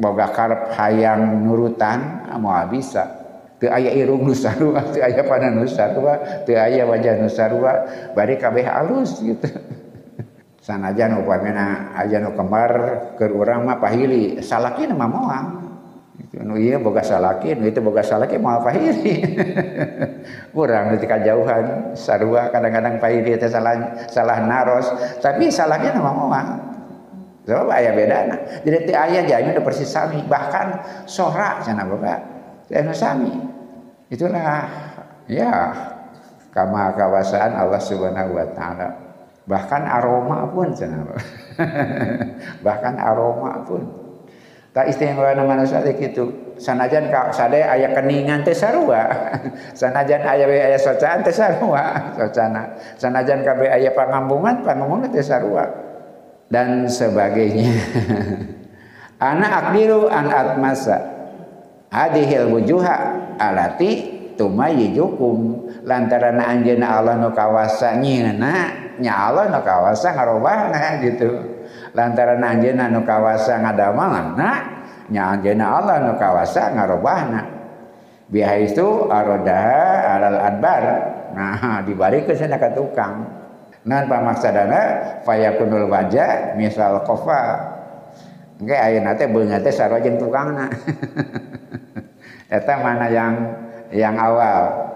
boga 0.01 0.33
karep 0.33 0.73
hayang 0.73 1.45
nurutan 1.45 2.29
moal 2.41 2.65
bisa 2.73 3.26
teu 3.57 3.73
aya 3.73 3.91
irung 3.97 4.29
nu 4.29 4.37
sarua 4.37 4.85
teu 4.93 5.01
aya 5.01 5.25
pada 5.25 5.49
nu 5.49 5.65
sarua 5.65 6.45
teu 6.45 6.57
aya 6.57 6.85
wajah 6.85 7.15
nu 7.21 7.29
sarua 7.29 7.73
bari 8.13 8.37
kabeh 8.37 8.65
halus 8.65 9.21
gitu. 9.21 9.49
Sanajan 10.67 11.23
upamina 11.23 11.95
aja 11.95 12.19
nu 12.19 12.35
kembar 12.35 12.73
keur 13.17 13.33
urang 13.33 13.65
mah 13.65 13.79
pahili 13.79 14.43
salaki 14.43 14.85
mah 14.91 15.09
moal. 15.09 15.45
Nu 16.37 16.61
iya 16.61 16.77
boga 16.77 17.01
salaki 17.01 17.57
nu 17.57 17.65
itu 17.65 17.81
boga 17.81 18.05
salaki 18.05 18.37
mau 18.37 18.57
apa 18.61 18.77
ini 18.77 19.25
kurang 20.53 20.93
ketika 20.97 21.17
jauhan 21.25 21.97
sarua 21.97 22.53
kadang-kadang 22.53 23.01
pahili 23.01 23.41
itu 23.41 23.49
salah 23.49 23.97
salah 24.13 24.45
naros 24.45 24.85
tapi 25.25 25.49
salaki 25.49 25.89
nama 25.97 26.13
moang 26.13 26.49
sebab 27.47 27.71
beda 27.71 28.19
nah. 28.27 28.39
jadi 28.67 28.79
ti 28.85 28.93
ayah 28.93 29.23
jami 29.23 29.55
udah 29.55 29.65
persis 29.65 29.89
sami 29.89 30.19
bahkan 30.27 30.83
sorak 31.07 31.63
sana 31.63 31.87
boga 31.87 32.36
anu 32.73 32.93
sami. 32.95 33.33
Itulah 34.11 34.67
ya 35.27 35.75
kama 36.55 36.95
kawasaan 36.95 37.53
Allah 37.55 37.83
subhanahu 37.83 38.35
wa 38.35 38.47
ta'ala. 38.55 38.89
Bahkan 39.47 39.83
aroma 39.87 40.51
pun 40.51 40.75
sana 40.75 41.07
bahkan 42.67 42.99
aroma 42.99 43.63
pun. 43.63 43.87
Tak 44.75 44.93
istimewa 44.93 45.33
manusia 45.41 45.81
gitu 45.81 46.53
sanajan 46.61 47.09
ka 47.09 47.33
sade 47.33 47.65
aya 47.65 47.97
keningan 47.97 48.45
teh 48.45 48.53
sarua. 48.53 49.09
Sanajan 49.81 50.21
aya 50.21 50.45
we 50.45 50.61
aya 50.61 50.77
socaan 50.77 51.25
teh 51.25 51.33
sarua. 51.33 51.97
Socana. 52.21 52.77
Sanajan 53.01 53.41
kabe 53.41 53.73
aya 53.73 53.89
pangambungan 53.97 54.61
pangambungan 54.61 55.09
teh 55.09 55.25
sarua. 55.25 55.65
Dan 56.53 56.85
sebagainya. 56.93 57.73
Anak 59.17 59.73
akdiru 59.73 60.13
an 60.13 60.29
atmasa 60.29 61.16
adihil 61.97 62.53
wujuha 62.53 62.97
alati 63.41 64.17
tumayijukum 64.37 65.65
lantaran 65.89 66.37
anjeuna 66.37 67.01
Allah 67.01 67.17
nu 67.17 67.33
kawasa 67.33 67.97
nyieuna 67.97 68.53
nya 69.01 69.13
Allah 69.33 69.49
nu 69.49 69.61
kawasa 69.65 70.13
ngarobahna 70.13 71.01
gitu. 71.01 71.31
Lantaran 71.97 72.45
anjeunna 72.45 72.93
nu 72.93 73.01
kawasa 73.09 73.65
ngadamalna 73.65 74.51
nya 75.09 75.23
anjeunna 75.33 75.65
Allah 75.65 75.97
nu 76.05 76.13
kawasa 76.21 76.77
ngarobahna 76.77 77.41
biha 78.29 78.61
itu 78.61 79.09
arodaha 79.09 80.21
alal 80.21 80.39
adbar. 80.53 80.85
Nah 81.33 81.81
dibarikeun 81.89 82.37
sana 82.37 82.61
ka 82.61 82.77
tukang. 82.77 83.25
Nan 83.87 84.11
pamaksadana 84.11 85.23
fayakunul 85.25 85.89
misal 86.59 87.07
kofa. 87.07 87.73
Oke, 88.57 88.73
ayeuna 88.73 89.13
teh 89.15 89.29
beungeut 89.29 89.63
teh 89.63 89.71
sarua 89.71 90.01
jeung 90.01 90.17
tukangna. 90.17 90.67
Eta 92.47 92.79
mana 92.79 93.11
yang 93.11 93.35
yang 93.91 94.15
awal. 94.15 94.87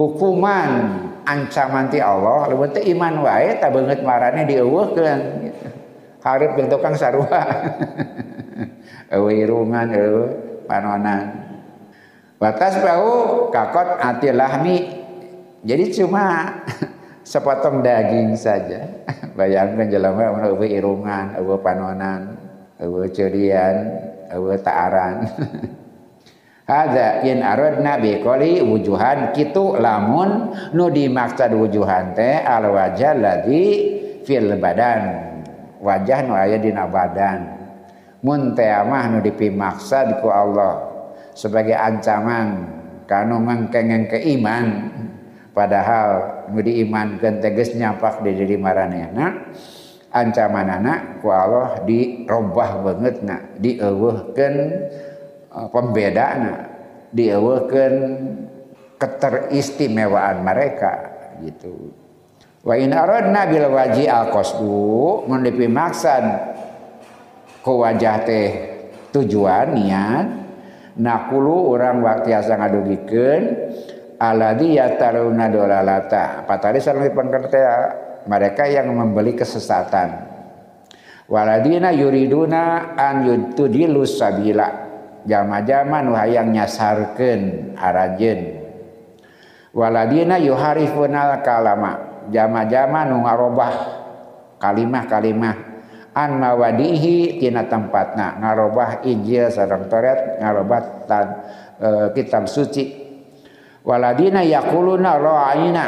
Hukuman 0.00 0.68
ancaman 1.28 1.92
ti 1.92 2.00
Allah, 2.00 2.48
leuwih 2.48 2.72
teh 2.72 2.82
iman 2.96 3.20
wae 3.22 3.60
tak 3.60 3.76
beungeut 3.76 4.00
marane 4.02 4.48
dieuweuhkeun 4.48 5.20
gitu. 5.46 5.68
Harap 6.24 6.56
yang 6.56 6.68
tukang 6.72 6.96
sarua. 6.96 7.42
Wirungan 9.12 9.92
eueuh 9.92 10.28
panonan. 10.64 11.44
Batas 12.40 12.80
bau 12.80 13.46
kakot 13.52 14.00
ati 14.00 14.32
lahmi. 14.32 14.76
Jadi 15.62 15.84
cuma 15.92 16.56
sepotong 17.30 17.84
daging 17.84 18.32
saja. 18.32 18.88
Bayangkan 19.38 19.92
jelema 19.92 20.40
eueuh 20.40 20.72
irungan 20.72 21.36
eueuh 21.36 21.60
panonan 21.60 22.42
eueuh 22.82 23.06
cerian 23.14 23.74
eueuh 24.34 24.58
taaran 24.58 25.22
Hadza 26.62 27.26
in 27.26 27.42
aradna 27.42 27.98
bi 27.98 28.22
qali 28.22 28.62
wujuhan. 28.62 29.34
Kitu 29.34 29.76
lamun 29.78 30.54
nu 30.74 30.88
dimaksud 30.88 31.50
wujuhan 31.58 32.14
teh 32.14 32.38
al 32.42 32.70
wajah 32.70 33.12
ladzi 33.18 33.64
fil 34.22 34.54
badan. 34.62 35.34
Wajah 35.82 36.18
nu 36.22 36.38
aya 36.38 36.62
dina 36.62 36.86
badan. 36.86 37.58
Mun 38.22 38.54
teh 38.54 38.70
nu 39.10 39.18
dipimaksa 39.18 40.22
ku 40.22 40.30
Allah 40.30 40.86
sebagai 41.34 41.74
ancaman 41.74 42.70
kanu 43.10 43.42
ngengkengeng 43.42 44.06
ke 44.06 44.18
iman. 44.38 44.66
Padahal 45.52 46.08
nu 46.48 46.64
diimankeun 46.64 47.42
teges 47.44 47.76
nyapak 47.76 48.24
di 48.24 48.32
diri 48.32 48.56
maranehna 48.56 49.52
ancaman 50.12 50.68
anak 50.68 51.24
ku 51.24 51.32
Allah 51.32 51.80
dirobah 51.88 52.84
banget 52.84 53.24
na 53.24 53.36
dieuweuhkeun 53.56 54.54
uh, 54.56 55.11
pembedana 55.72 56.72
dieuweuhkeun 57.12 57.94
keteristimewaan 58.96 60.40
mereka 60.40 60.92
gitu. 61.44 61.92
Wa 62.62 62.78
in 62.78 62.94
aradna 62.94 63.50
bil 63.50 63.68
waji 63.68 64.06
al 64.06 64.30
qasdu 64.30 65.26
mun 65.26 65.42
maksad 65.50 66.24
ku 67.60 67.82
wajah 67.82 68.22
teh 68.22 68.50
tujuan 69.10 69.74
niat 69.74 70.26
nakulu 70.96 71.74
orang 71.74 72.00
waktu 72.00 72.30
asa 72.38 72.54
ngadugikeun 72.54 73.42
alladzi 74.22 74.78
yataruna 74.78 75.50
dolalata. 75.50 76.46
Patari 76.46 76.78
sareng 76.78 77.10
pengertia 77.10 77.98
mereka 78.30 78.70
yang 78.70 78.94
membeli 78.94 79.34
kesesatan. 79.34 80.30
Waladina 81.26 81.90
yuriduna 81.90 82.94
an 82.94 83.26
yutudilu 83.26 84.06
sabila 84.06 84.91
jama-jama 85.24 86.02
nu 86.02 86.12
hayang 86.14 86.50
nyasarkeun 86.50 87.74
arajeun 87.78 88.62
waladina 89.72 90.36
yuharifunal 90.38 91.40
kalama. 91.40 92.24
Jama-jama 92.30 93.08
nu 93.08 93.24
ngarobah 93.24 93.74
kalimah-kalimah. 94.62 95.56
An 96.12 96.38
mawadihi 96.38 97.40
tina 97.40 97.66
tempatna. 97.66 98.36
Ngarobah 98.38 99.02
Injil 99.08 99.48
sareng 99.48 99.88
Taurat 99.88 100.38
ngarobah 100.38 101.08
tan, 101.08 101.26
e, 101.80 101.88
kitab 102.12 102.44
suci. 102.46 103.00
Waladina 103.82 104.44
yaquluna 104.46 105.18
ra'ina 105.18 105.84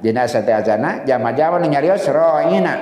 dina 0.00 0.24
sateajana 0.24 1.04
jama-jama 1.04 1.60
nu 1.60 1.68
nyarios 1.68 2.08
ra'ina 2.08 2.74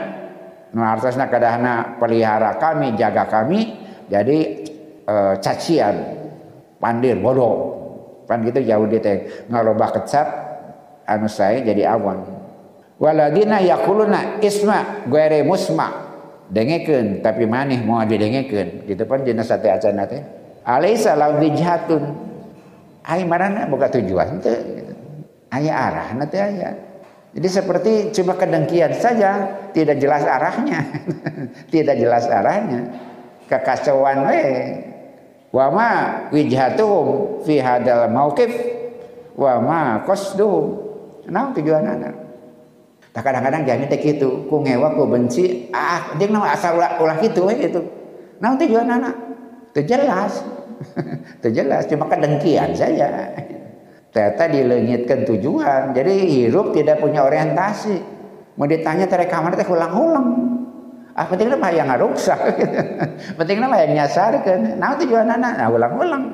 nu 0.70 0.84
hartosna 0.84 1.26
kadahna 1.26 1.98
pelihara 1.98 2.60
kami 2.60 2.94
jaga 2.94 3.26
kami. 3.26 3.82
Jadi 4.12 4.63
e, 5.04 5.14
cacian 5.40 5.94
pandir 6.80 7.20
bodoh. 7.20 7.76
Pan 8.24 8.40
gitu 8.40 8.64
jauh 8.64 8.88
dia 8.88 9.04
teh 9.04 9.16
ngarobah 9.52 10.00
kecap 10.00 10.26
anu 11.04 11.28
saya 11.28 11.60
jadi 11.60 11.92
awan 11.92 12.24
waladina 12.98 13.60
yakuluna 13.60 14.40
isma 14.40 15.04
guere 15.08 15.44
musma. 15.44 16.02
Dengekeun 16.44 17.24
tapi 17.24 17.48
maneh 17.48 17.80
mau 17.80 18.04
didengekeun. 18.04 18.88
Gitu 18.88 19.02
pan 19.08 19.24
jenis 19.24 19.48
sate 19.48 19.68
acana 19.72 20.04
teh. 20.08 20.20
Alaisa 20.64 21.16
law 21.16 21.36
dijhatun 21.40 22.02
ai 23.04 23.24
marana 23.28 23.68
boga 23.68 23.92
tujuan 23.92 24.40
teu 24.40 24.56
aya 25.52 25.72
arahna 25.72 26.24
teh 26.28 26.40
aya. 26.40 26.70
Jadi 27.34 27.48
seperti 27.50 27.92
cuma 28.14 28.38
kedengkian 28.38 28.94
saja 28.94 29.50
tidak 29.74 29.98
jelas 29.98 30.22
arahnya. 30.22 30.86
Tidak 31.74 31.98
jelas 31.98 32.30
arahnya. 32.30 32.94
Kekacauan 33.50 34.30
we 34.30 34.42
wa 35.54 35.70
ma 35.70 35.90
wijhatuhum 36.34 37.38
fi 37.46 37.62
hadal 37.62 38.10
mauqif 38.10 38.50
wa 39.38 39.62
ma 39.62 39.80
qasduhum 40.02 40.82
nah 41.30 41.54
tujuan 41.54 41.86
anak 41.86 42.24
Tak 43.14 43.22
kadang-kadang 43.30 43.62
jangan 43.62 43.86
teh 43.86 44.02
gitu, 44.02 44.42
ku 44.50 44.58
ngewa 44.58 44.98
ku 44.98 45.06
benci, 45.06 45.70
ah 45.70 46.18
dia 46.18 46.26
nama 46.26 46.50
asal 46.50 46.74
ulah 46.74 46.98
ulah 46.98 47.14
gitu 47.22 47.46
we 47.46 47.54
gitu. 47.62 47.78
Nah 48.42 48.58
tujuan 48.58 48.90
anak, 48.90 49.14
itu 49.70 49.86
jelas, 49.86 50.42
itu 51.38 51.48
jelas, 51.54 51.86
cuma 51.86 52.10
kedengkian 52.10 52.74
saja. 52.74 53.38
Ternyata 54.10 54.50
dilengitkan 54.50 55.22
tujuan, 55.30 55.94
jadi 55.94 56.10
hidup 56.26 56.74
tidak 56.74 56.98
punya 56.98 57.22
orientasi. 57.22 58.02
Mau 58.58 58.66
ditanya 58.66 59.06
terek 59.06 59.30
kamar 59.30 59.54
teh 59.54 59.66
ulang-ulang. 59.66 60.53
Ah 61.14 61.30
penting 61.30 61.54
mah 61.54 61.70
yang 61.70 61.86
ngaruksak 61.86 62.38
gitu. 62.58 62.78
penting 63.38 63.62
mah 63.62 63.78
yang 63.78 64.02
nyasarkeun. 64.02 64.82
Nah 64.82 64.98
tujuan 64.98 65.30
anak, 65.30 65.52
nah 65.62 65.68
ulang-ulang. 65.70 66.24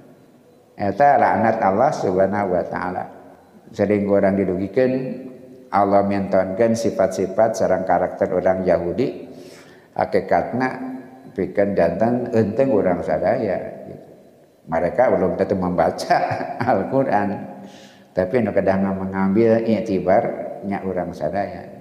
Eta 0.88 1.20
laknat 1.20 1.60
Allah 1.60 1.92
Subhanahu 1.92 2.56
wa 2.56 2.64
taala. 2.64 3.04
Sering 3.68 4.08
orang 4.08 4.32
dirugikan 4.40 4.90
Allah 5.68 6.04
mentonkan 6.04 6.72
sifat-sifat 6.72 7.52
sarang 7.52 7.84
karakter 7.84 8.32
orang 8.32 8.64
Yahudi 8.64 9.28
hakikatnya 9.92 10.68
bikin 11.36 11.76
jantan 11.76 12.32
enteng 12.32 12.72
orang 12.72 13.04
sadaya 13.04 13.84
mereka 14.68 15.12
belum 15.12 15.36
tentu 15.36 15.56
membaca 15.60 16.16
Al-Quran 16.72 17.28
tapi 18.16 18.34
nu 18.40 18.50
kadang 18.56 18.88
mengambil 18.96 19.60
itibarnya 19.62 20.82
orang 20.88 21.12
sadaya 21.12 21.77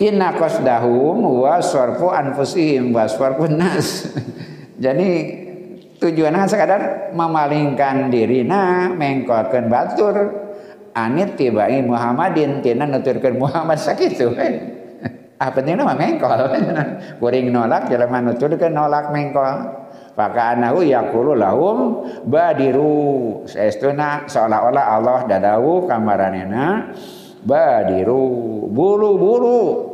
inna 0.00 0.32
qasdahum 0.34 1.20
wa 1.20 1.60
sarfu 1.60 2.08
anfusihim 2.08 2.90
wa 2.90 3.04
sarfu 3.04 3.46
nas. 3.46 4.08
Jadi 4.84 5.10
tujuannya 6.00 6.48
sekadar 6.48 7.12
memalingkan 7.12 8.08
diri. 8.08 8.42
Nah 8.42 8.90
mengkolkan 8.90 9.68
batur. 9.68 10.16
Anit 10.90 11.38
tibai 11.38 11.86
Muhammadin 11.86 12.66
tina 12.66 12.82
nuturkan 12.82 13.38
Muhammad 13.38 13.78
sakitu 13.78 14.34
apa 15.40 15.56
pentingnya 15.56 15.88
mah 15.88 15.96
mengkol. 15.96 16.40
Kuring 17.22 17.48
nolak 17.48 17.88
jalan 17.88 18.28
nuturkan 18.28 18.72
nolak 18.74 19.08
mengkol. 19.08 19.56
Maka 20.18 20.58
anahu 20.58 20.84
yaqulu 20.84 21.32
lahum 21.32 22.04
badiru. 22.28 23.40
Saestuna 23.48 24.28
seolah-olah 24.28 24.84
Allah 25.00 25.18
dadawu 25.24 25.88
kamaranena 25.88 26.92
badiru. 27.40 28.68
Buru-buru 28.68 29.89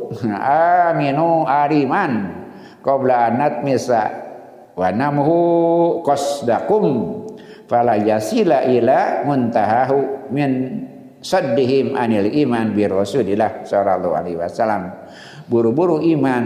aminu 0.91 1.43
ariman 1.43 2.33
qabla 2.81 3.31
anat 3.31 3.63
misa 3.63 4.03
wa 4.77 4.87
namhu 4.93 5.35
qasdakum. 6.05 6.85
Fala 7.67 7.99
yasila 7.99 8.63
ila 8.63 9.27
muntahahu 9.27 10.31
min 10.31 10.51
saddihim 11.19 11.99
anil 11.99 12.31
iman 12.47 12.71
bi 12.71 12.87
rasulillah 12.87 13.67
sallallahu 13.67 14.15
alaihi 14.15 14.39
wasallam. 14.39 14.95
Buru-buru 15.51 15.99
iman 16.15 16.43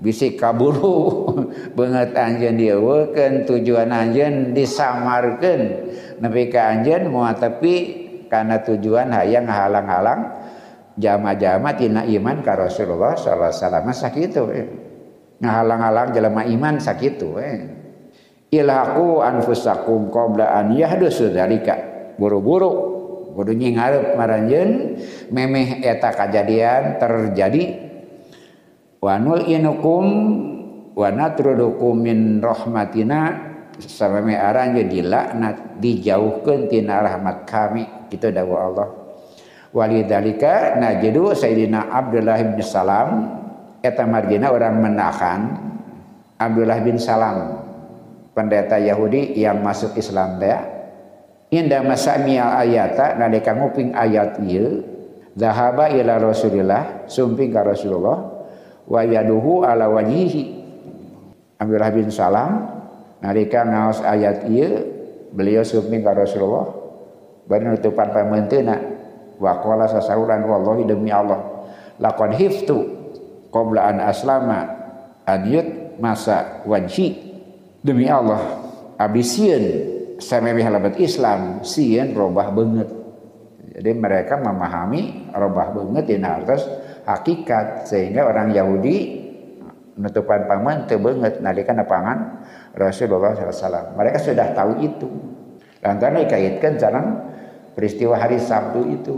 bisik 0.00 0.40
kaburu. 0.40 1.28
Banget 1.76 2.16
anjen 2.16 2.56
dieuwekeun 2.56 3.44
tujuan 3.44 3.92
anjen 3.92 4.56
disamarkeun. 4.56 5.92
Nepi 6.24 6.48
ka 6.48 6.72
anjen 6.72 7.12
moal 7.12 7.36
tapi 7.36 8.06
karena 8.32 8.58
tujuan 8.64 9.12
hayang 9.12 9.46
halang-halang 9.46 10.45
jama-jama 10.96 11.76
tina 11.76 12.02
iman 12.08 12.40
ka 12.40 12.56
Rasulullah 12.56 13.14
sallallahu 13.14 13.52
alaihi 13.52 13.60
wasallam 13.60 13.86
sakitu 13.92 14.42
eh. 14.50 14.66
ngahalang-halang 15.44 16.10
jelema 16.16 16.42
iman 16.48 16.80
sakitu 16.80 17.36
eh. 17.36 17.68
ilhaku 18.48 19.20
anfusakum 19.20 20.08
qabla 20.08 20.56
an 20.56 20.72
yahdusu 20.72 21.30
dzalika 21.30 21.76
buru-buru 22.16 22.96
kudu 23.36 23.52
nyingarep 23.52 24.16
maranjeun 24.16 24.96
memeh 25.28 25.84
eta 25.84 26.08
kejadian 26.16 26.96
terjadi 26.96 27.64
wa 29.04 29.20
inukum 29.44 30.04
wa 30.96 31.08
natrudukum 31.12 32.00
min 32.00 32.40
rahmatina 32.40 33.44
sampai 33.76 34.32
aranya 34.32 34.88
dilaknat 34.88 35.76
dijauhkan 35.76 36.72
tina 36.72 37.04
rahmat 37.04 37.44
kami 37.44 37.84
itu 38.08 38.32
dawuh 38.32 38.56
Allah 38.56 39.05
walidalika 39.76 40.80
najidu 40.80 41.36
Sayyidina 41.36 41.92
Abdullah 41.92 42.40
bin 42.40 42.64
Salam 42.64 43.28
eta 43.84 44.08
margina 44.08 44.48
orang 44.48 44.80
menahan 44.80 45.40
Abdullah 46.40 46.80
bin 46.80 46.96
Salam 46.96 47.60
pendeta 48.32 48.80
Yahudi 48.80 49.36
yang 49.36 49.60
masuk 49.60 49.92
Islam 50.00 50.40
teh. 50.40 50.56
Inda 51.52 51.84
masamiya 51.84 52.56
ayata 52.56 53.20
nalika 53.20 53.52
nguping 53.52 53.92
ayat 53.92 54.40
ieu 54.48 54.80
zahaba 55.36 55.92
ila 55.92 56.18
Rasulillah 56.24 57.04
sumping 57.06 57.52
ka 57.52 57.60
Rasulullah 57.60 58.48
wa 58.88 59.00
yaduhu 59.04 59.60
ala 59.60 59.92
wajhihi. 59.92 60.56
Abdullah 61.60 61.92
bin 61.92 62.08
Salam 62.08 62.64
nalika 63.20 63.60
ngaos 63.60 64.00
ayat 64.00 64.48
ieu 64.48 64.88
beliau 65.36 65.60
suping 65.68 66.00
ka 66.00 66.16
Rasulullah 66.16 66.72
bari 67.44 67.68
nutupan 67.68 68.08
pamentena 68.10 68.95
wa 69.36 69.60
qala 69.60 69.84
sasauran 69.88 70.44
wallahi 70.44 70.84
demi 70.88 71.12
Allah 71.12 71.68
laqad 72.00 72.36
hiftu 72.36 72.76
qabla 73.52 73.92
an 73.92 73.96
aslama 74.04 74.60
an 75.24 75.40
yut 75.48 75.98
masa 76.00 76.64
wajhi 76.68 77.16
demi 77.80 78.08
Allah 78.08 78.40
abisieun 79.00 79.64
sampai 80.20 80.60
halabat 80.60 80.96
Islam 80.96 81.60
sieun 81.60 82.16
robah 82.16 82.48
banget 82.52 82.88
jadi 83.76 83.92
mereka 83.92 84.40
memahami 84.40 85.32
robah 85.36 85.76
banget 85.76 86.04
di 86.08 86.16
atas 86.16 86.64
hakikat 87.04 87.84
sehingga 87.84 88.24
orang 88.24 88.56
Yahudi 88.56 89.26
menutupan 89.96 90.44
paman 90.48 90.88
tebenget 90.88 91.40
nalika 91.40 91.72
napangan 91.72 92.44
Rasulullah 92.76 93.32
SAW. 93.32 93.96
Mereka 93.96 94.18
sudah 94.20 94.52
tahu 94.52 94.84
itu. 94.84 95.08
Lantaran 95.80 96.24
dikaitkan 96.24 96.76
dalam 96.76 97.04
peristiwa 97.76 98.16
hari 98.16 98.40
Sabtu 98.40 98.80
itu 98.88 99.16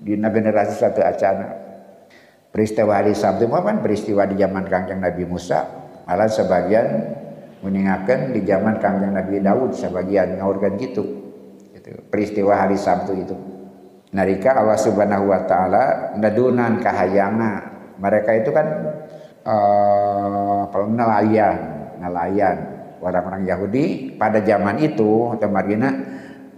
di 0.00 0.16
generasi 0.16 0.80
satu 0.80 1.04
acana. 1.04 1.60
Peristiwa 2.48 2.96
hari 2.96 3.12
Sabtu 3.12 3.44
apa 3.52 3.76
peristiwa 3.80 4.24
di 4.24 4.40
zaman 4.40 4.64
kanjeng 4.64 5.04
Nabi 5.04 5.28
Musa. 5.28 5.68
Malah 6.08 6.28
sebagian 6.32 6.86
mengingatkan 7.60 8.32
di 8.34 8.40
zaman 8.42 8.80
kanjeng 8.80 9.12
Nabi 9.14 9.38
Daud 9.44 9.76
sebagian 9.76 10.40
ngawurkan 10.40 10.80
gitu. 10.80 11.04
gitu. 11.76 11.90
Peristiwa 12.08 12.56
hari 12.56 12.80
Sabtu 12.80 13.12
itu. 13.14 13.36
Narika 14.12 14.56
Allah 14.56 14.76
Subhanahu 14.76 15.32
wa 15.32 15.44
taala 15.44 16.16
nadunan 16.16 16.80
kahayana. 16.80 17.72
Mereka 17.96 18.44
itu 18.44 18.50
kan 18.52 18.66
uh, 19.46 20.68
nelayan, 20.92 21.56
nelayan 22.02 22.56
orang-orang 23.00 23.48
Yahudi 23.48 24.16
pada 24.20 24.44
zaman 24.44 24.76
itu 24.82 25.32
atau 25.32 25.48
margina 25.48 25.90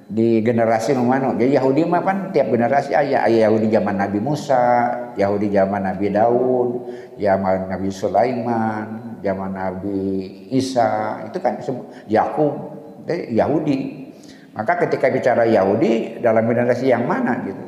di 0.04 0.44
generasi 0.44 0.92
mana 0.96 1.32
jadi 1.32 1.60
Yahudi 1.60 1.88
mah 1.88 2.04
kan 2.04 2.18
tiap 2.28 2.52
generasi 2.52 2.92
ayah 2.92 3.24
ayah 3.24 3.48
Yahudi 3.48 3.72
zaman 3.72 3.96
Nabi 3.96 4.18
Musa 4.20 4.64
Yahudi 5.16 5.48
zaman 5.48 5.80
Nabi 5.80 6.12
Daud 6.12 6.70
zaman 7.16 7.72
Nabi 7.72 7.88
Sulaiman 7.88 8.86
zaman 9.24 9.50
Nabi 9.56 10.00
Isa 10.52 11.24
itu 11.24 11.40
kan 11.40 11.56
Yakub 12.04 12.52
Yahudi 13.08 14.04
maka 14.54 14.86
ketika 14.86 15.10
bicara 15.10 15.42
Yahudi 15.50 16.22
dalam 16.22 16.46
generasi 16.46 16.86
yang 16.86 17.10
mana 17.10 17.42
gitu. 17.42 17.64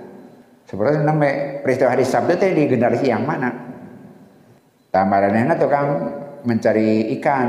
Sebenarnya 0.70 1.03
namanya 1.03 1.62
peristiwa 1.62 1.91
hari 1.91 2.07
Sabtu 2.07 2.39
itu 2.39 2.47
di 2.55 2.64
generasi 2.70 3.11
yang 3.11 3.26
mana? 3.26 3.51
Tamarannya 4.95 5.55
tukang 5.59 5.89
mencari 6.47 7.11
ikan 7.18 7.47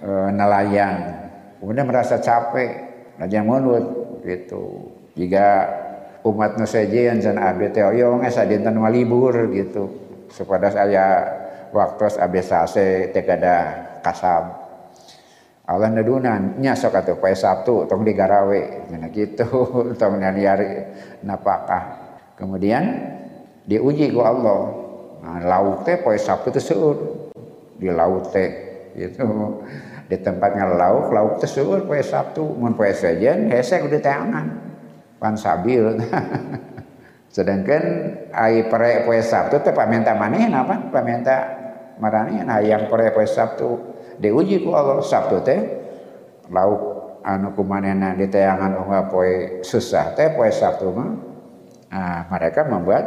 e, 0.00 0.10
nelayan. 0.36 0.96
Kemudian 1.60 1.88
merasa 1.88 2.20
capek, 2.20 2.81
raja 3.18 3.40
mulut 3.44 3.84
gitu. 4.24 4.92
Jika 5.18 5.68
umat 6.24 6.56
nusaja 6.56 7.12
yang 7.12 7.18
jan 7.18 7.36
abdi 7.36 7.68
teh 7.74 7.84
yo 7.98 8.16
ngesa 8.20 8.46
dinten 8.48 8.78
libur 8.88 9.34
gitu. 9.52 9.90
Supaya 10.32 10.72
saya 10.72 11.06
waktu 11.74 12.04
abdi 12.16 12.40
sase 12.40 13.10
teh 13.12 13.24
kasab. 14.00 14.62
Allah 15.62 15.94
nadunan 15.94 16.58
nya 16.58 16.74
sok 16.74 16.98
atuh 16.98 17.16
Sabtu 17.38 17.86
tong 17.86 18.02
digarawe. 18.02 18.90
Cenah 18.90 19.10
gitu 19.14 19.46
tong 20.00 20.18
nyari 20.18 20.44
napakah. 21.22 22.02
Kemudian 22.34 22.82
diuji 23.64 24.10
ku 24.10 24.20
Allah. 24.26 24.60
Nah, 25.22 25.38
laut 25.38 25.86
teh 25.86 26.02
poe 26.02 26.18
Sabtu 26.18 26.50
teh 26.50 26.62
di 27.78 27.88
laut 27.94 28.34
teh 28.34 28.50
gitu 28.98 29.24
di 30.06 30.16
tempat 30.18 30.54
ngelauk 30.58 31.14
lauk 31.14 31.32
teh 31.38 31.50
seueur 31.50 31.86
poe 31.86 32.00
Sabtu 32.02 32.42
mun 32.42 32.74
poe 32.74 32.90
sejen 32.90 33.50
hese 33.50 33.80
kudu 33.82 34.02
tangan. 34.02 34.46
Pan 35.16 35.38
sabil. 35.38 35.98
Sedangkan 37.34 37.84
ai 38.34 38.68
pere 38.68 39.08
poe 39.08 39.16
Sabtu 39.24 39.62
teh 39.64 39.72
pamenta 39.72 40.12
maneh 40.12 40.52
apa? 40.52 40.92
Pamenta 40.92 41.36
marane 41.96 42.44
nah 42.44 42.60
yang 42.60 42.92
pere 42.92 43.14
poe 43.14 43.24
Sabtu. 43.24 43.94
Diuji 44.20 44.60
ku 44.60 44.76
Allah 44.76 45.00
Sabtu 45.00 45.40
teh 45.40 45.60
lauk 46.52 46.82
anu 47.24 47.54
kumanena 47.56 48.12
di 48.18 48.28
tayangan 48.28 48.76
unggah 48.82 49.08
poe 49.08 49.64
susah 49.64 50.12
teh 50.12 50.34
poe 50.36 50.50
Sabtu 50.52 50.92
mah 50.92 51.10
nah, 51.88 52.28
mereka 52.28 52.68
membuat 52.68 53.04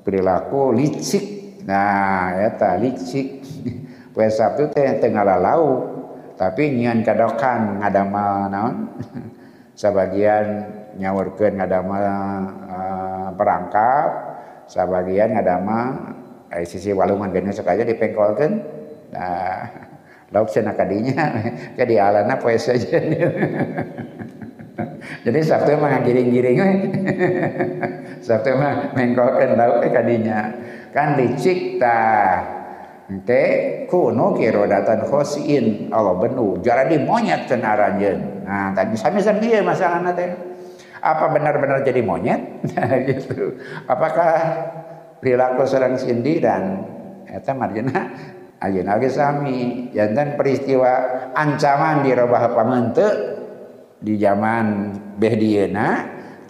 perilaku 0.00 0.72
licik. 0.72 1.60
Nah 1.68 2.40
ya 2.40 2.48
ta 2.56 2.80
licik. 2.80 3.28
Poe 4.12 4.28
Sabtu 4.28 4.68
teh 4.68 5.00
tengah 5.00 5.24
lauk 5.24 5.91
tapi 6.42 6.74
nyian 6.74 7.06
kadokan 7.06 7.78
ngadama 7.78 8.50
naon? 8.50 8.74
Sebagian 9.80 10.66
nyawurkeun 10.98 11.54
ngadama 11.54 11.96
uh, 12.68 13.28
perangkap 13.38 14.08
sebagian 14.68 15.32
ngadama 15.32 15.78
eh, 16.52 16.68
sisi 16.68 16.92
walungan 16.92 17.32
gini 17.32 17.52
sekali 17.52 17.84
dipengkolkan 17.88 18.52
nah 19.12 19.64
lauk 20.32 20.52
cenah 20.52 20.76
kadinya 20.76 21.40
jadi 21.78 21.94
alana 22.08 22.36
poe 22.36 22.56
saja. 22.58 22.98
Jadi 25.22 25.38
sabtu 25.42 25.76
mah 25.76 26.00
giring-giring 26.02 26.58
we. 26.62 26.72
Sabtu 28.24 28.54
mah 28.54 28.94
mengkokeun 28.96 29.58
lauk 29.58 29.84
kadinya. 29.90 30.50
Kan 30.94 31.18
licik 31.18 31.76
tah 31.76 32.61
teh 33.28 33.84
kuno 33.90 34.32
kirodatan 34.32 35.04
khosin 35.04 35.92
Allah 35.92 36.16
benu 36.16 36.56
jadi 36.64 36.96
monyet 37.04 37.44
cenah 37.44 37.72
aranjeun 37.76 38.32
Nah, 38.42 38.74
tadi 38.74 38.98
sami 38.98 39.22
dia 39.22 39.62
masalah 39.62 40.12
teh. 40.12 40.28
Apa 41.02 41.30
benar-benar 41.34 41.82
jadi 41.82 42.02
monyet? 42.02 42.62
Gitu. 43.08 43.58
Apakah 43.86 44.30
perilaku 45.22 45.66
seorang 45.66 45.98
sindiran 45.98 46.82
eta 47.26 47.54
marjana 47.54 48.10
ayeuna 48.58 48.98
ge 48.98 49.08
sami 49.08 49.88
jantan 49.94 50.34
peristiwa 50.34 50.92
ancaman 51.32 52.02
dirobah 52.02 52.52
pamente 52.52 53.06
di 54.02 54.18
zaman 54.18 54.90
behdieuna 55.16 55.88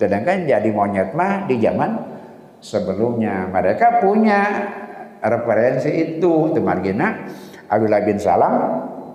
sedangkan 0.00 0.48
jadi 0.48 0.70
monyet 0.72 1.12
mah 1.12 1.44
di 1.46 1.60
zaman 1.60 1.90
sebelumnya 2.58 3.46
mereka 3.52 4.00
punya 4.00 4.40
referensi 5.22 5.90
itu 5.90 6.50
temargina 6.50 7.30
Abdullah 7.70 8.02
bin 8.02 8.18
Salam 8.18 8.54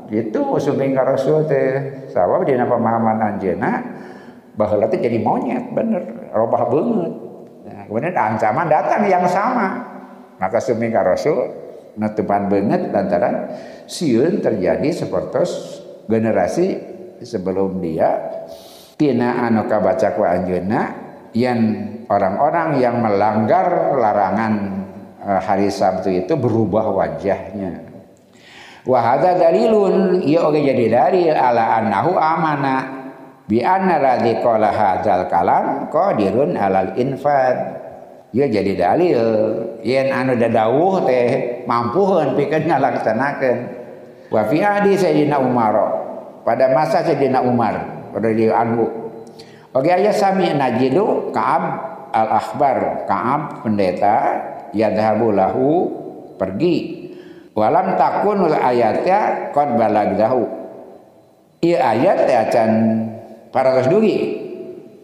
itu 0.08 0.40
usuming 0.40 0.96
ka 0.96 1.04
Rasul 1.04 1.44
teh. 1.46 2.08
Sawab 2.08 2.48
dina 2.48 2.64
pemahaman 2.64 3.20
anjeuna 3.20 3.84
bahwa 4.56 4.88
itu 4.88 4.98
jadi 5.04 5.20
monyet 5.20 5.76
bener 5.76 6.32
robah 6.32 6.72
banget. 6.72 7.14
Kemudian 7.88 8.16
ancaman 8.16 8.68
datang 8.68 9.08
yang 9.08 9.28
sama. 9.28 9.84
Maka 10.40 10.60
sumika 10.64 11.04
Rasul 11.04 11.52
nutupan 11.98 12.48
banget 12.48 12.94
lantaran 12.94 13.52
siun 13.90 14.40
terjadi 14.40 14.90
seperti 14.92 15.44
generasi 16.08 16.68
sebelum 17.22 17.84
dia. 17.84 18.16
Tina 18.98 19.46
anu 19.46 19.70
kabaca 19.70 20.18
ku 20.18 20.26
anjeunna 20.26 20.82
yang 21.38 21.60
orang-orang 22.10 22.82
yang 22.82 22.98
melanggar 22.98 23.94
larangan 23.94 24.87
hari 25.28 25.68
Sabtu 25.68 26.08
itu 26.24 26.34
berubah 26.40 26.88
wajahnya. 26.96 27.84
Wahada 28.88 29.36
dalilun 29.36 30.24
iya 30.24 30.48
oge 30.48 30.64
jadi 30.64 30.86
dalil 30.88 31.36
ala 31.36 31.84
annahu 31.84 32.16
amana 32.16 32.76
bi 33.44 33.60
anna 33.60 34.00
radhi 34.00 34.40
qala 34.40 34.72
hadzal 34.72 35.28
kalam 35.28 35.92
qadirun 35.92 36.56
alal 36.56 36.96
infad. 36.96 37.84
Ya 38.32 38.48
jadi 38.48 38.80
dalil. 38.80 39.20
Yen 39.84 40.08
anu 40.16 40.40
dadawuh 40.40 41.04
teh 41.04 41.64
mampuheun 41.68 42.40
pikeun 42.40 42.64
ngalaksanakeun. 42.72 43.58
Wa 44.32 44.48
fi 44.48 44.64
ahdi 44.64 44.96
sayyidina 44.96 45.40
Umar 45.44 45.76
pada 46.48 46.72
masa 46.72 47.04
sayyidina 47.04 47.44
Umar 47.44 47.76
radhiyallahu 48.16 48.56
anhu. 48.56 48.86
Oke 49.76 49.92
aya 49.92 50.16
sami 50.16 50.48
najidu 50.56 51.30
Ka'ab 51.36 51.64
al-akhbar 52.16 53.04
Ka'ab 53.04 53.68
pendeta 53.68 54.16
yadhabu 54.74 55.32
lahu 55.36 55.68
pergi. 56.36 57.08
Walam 57.58 57.98
takunul 57.98 58.54
ayatnya 58.54 59.50
qad 59.52 59.76
balagdahu. 59.76 60.44
Ieu 61.66 61.78
ayat 61.82 62.30
teh 62.30 62.38
acan 62.38 62.72
para 63.50 63.82
dugi. 63.90 64.46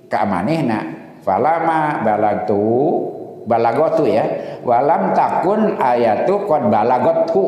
Ka 0.06 0.24
manehna 0.30 0.86
falama 1.26 2.06
balagtu 2.06 2.62
balagotu 3.50 4.06
ya. 4.06 4.26
Walam 4.62 5.18
takun 5.18 5.76
ayatu 5.82 6.46
kon 6.46 6.70
balagotu 6.70 7.44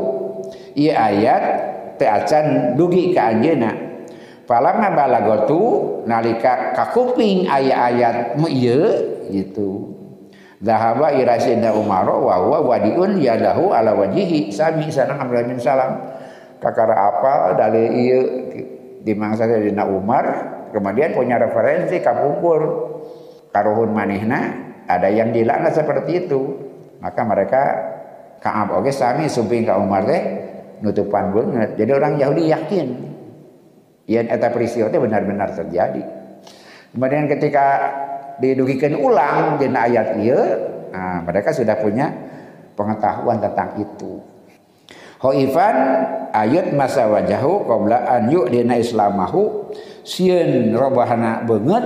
iya 0.75 1.07
ayat 1.07 1.43
teh 1.95 2.09
acan 2.09 2.75
dugi 2.75 3.15
ka 3.15 3.31
anjeuna 3.31 3.71
palama 4.45 4.93
balagotu 4.93 5.61
nalika 6.05 6.75
kakuping 6.75 7.49
ayat-ayat 7.49 8.37
mu 8.37 8.45
ieu 8.51 8.85
gitu 9.31 9.94
Zahaba 10.65 11.13
irasidna 11.13 11.77
Umar 11.77 12.09
wa 12.09 12.41
huwa 12.41 12.59
wadiun 12.73 13.21
yadahu 13.21 13.69
ala 13.69 13.93
wajihi 13.93 14.49
sami 14.49 14.89
sanang 14.89 15.29
bin 15.29 15.61
Salam. 15.61 16.01
Kakara 16.57 16.97
apa 16.97 17.53
dari 17.53 17.85
ieu 17.93 18.21
di 19.05 19.13
mangsa 19.13 19.45
dina 19.45 19.85
Umar 19.85 20.25
kemudian 20.73 21.13
punya 21.13 21.37
referensi 21.37 22.01
kapungkur 22.01 22.61
karuhun 23.53 23.93
manehna 23.93 24.73
ada 24.89 25.05
yang 25.13 25.29
dilaknat 25.29 25.77
seperti 25.77 26.25
itu. 26.25 26.41
Maka 26.97 27.21
mereka 27.21 27.61
Kaab 28.45 28.77
oke 28.77 28.93
sami 28.93 29.25
suping 29.25 29.65
ka 29.65 29.73
Umar 29.81 30.05
teh 30.05 30.21
nutupan 30.85 31.33
banget. 31.33 31.81
Jadi 31.81 31.91
orang 31.97 32.13
Yahudi 32.21 32.43
yakin. 32.53 32.87
Yang 34.05 34.37
eta 34.37 34.53
peristiwa 34.53 34.85
itu 34.93 35.01
benar-benar 35.01 35.49
terjadi. 35.57 36.05
Kemudian 36.93 37.25
ketika 37.25 37.89
didugikan 38.39 38.95
ulang 38.99 39.59
di 39.59 39.67
ayat 39.71 40.19
iya 40.19 40.39
nah, 40.91 41.19
mereka 41.23 41.51
sudah 41.51 41.75
punya 41.79 42.11
pengetahuan 42.75 43.39
tentang 43.39 43.79
itu. 43.79 44.19
Hoifan 45.23 45.75
ayat 46.35 46.75
masa 46.75 47.07
wajahu 47.07 47.65
qabla 47.65 47.97
an 48.19 48.27
dina 48.27 48.75
islamahu 48.77 49.71
sieun 50.03 50.75
robahana 50.75 51.41
banget 51.47 51.85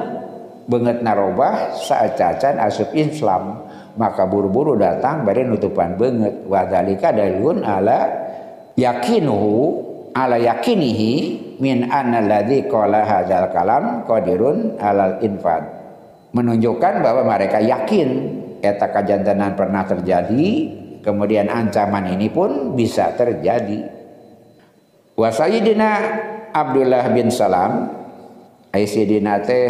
banget 0.66 0.98
narobah 1.06 1.78
saat 1.78 2.18
cacan 2.18 2.58
asup 2.58 2.92
Islam. 2.98 3.70
Maka 4.00 4.24
buru-buru 4.30 4.80
datang 4.80 5.28
bari 5.28 5.44
nutupan 5.44 6.00
banget 6.00 6.46
wadalika 6.48 7.12
dalun 7.12 7.66
ala 7.68 8.08
yakinuhu 8.80 9.56
ala 10.16 10.40
yakinihi 10.40 11.12
min 11.60 11.88
anna 11.92 12.24
ladzi 12.24 12.64
qala 12.72 13.04
hadzal 13.04 13.52
kalam 13.52 14.08
qadirun 14.08 14.80
alal 14.80 15.20
infad 15.20 15.79
menunjukkan 16.36 17.02
bahwa 17.02 17.26
mereka 17.26 17.58
yakin 17.62 18.10
eta 18.60 18.92
kajantanan 18.92 19.56
pernah 19.56 19.88
terjadi 19.88 20.48
kemudian 21.02 21.48
ancaman 21.48 22.12
ini 22.14 22.28
pun 22.30 22.76
bisa 22.76 23.16
terjadi. 23.16 23.88
Wa 25.16 25.32
sayyidina 25.32 25.92
Abdullah 26.54 27.12
bin 27.12 27.32
Salam 27.32 28.00
Aisyidina 28.70 29.42
teh 29.42 29.70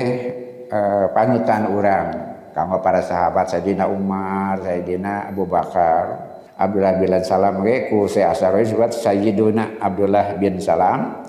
uh, 0.68 1.08
panutan 1.16 1.72
orang 1.72 2.08
kanggo 2.52 2.84
para 2.84 3.00
sahabat 3.00 3.48
Sayyidina 3.48 3.88
Umar, 3.88 4.60
Sayyidina 4.60 5.32
Abu 5.32 5.48
Bakar, 5.48 6.30
Abdullah 6.60 7.00
bin 7.00 7.16
Salam 7.24 7.64
ge 7.64 7.88
ku 7.88 8.12
saya 8.12 8.36
asaroi 8.36 8.68
buat 8.76 8.92
Sayyiduna 8.92 9.80
Abdullah 9.80 10.36
bin 10.36 10.60
Salam. 10.60 11.24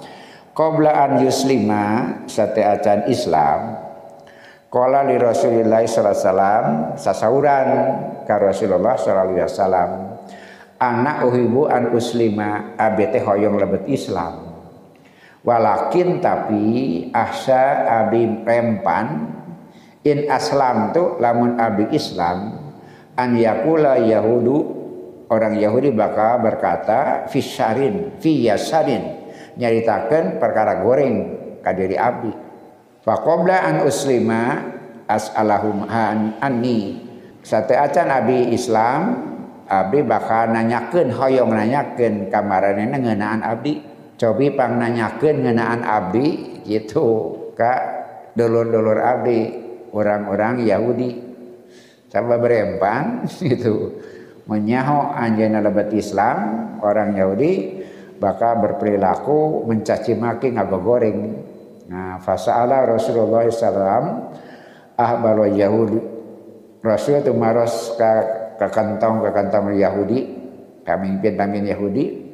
Qabla 0.51 0.91
an 0.91 1.23
yuslima 1.23 1.85
sate 2.27 2.67
acan 2.67 3.07
Islam 3.07 3.90
Qala 4.71 5.03
li 5.03 5.19
Rasulillah 5.19 5.83
sallallahu 5.83 6.15
alaihi 6.15 6.23
wasallam 6.23 6.65
sasauran 6.95 7.69
ka 8.23 8.39
Rasulullah 8.39 8.95
sallallahu 8.95 9.27
alaihi 9.35 9.43
wasallam 9.51 9.91
anak 10.79 11.17
uhibu 11.27 11.67
an 11.67 11.91
uslima 11.91 12.79
abete 12.79 13.19
hoyong 13.19 13.59
lebet 13.59 13.91
Islam. 13.91 14.47
Walakin 15.43 16.23
tapi 16.23 16.63
ahsa 17.11 17.83
abi 18.07 18.47
rempan 18.47 19.27
in 20.07 20.31
aslam 20.31 20.95
tu 20.95 21.19
lamun 21.19 21.59
abi 21.59 21.91
Islam 21.91 22.63
an 23.19 23.35
yakula 23.35 23.99
yahudu 23.99 24.79
orang 25.35 25.59
Yahudi 25.59 25.91
bakal 25.91 26.47
berkata 26.47 27.27
fisyarin 27.27 28.23
fi 28.23 28.47
yasarin 28.47 29.35
nyaritakan 29.59 30.39
perkara 30.39 30.79
goreng 30.79 31.17
kadiri 31.59 31.99
abdi 31.99 32.50
faqobla 33.05 33.67
an 33.67 33.77
uslima 33.85 34.43
as'alahum 35.11 35.89
an 35.89 36.39
anni. 36.39 37.09
Sate 37.41 37.73
acan 37.73 38.13
abi 38.13 38.53
Islam 38.53 39.01
abdi 39.65 40.05
bakal 40.05 40.53
nanyakeun 40.53 41.09
hoyong 41.09 41.51
nanyakeun 41.57 42.29
kamaranena 42.29 43.01
ngeunaan 43.01 43.41
abdi 43.41 43.81
cobi 44.21 44.53
pang 44.53 44.77
nanyakeun 44.77 45.41
ngeunaan 45.41 45.81
abdi 45.81 46.61
gitu 46.69 47.33
kak 47.57 47.81
dulur-dulur 48.37 49.01
abdi 49.01 49.41
orang-orang 49.91 50.63
Yahudi. 50.63 51.11
Coba 52.11 52.37
berempan 52.39 53.25
gitu. 53.49 54.03
Menyaho 54.51 55.15
anjana 55.15 55.63
lebat 55.63 55.95
Islam 55.95 56.39
orang 56.83 57.15
Yahudi 57.15 57.53
bakal 58.19 58.59
berperilaku 58.59 59.65
mencaci 59.65 60.19
maki 60.19 60.53
ngagogoreng 60.59 61.19
nah 61.91 62.23
fasa'ala 62.23 62.87
Rasulullah 62.87 63.43
SAW 63.51 64.31
ahbalo 64.95 65.51
Yahudi 65.51 65.99
Rasul 66.81 67.21
itu 67.21 67.35
maros 67.35 67.99
ke, 67.99 68.13
ke 68.57 68.67
kantong 68.71 69.27
ke 69.27 69.31
kantong 69.35 69.75
Yahudi 69.75 70.19
kami 70.87 71.19
pimpin 71.19 71.67
Yahudi 71.67 72.31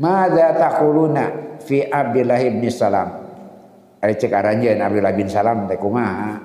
Mada 0.00 0.56
takuluna 0.56 1.58
fi 1.60 1.84
Abdullah 1.84 2.40
bin 2.40 2.72
Salam. 2.72 3.08
Ari 4.00 4.16
cek 4.16 4.32
aranjeun 4.32 4.80
Abdullah 4.80 5.12
bin 5.12 5.28
Salam 5.28 5.68
teh 5.68 5.76
kumaha? 5.76 6.40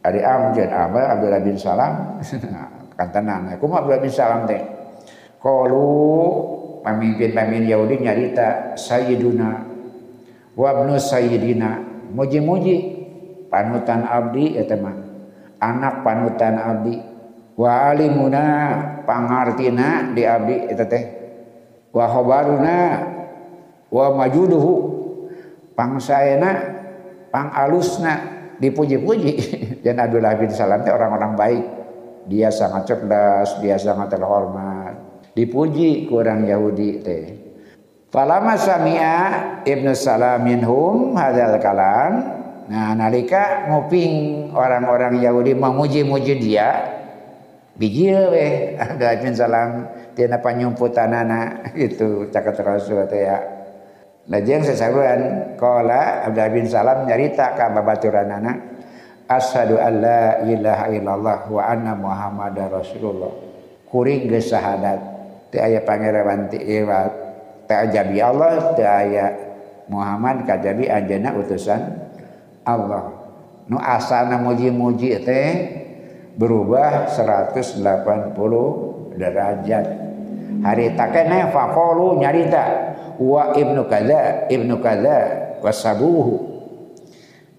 Ari 0.00 0.24
amjeun 0.24 0.72
Abah 0.72 1.20
Abdullah 1.20 1.44
bin 1.44 1.60
Salam. 1.60 2.16
Kantenan 2.98 3.60
kumaha 3.60 3.84
Abdullah 3.84 4.00
bin 4.00 4.12
Salam 4.12 4.48
teh? 4.48 4.60
Qalu 5.36 5.88
pemimpin-pemimpin 6.80 7.68
Yahudi 7.68 7.94
nyarita 8.08 8.72
Sayyiduna 8.72 9.69
wa 10.54 10.68
ibnu 10.74 10.94
Sayyidina. 10.98 11.70
Muji-muji. 12.10 12.98
Panutan 13.50 14.06
abdi 14.06 14.54
eta 14.54 14.78
mah. 14.78 14.94
Anak 15.58 16.06
panutan 16.06 16.54
abdi. 16.58 16.94
Wa 17.58 17.90
alimuna 17.92 18.44
pangartina 19.04 20.14
di 20.14 20.22
abdi 20.24 20.56
eta 20.70 20.86
teh 20.86 21.04
wa 21.90 22.06
khabaruna 22.06 22.76
wa 23.90 24.06
majuduhu. 24.14 24.74
Pangsaena 25.74 26.50
pang 27.32 27.50
alusna 27.50 28.14
dipuji-puji. 28.60 29.32
Dan 29.84 29.96
Abdullah 29.96 30.36
bin 30.36 30.52
Salam 30.52 30.84
itu 30.84 30.92
orang-orang 30.92 31.32
baik. 31.34 31.64
Dia 32.28 32.52
sangat 32.52 32.84
cerdas 32.84 33.58
dia 33.64 33.80
sangat 33.80 34.12
terhormat. 34.12 35.24
Dipuji 35.32 36.04
kurang 36.04 36.44
Yahudi 36.44 37.00
teh 37.00 37.39
Falama 38.10 38.58
samia 38.58 39.14
Ibnu 39.62 39.94
Salam 39.94 40.42
minhum 40.42 41.14
hadal 41.14 41.62
kalam. 41.62 42.42
Nah 42.66 42.90
nalika 42.98 43.70
nguping 43.70 44.50
orang-orang 44.50 45.22
Yahudi 45.22 45.54
memuji-muji 45.54 46.42
dia 46.42 46.90
bijil 47.78 48.34
weh 48.34 48.74
Abdullah 48.82 49.14
bin 49.22 49.34
Salam 49.34 49.70
tina 50.18 50.42
panyumputanana 50.42 51.62
itu 51.86 52.26
caket 52.34 52.58
Rasul 52.66 53.06
teh 53.06 53.30
ya. 53.30 53.38
Lajeng 54.26 54.66
sesaruan 54.66 55.54
qala 55.54 56.26
Abdullah 56.26 56.50
bin 56.50 56.66
Salam 56.66 57.06
nyarita 57.06 57.54
ka 57.54 57.70
babaturanana 57.70 58.58
asyhadu 59.30 59.78
an 59.78 60.02
la 60.02 60.22
ilaha 60.50 60.90
illallah 60.90 61.38
wa 61.46 61.62
anna 61.62 61.94
muhammadar 61.94 62.74
rasulullah. 62.74 63.30
Kuring 63.86 64.26
geus 64.26 64.50
syahadat 64.50 64.98
teu 65.54 65.62
aya 65.62 65.78
pangeran 65.86 66.50
ti 66.50 66.58
iwat 67.70 67.70
teu 67.70 67.78
ajabi 67.78 68.18
Allah 68.18 68.74
teu 68.74 68.82
aya 68.82 69.30
Muhammad 69.86 70.42
kajabi 70.46 70.90
anjeunna 70.90 71.34
utusan 71.38 71.78
Allah. 72.66 73.14
Nu 73.70 73.78
asana 73.78 74.42
muji-muji 74.42 75.22
teh 75.22 75.46
berubah 76.34 77.06
180 77.06 79.14
derajat. 79.14 79.86
Hari 80.66 80.98
takene 80.98 81.54
faqalu 81.54 82.18
nyarita. 82.18 82.90
Wa 83.20 83.52
ibnu 83.54 83.84
kaza 83.86 84.50
ibnu 84.50 84.82
kaza 84.82 85.18
wasabuhu. 85.62 86.50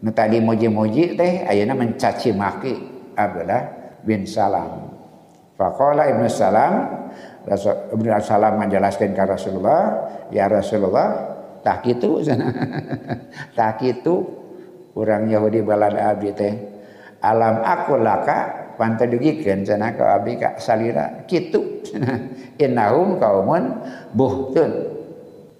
Nu 0.01 0.09
tadi 0.11 0.41
muji-muji 0.43 1.15
teh 1.15 1.47
ayeuna 1.47 1.77
mencaci 1.77 2.33
maki 2.35 2.75
Abdullah 3.15 3.95
bin 4.03 4.27
Salam. 4.27 4.91
Faqala 5.55 6.11
ibnu 6.11 6.27
Salam 6.27 7.07
Rasul 7.41 7.73
ibnu 7.97 8.09
Salam 8.21 8.61
menjelaskan 8.61 9.17
ke 9.17 9.23
Rasulullah 9.25 9.81
ya 10.29 10.45
Rasulullah 10.45 11.09
tak 11.65 11.85
kitu 11.85 12.21
tak 13.57 13.81
kitu 13.81 14.15
orang 14.93 15.25
Yahudi 15.25 15.65
balada 15.65 16.13
abdi 16.13 16.29
teh 16.37 16.53
alam 17.21 17.61
aku 17.61 18.01
laka 18.01 18.73
pantai 18.81 19.13
dugikeun 19.13 19.61
cenah 19.61 19.93
ka 19.93 20.17
abdi 20.17 20.41
ka 20.41 20.57
salira. 20.57 21.21
Kitu 21.29 21.85
innahum 22.65 23.21
kaumun 23.21 23.77
buhtun. 24.17 24.97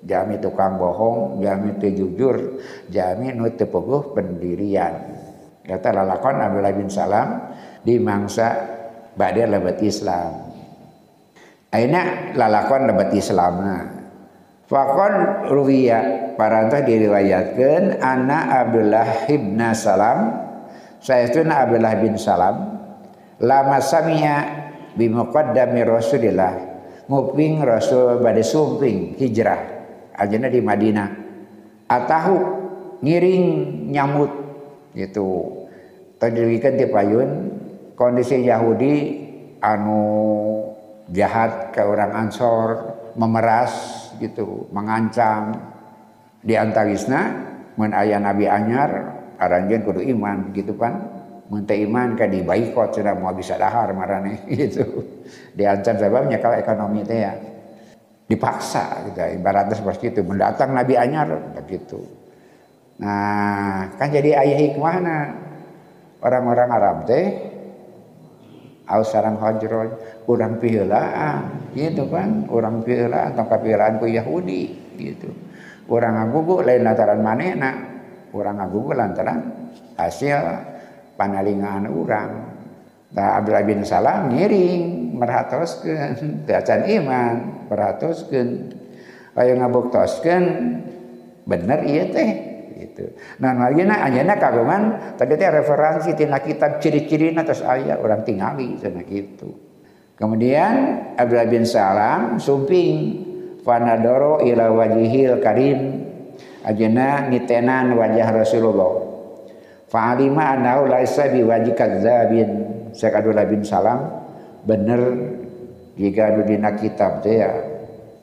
Jami 0.02 0.42
tukang 0.42 0.82
bohong 0.82 1.46
jami 1.46 1.78
teu 1.78 1.94
jujur 1.94 2.58
jami 2.90 3.38
nu 3.38 3.54
pendirian. 4.18 4.94
Kata 5.62 5.94
lalakon 5.94 6.42
Abdullah 6.42 6.74
bin 6.74 6.90
Salam 6.90 7.54
di 7.86 8.02
mangsa 8.02 8.50
badai 9.14 9.46
lebat 9.46 9.78
Islam 9.86 10.51
Aina 11.72 12.36
lalakon 12.36 12.92
lebat 12.92 13.16
Islamna 13.16 14.02
Fakon 14.72 15.48
ruwiya 15.52 16.32
parantah 16.40 16.80
diriwayatkan 16.88 18.00
anak 18.00 18.44
Abdullah 18.48 19.28
bin 19.28 19.60
Salam. 19.76 20.32
Saya 21.04 21.28
itu 21.28 21.44
Abdullah 21.44 22.00
bin 22.00 22.16
Salam. 22.16 22.80
Lama 23.44 23.84
samia 23.84 24.36
bimuqaddami 24.96 25.84
Rasulillah. 25.84 26.54
Nguping 27.12 27.60
Rasul 27.68 28.24
pada 28.24 28.40
sumping 28.40 29.20
hijrah. 29.20 29.60
Ajana 30.16 30.48
di 30.48 30.64
Madinah. 30.64 31.10
Atahu 31.92 32.36
ngiring 33.04 33.44
nyamut. 33.92 34.32
Gitu. 34.96 35.52
Terdirikan 36.16 36.80
di 36.80 36.88
payun 36.88 37.30
kondisi 38.00 38.40
Yahudi 38.40 38.94
anu 39.60 40.00
jahat 41.12 41.76
ke 41.76 41.84
orang 41.84 42.16
Ansor 42.16 42.96
memeras 43.20 43.74
gitu 44.18 44.72
mengancam. 44.72 45.70
Di 46.42 46.58
antawisna 46.58 47.22
mun 47.78 47.94
aya 47.94 48.18
nabi 48.18 48.50
anyar 48.50 49.14
aranjeun 49.38 49.86
kudu 49.86 50.02
iman 50.16 50.50
gitu 50.56 50.74
pan. 50.74 51.22
Mun 51.52 51.68
iman 51.68 52.16
ka 52.16 52.32
dibaikot 52.32 52.96
cenah 52.96 53.20
mau 53.20 53.36
bisa 53.36 53.60
dahar 53.60 53.92
marane 53.92 54.48
gitu. 54.60 54.88
Diancam 55.52 56.00
sebabnya 56.00 56.40
kalau 56.40 56.56
ekonomi 56.56 57.04
teh 57.04 57.20
ya 57.28 57.36
dipaksa 58.32 59.12
gitu. 59.12 59.20
Ibaratnya 59.20 59.76
seperti 59.76 60.16
itu. 60.16 60.24
Mendatang 60.24 60.72
Nabi 60.72 60.96
Anyar 60.96 61.28
begitu. 61.60 62.00
Nah 63.04 63.92
kan 64.00 64.10
jadi 64.10 64.40
ayah 64.40 64.60
hikmahna. 64.64 65.20
Orang-orang 66.22 66.70
Arab 66.70 66.98
teh 67.10 67.51
aus 68.92 69.16
sarang 69.16 69.40
hajroj 69.40 69.96
kurang 70.28 70.60
pihelaan 70.60 71.72
gitu 71.72 72.12
kan? 72.12 72.44
Kurang 72.46 72.84
pihelaan 72.84 73.34
atau 73.34 73.48
kepihelaan 73.48 74.04
ku 74.04 74.06
Yahudi 74.12 74.64
gitu. 75.00 75.32
Kurang 75.88 76.20
ngagugu 76.20 76.68
lain 76.68 76.84
lantaran 76.84 77.20
manena 77.24 77.72
kurang 78.32 78.60
ngagugu 78.60 78.96
lantaran 78.96 79.40
hasil 80.00 80.40
panalingan 81.20 81.88
orang 81.92 82.52
Nah 83.12 83.44
Abdullah 83.44 83.68
bin 83.68 83.84
Salam 83.84 84.32
ngiring 84.32 85.12
merhatoskeun 85.20 86.16
teu 86.48 86.80
iman 86.96 87.68
perhatoskeun 87.68 88.72
aya 89.36 89.52
ngabuktoskeun 89.60 90.46
bener 91.44 91.84
iya 91.84 92.08
teh 92.08 92.30
gitu. 92.82 93.14
Nah 93.38 93.54
margina 93.54 94.02
anjeunna 94.02 94.36
kagungan 94.42 94.82
tadi 95.14 95.38
teh 95.38 95.50
referensi 95.54 96.18
tina 96.18 96.42
kitab 96.42 96.82
ciri-cirina 96.82 97.46
terus 97.46 97.62
aya 97.62 98.02
orang 98.02 98.26
tingali 98.26 98.82
cenah 98.82 99.06
gitu. 99.06 99.54
Kemudian 100.18 100.74
Abdullah 101.18 101.50
bin 101.50 101.66
Salam 101.66 102.42
sumping 102.42 103.26
fanadoro 103.62 104.42
ila 104.42 104.74
wajihil 104.74 105.38
karim 105.42 106.06
ajeuna 106.66 107.30
nitenan 107.30 107.94
wajah 107.98 108.30
Rasulullah. 108.34 109.10
Fa'alima 109.90 110.56
annahu 110.56 110.88
laisa 110.88 111.30
biwajhi 111.30 111.74
kadzabin 111.76 112.50
Syekh 112.94 113.18
Abdullah 113.18 113.46
bin 113.50 113.62
Salam 113.66 114.24
bener 114.62 115.02
jika 115.98 116.38
dina 116.46 116.78
kitab 116.78 117.26
teh 117.26 117.42
ya 117.42 117.52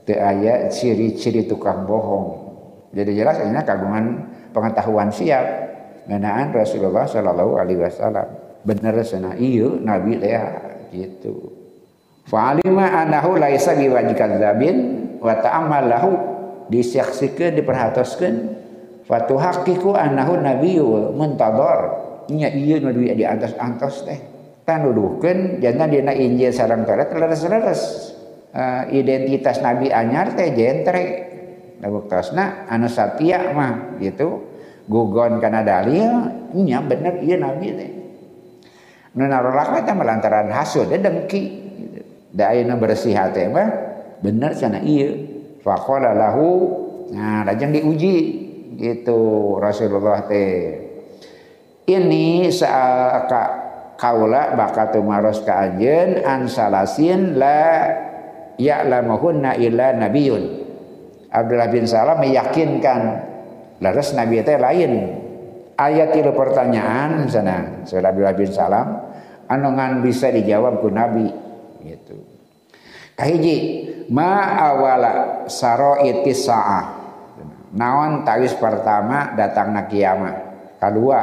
teu 0.08 0.16
aya 0.16 0.72
ciri-ciri 0.72 1.44
tukang 1.44 1.84
bohong. 1.84 2.48
Jadi 2.96 3.12
jelas 3.12 3.36
ini 3.44 3.60
kagungan 3.60 4.04
pengetahuan 4.58 5.14
siap 5.14 5.46
ngenaan 6.10 6.50
Rasulullah 6.50 7.06
Shallallahu 7.06 7.62
alaihi 7.62 7.78
wasallam. 7.78 8.26
Bener 8.66 8.98
sana 9.06 9.38
iya 9.38 9.70
nabi 9.78 10.18
teh 10.18 10.34
gitu. 10.90 11.54
Fa'alima 12.26 13.06
anahu 13.06 13.38
laisa 13.38 13.78
biwajikal 13.78 14.34
zabin 14.36 14.76
wa 15.22 15.38
ta'amalahu 15.38 16.10
disaksikeun 16.68 17.56
diperhatoskeun 17.56 18.34
fatuhaqiqu 19.06 19.94
annahu 19.94 20.36
nabiyyu 20.42 21.14
muntadhar. 21.14 22.08
Nya 22.28 22.52
ieu 22.52 22.76
nu 22.82 22.92
di 22.92 23.24
atas 23.24 23.56
antos 23.56 24.04
teh. 24.04 24.20
Tanuduhkeun 24.68 25.64
jangan 25.64 25.88
dina 25.88 26.12
Injil 26.12 26.52
sareng 26.52 26.84
Taurat 26.84 27.08
leres-leres. 27.08 28.12
Uh, 28.48 28.84
identitas 28.92 29.64
Nabi 29.64 29.88
anyar 29.88 30.36
teh 30.36 30.52
jentre. 30.52 31.30
Nabuktasna 31.80 32.68
anu 32.68 32.90
satya 32.90 33.54
mah 33.54 33.96
gitu 34.02 34.47
gugon 34.88 35.38
kana 35.38 35.60
dalil 35.60 36.32
nya 36.56 36.80
bener 36.80 37.20
ieu 37.20 37.36
nabi 37.36 37.68
teh 37.76 37.90
nu 39.14 39.28
narolak 39.28 39.84
teh 39.84 39.94
melantaran 39.94 40.48
hasud 40.48 40.88
dengki. 40.88 41.42
Gitu. 41.78 42.00
da 42.34 42.50
ayeuna 42.50 42.74
bersih 42.80 43.14
hati 43.14 43.46
mah 43.46 43.68
bener 44.24 44.56
cenah 44.56 44.82
ieu 44.82 45.28
faqala 45.60 46.16
lahu 46.16 46.48
nah 47.12 47.44
lajeng 47.44 47.76
diuji. 47.76 48.48
Gitu 48.78 49.58
Rasulullah 49.58 50.22
teh. 50.30 50.86
Ini 51.82 52.46
saaka 52.46 53.42
kaula 53.98 54.54
bakatu 54.54 55.02
maros 55.02 55.42
ka 55.42 55.66
anjeun 55.66 56.22
an 56.22 56.46
salasin 56.46 57.34
la 57.34 57.90
ya'lamuhunna 58.54 59.58
illa 59.58 59.98
nabiyun. 59.98 60.62
Abdullah 61.26 61.68
bin 61.74 61.90
Salam 61.90 62.22
meyakinkan 62.22 63.27
laras 63.78 64.14
nabi 64.14 64.42
teh 64.42 64.58
lain. 64.58 64.92
Ayat 65.78 66.10
itu 66.18 66.34
pertanyaan 66.34 67.30
Saudara 67.30 68.10
Abdullah 68.10 68.34
bin 68.34 68.50
Salam 68.50 68.88
anu 69.46 69.78
ngan 69.78 70.02
bisa 70.02 70.34
dijawab 70.34 70.82
ku 70.82 70.90
nabi? 70.90 71.30
Gitu. 71.86 72.18
Kahiji 73.14 73.56
ma 74.10 74.58
awala 74.58 75.46
saroitis 75.46 76.50
saah 76.50 76.98
naon 77.74 78.26
tawis 78.26 78.58
pertama 78.58 79.38
datangna 79.38 79.86
kiamat? 79.86 80.36
Kedua 80.82 81.20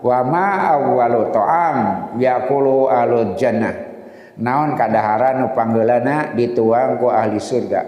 wa 0.00 0.18
ma 0.24 0.48
awwalu 0.76 1.28
ta'am 1.28 1.76
yaqulu 2.16 2.88
alul 2.88 3.36
jannah. 3.36 3.92
Naon 4.40 4.72
kadaharan 4.80 5.44
nu 5.44 5.46
panggeulana 5.52 6.32
dituang 6.32 6.96
ku 6.96 7.12
ahli 7.12 7.36
surga? 7.36 7.84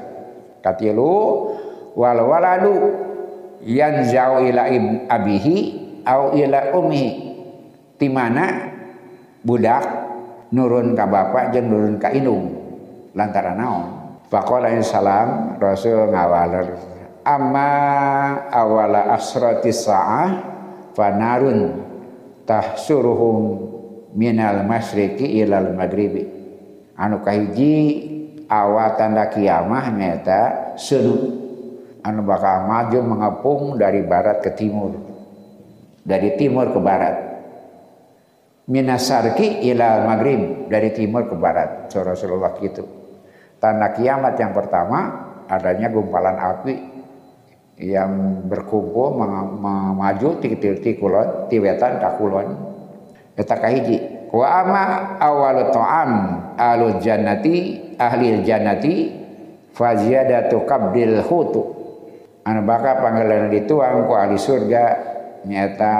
Katilu 0.60 1.16
wal 1.96 2.20
waladu 2.20 3.01
yanzau 3.62 4.42
ila 4.42 4.68
abihi 5.08 5.56
au 6.06 6.34
ila 6.34 6.74
ummi 6.74 7.06
di 7.98 8.08
mana 8.10 8.74
budak 9.46 9.84
nurun 10.50 10.98
ka 10.98 11.06
bapak 11.06 11.54
jeung 11.54 11.70
nurun 11.70 11.96
ka 11.98 12.10
indung 12.10 12.50
lantaran 13.14 13.58
naon? 13.58 13.84
Faqala 14.32 14.72
salam 14.80 15.60
rasul 15.60 16.08
ngawaler 16.08 16.72
amma 17.22 17.70
awala 18.50 19.12
asrati 19.14 19.70
sa'ah 19.70 20.28
fanarun 20.96 21.84
tahsuruhum 22.48 23.36
minal 24.16 24.66
masyriki 24.66 25.44
ilal 25.44 25.76
maghribi 25.76 26.26
anu 26.96 27.22
kahiji 27.22 27.76
awal 28.50 28.96
tanda 28.98 29.30
kiamah 29.30 29.92
nyata 29.94 30.74
sedu 30.80 31.41
anu 32.02 32.26
bakal 32.26 32.66
maju 32.66 32.98
mengepung 33.02 33.62
dari 33.78 34.02
barat 34.02 34.42
ke 34.42 34.54
timur. 34.54 34.94
Dari 36.02 36.34
timur 36.34 36.74
ke 36.74 36.80
barat. 36.82 37.16
Minasarki 38.66 39.66
ila 39.70 40.06
maghrib 40.06 40.66
dari 40.66 40.90
timur 40.90 41.30
ke 41.30 41.34
barat. 41.38 41.90
Rasulullah 41.90 42.54
gitu. 42.58 42.82
Tanda 43.62 43.94
kiamat 43.94 44.34
yang 44.38 44.50
pertama 44.50 44.98
adanya 45.46 45.86
gumpalan 45.90 46.34
api 46.34 46.74
yang 47.82 48.44
berkumpul 48.46 49.16
maju 49.96 50.28
ti 50.38 50.54
ti 50.58 50.90
kulon 50.98 51.48
ti 51.48 51.56
wetan 51.58 51.98
ka 51.98 52.20
kulon 52.20 52.52
eta 53.34 53.56
kahiji 53.56 54.28
wa 54.28 54.46
ama 54.60 54.82
awalu 55.16 55.72
ta'am 55.72 56.10
alul 56.60 57.00
jannati 57.00 57.56
ahli 57.96 58.44
jannati 58.44 58.94
faziyadatu 59.72 60.68
qabdil 60.68 61.24
hutu 61.24 61.71
anu 62.42 62.60
bakal 62.66 63.02
panggilan 63.02 63.50
dituang 63.50 64.06
ku 64.06 64.14
ahli 64.18 64.38
surga 64.38 64.84
nyata 65.46 65.94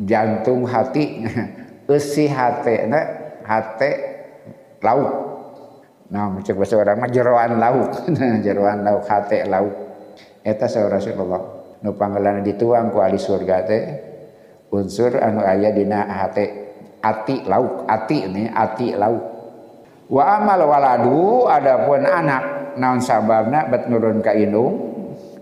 jantung 0.00 0.64
hati. 0.68 1.04
Isi 1.88 2.28
hati 2.28 2.84
na 2.84 3.00
hati 3.48 3.90
lauk. 4.84 5.08
Nah 6.12 6.28
macam 6.28 6.60
bahasa 6.60 6.76
orang 6.76 7.00
mah 7.00 7.08
jeroan 7.08 7.56
lauk. 7.56 7.92
Jeroan 8.44 8.84
lauk 8.84 9.08
hati 9.08 9.48
lauk. 9.48 9.72
Eta 10.44 10.68
sahabat 10.68 11.00
Rasulullah. 11.00 11.42
Nu 11.80 11.96
panggilan 11.96 12.44
dituang 12.44 12.92
ku 12.92 13.00
ahli 13.00 13.16
surga 13.16 13.56
teh 13.64 13.82
unsur 14.68 15.16
anu 15.16 15.40
aya 15.40 15.72
dina 15.72 16.04
hati 16.12 16.44
ati 17.00 17.48
lauk. 17.48 17.88
Ati 17.88 18.16
ini 18.20 18.52
ati 18.52 18.92
lauk. 18.92 19.24
Wa 20.12 20.44
amal 20.44 20.68
waladu 20.68 21.48
adapun 21.48 22.04
anak 22.04 22.76
naon 22.76 23.00
sababna 23.00 23.64
bet 23.72 23.88
nurun 23.88 24.20
ka 24.20 24.36
indung 24.36 24.87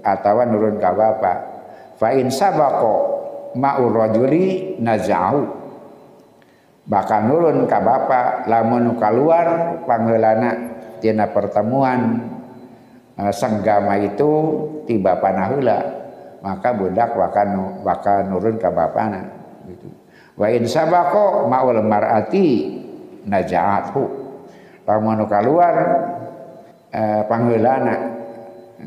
atau 0.07 0.47
nurun 0.47 0.79
ka 0.79 0.95
bapak 0.95 1.39
fa 1.99 2.15
in 2.15 2.31
sabaqo 2.31 2.95
ma'ur 3.59 3.91
rajuli 3.91 4.77
nazahu. 4.79 5.67
Bakal 6.87 7.21
nurun 7.27 7.67
ka 7.67 7.83
bapak 7.83 8.47
lamun 8.47 8.95
keluar 8.95 9.75
pangheulana 9.91 10.51
tina 11.03 11.27
pertemuan 11.35 12.23
uh, 13.19 13.33
senggama 13.35 13.99
itu 13.99 14.31
tiba 14.87 15.19
panaheula 15.19 15.83
maka 16.47 16.71
budak 16.71 17.19
bakal 17.19 17.75
bakal 17.83 18.23
nurun 18.31 18.55
ka 18.63 18.71
bapana 18.71 19.35
gitu. 19.67 19.91
Wa 20.39 20.47
in 20.55 20.71
sabaqo 20.71 21.51
ma'ul 21.51 21.83
mar'ati 21.83 22.79
najaathu 23.27 24.05
lamun 24.87 25.27
keluar 25.27 25.75
uh, 26.95 27.23
pangheulana 27.27 28.06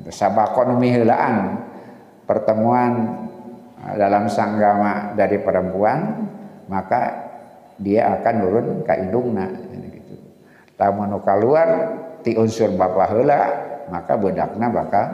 sabakon 0.08 0.80
mihilaan 0.80 1.68
pertemuan 2.24 2.91
uh, 3.84 3.95
dalam 4.00 4.32
sanggama 4.32 5.12
dari 5.20 5.43
perempuan 5.43 6.30
maka 6.72 7.28
dia 7.76 8.20
akan 8.20 8.34
nurun 8.39 8.68
ke 8.88 8.93
indungna 9.04 9.47
gitu. 9.91 10.16
Lamun 10.80 11.20
keluar 11.20 11.70
ti 12.24 12.36
unsur 12.39 12.72
bapak 12.76 13.08
heula 13.12 13.41
maka 13.91 14.16
budakna 14.16 14.68
bakal 14.72 15.06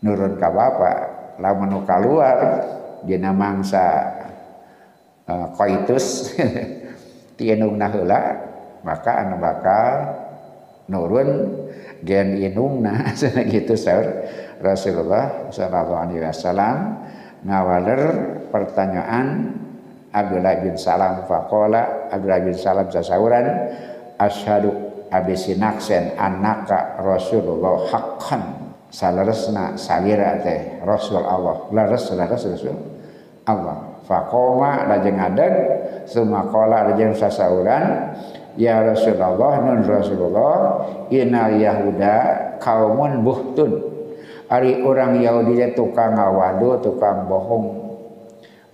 nurun 0.00 0.40
ke 0.40 0.48
bapak. 0.48 0.98
Lamun 1.42 1.82
keluar 1.82 2.36
dina 3.02 3.34
mangsa 3.34 3.84
uh, 5.26 5.50
koitus 5.58 6.36
ti 7.36 7.50
indungna 7.50 7.90
heula 7.90 8.20
maka 8.84 9.24
anu 9.24 9.40
bakal 9.40 9.92
nurun 10.86 11.28
gen 12.04 12.36
inungna 12.38 13.10
gitu 13.52 13.74
sahur 13.74 14.28
Rasulullah 14.60 15.48
sallallahu 15.50 15.92
alaihi 15.92 16.22
wasallam 16.22 16.76
ngawaler 17.44 18.02
pertanyaan 18.48 19.60
Abdullah 20.14 20.62
bin 20.62 20.78
Salam. 20.78 21.26
Faqala 21.26 22.08
Abdullah 22.14 22.40
bin 22.46 22.54
Salam 22.54 22.86
sasauran 22.86 23.46
asyhadu 24.22 24.70
abisinaksen 25.10 26.14
anaka 26.14 27.02
Rasulullah 27.02 27.90
haqqan. 27.90 28.62
Salaresna 28.94 29.74
salira 29.74 30.38
teh 30.38 30.78
Rasul 30.86 31.18
Allah. 31.18 31.66
Lares 31.74 32.06
lares 32.14 32.46
Rasul 32.46 32.78
Allah. 33.42 33.98
Faqoma 34.06 34.86
lajeng 34.86 35.18
ngadeg 35.18 35.54
sumaqala 36.06 36.94
lajeng 36.94 37.10
sasauran 37.18 38.14
Ya 38.54 38.86
Rasulullah 38.86 39.66
nun 39.66 39.82
Rasulullah 39.82 40.58
inal 41.10 41.58
Yahuda 41.58 42.16
kaumun 42.62 43.26
buhtun. 43.26 43.92
Ari 44.46 44.84
orang 44.84 45.18
Yahudi 45.18 45.74
tukang 45.74 46.14
ngawado 46.14 46.78
tukang 46.84 47.26
bohong. 47.26 47.66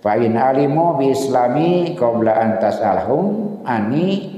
Fa 0.03 0.17
in 0.17 0.37
alimu 0.37 0.99
bi 0.99 1.13
islami 1.13 1.97
qabla 1.97 2.33
an 2.37 2.49
tasalhum 2.61 3.25
ani 3.65 4.29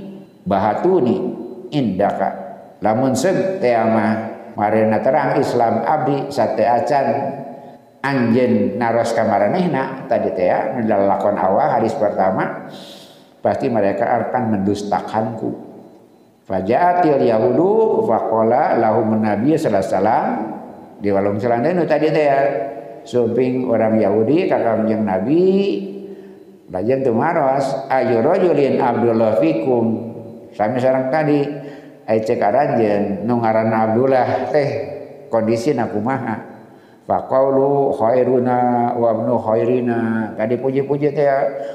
bahatuni 0.47 1.17
indaka. 1.73 2.29
Lamun 2.79 3.15
seug 3.15 3.59
teh 3.59 3.75
mah 3.75 4.11
marena 4.55 5.01
terang 5.01 5.39
Islam 5.39 5.83
abdi 5.83 6.29
sate 6.31 6.63
acan 6.63 7.07
anjen 8.03 8.75
naros 8.75 9.15
kamaranehna 9.15 10.05
tadi 10.11 10.35
teh 10.35 10.51
ya 10.51 10.75
lakon 10.83 11.39
awal 11.39 11.79
hadis 11.79 11.95
pertama 11.95 12.67
pasti 13.43 13.67
mereka 13.67 14.07
akan 14.07 14.57
mendustakanku. 14.57 15.51
Fajatil 16.47 17.23
Yahudu 17.27 18.03
faqala 18.07 18.79
lahum 18.79 19.19
Nabi 19.19 19.59
sallallahu 19.59 20.31
di 21.03 21.11
walung 21.11 21.35
selandenu 21.35 21.83
tadi 21.83 22.07
teh 22.07 22.25
ya. 22.25 22.41
Suping 23.03 23.67
orang 23.67 23.99
Yahudi 23.99 24.47
kakak 24.47 24.87
yang 24.87 25.03
Nabi. 25.03 25.43
Lajeng 26.71 27.03
tu 27.03 27.11
maros. 27.11 27.67
Ayu 27.91 28.23
rajulin 28.23 28.79
Abdullah 28.79 29.43
fikum. 29.43 30.15
Sami 30.55 30.79
sarang 30.79 31.11
tadi. 31.11 31.43
Ai 32.07 32.23
cek 32.23 32.39
aranjeun 32.39 33.27
nu 33.27 33.43
ngaranna 33.43 33.91
Abdullah 33.91 34.47
teh. 34.51 34.69
Kondisi 35.27 35.75
nakumaha 35.75 36.52
Faqaulu 37.03 37.91
khairuna 37.99 38.91
wa 38.95 39.11
ibnu 39.11 39.35
khairina. 39.35 39.99
Tadi 40.39 40.55
puji-puji 40.55 41.11
teh. 41.11 41.27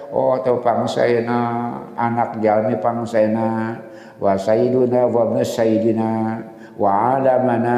Oh 0.08 0.40
teu 0.40 0.56
pangsaena 0.64 1.40
anak 1.92 2.40
jalmi 2.40 2.80
pangsaena 2.80 3.76
wa 4.18 4.32
sayyiduna 4.34 5.04
wa 5.04 5.28
ibnu 5.28 5.42
sayyidina 5.44 6.10
wa 6.78 7.18
alamana 7.18 7.76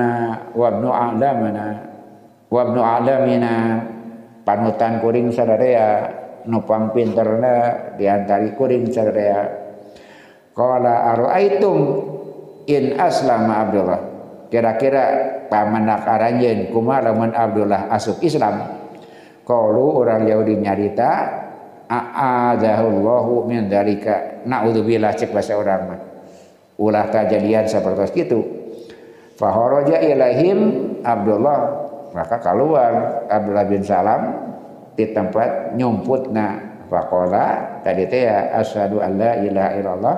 wa 0.54 0.66
ibnu 0.70 0.88
alamana 0.92 1.66
wa 2.52 2.60
ibnu 2.64 2.80
alamina 2.80 3.54
panutan 4.44 5.00
kuring 5.00 5.32
sadarea 5.32 6.08
nupang 6.44 6.92
pinterna 6.92 7.76
diantari 7.96 8.56
kuring 8.56 8.88
sadarea 8.88 9.48
qala 10.56 11.16
araitum 11.16 11.78
in 12.68 12.96
aslama 13.00 13.68
abdullah 13.68 14.00
kira-kira 14.52 15.04
pamanak 15.50 16.06
aranjen 16.06 16.70
kumaha 16.70 17.10
lamun 17.10 17.34
Abdullah 17.34 17.90
asup 17.90 18.22
Islam? 18.22 18.80
Qalu 19.42 19.86
orang 19.98 20.30
Yahudi 20.30 20.62
nyarita 20.62 21.10
a'adzahullahu 21.90 23.50
min 23.50 23.66
dzalika. 23.66 24.46
Naudzubillah 24.46 25.12
cek 25.18 25.34
bahasa 25.34 25.58
orang 25.58 25.82
mah. 25.90 26.00
Ulah 26.80 27.10
kejadian 27.12 27.68
seperti 27.68 28.24
itu 28.24 28.40
faharaja 29.36 29.98
ilahim 30.00 30.58
Abdullah. 31.02 31.58
Maka 32.10 32.42
keluar 32.42 33.22
Abdullah 33.30 33.66
bin 33.66 33.82
Salam 33.82 34.22
di 34.94 35.10
tempat 35.10 35.74
nyumputna. 35.74 36.70
Faqala 36.90 37.78
tadi 37.86 38.02
teh 38.10 38.26
ya 38.26 38.50
asyhadu 38.58 38.98
alla 38.98 39.38
ilaha 39.38 39.70
illallah 39.78 40.16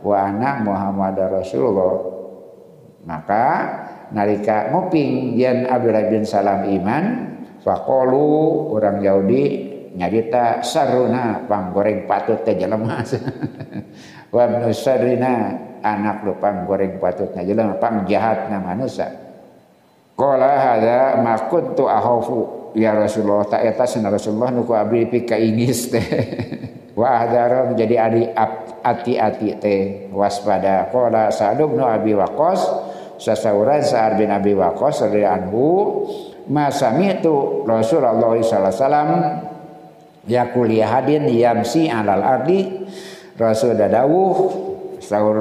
wa 0.00 0.16
anna 0.24 0.56
muhammadar 0.64 1.28
rasulullah 1.36 2.00
maka 3.04 3.46
nalika 4.10 4.72
nguping 4.72 5.36
yen 5.36 5.68
Abdullah 5.68 6.08
bin 6.08 6.24
Salam 6.24 6.64
iman 6.68 7.04
faqalu 7.60 8.26
orang 8.72 9.00
Yahudi 9.00 9.44
nyarita 9.94 10.60
saruna 10.64 11.46
panggoreng 11.46 12.08
patut 12.08 12.42
teh 12.42 12.58
jelema 12.58 13.00
wa 14.34 14.44
sarina 14.74 15.34
anak 15.84 16.26
lu 16.26 16.34
panggoreng 16.40 16.98
patut 16.98 17.30
na 17.36 17.46
jelema 17.46 17.78
pang 17.78 18.02
jahat 18.08 18.50
na 18.50 18.58
manusia 18.58 19.24
Qala 20.14 20.50
hadza 20.62 21.18
ma 21.18 21.34
kuntu 21.50 21.90
akhafu 21.90 22.70
ya 22.78 22.94
Rasulullah 22.94 23.50
ta 23.50 23.58
eta 23.58 23.82
Rasulullah 23.82 24.54
nuku 24.54 24.70
abdi 24.70 25.10
pika 25.10 25.34
ingis 25.34 25.90
teh. 25.90 26.06
Wa 26.94 27.26
hadara 27.26 27.66
menjadi 27.66 27.98
adi 27.98 28.22
ati-ati 28.86 29.58
teh 29.58 29.80
waspada. 30.14 30.86
Qala 30.94 31.34
Sa'd 31.34 31.58
bin 31.58 31.82
Abi 31.82 32.14
Waqqas 32.14 32.62
sasauran 33.24 33.80
Sa'ad 33.80 34.20
bin 34.20 34.28
Abi 34.28 34.52
Waqqas 34.52 35.08
radhiyallahu 35.08 35.48
anhu 35.48 35.64
ma 36.52 36.68
sami'tu 36.68 37.64
Rasulullah 37.64 38.20
sallallahu 38.20 38.44
alaihi 38.44 38.76
wasallam 38.76 39.10
yakul 40.28 40.68
hadin 40.68 41.24
yamsi 41.32 41.88
alal 41.88 42.20
ardi. 42.20 42.84
Rasul 43.34 43.74
dadawuh 43.74 44.36
sahur 45.00 45.38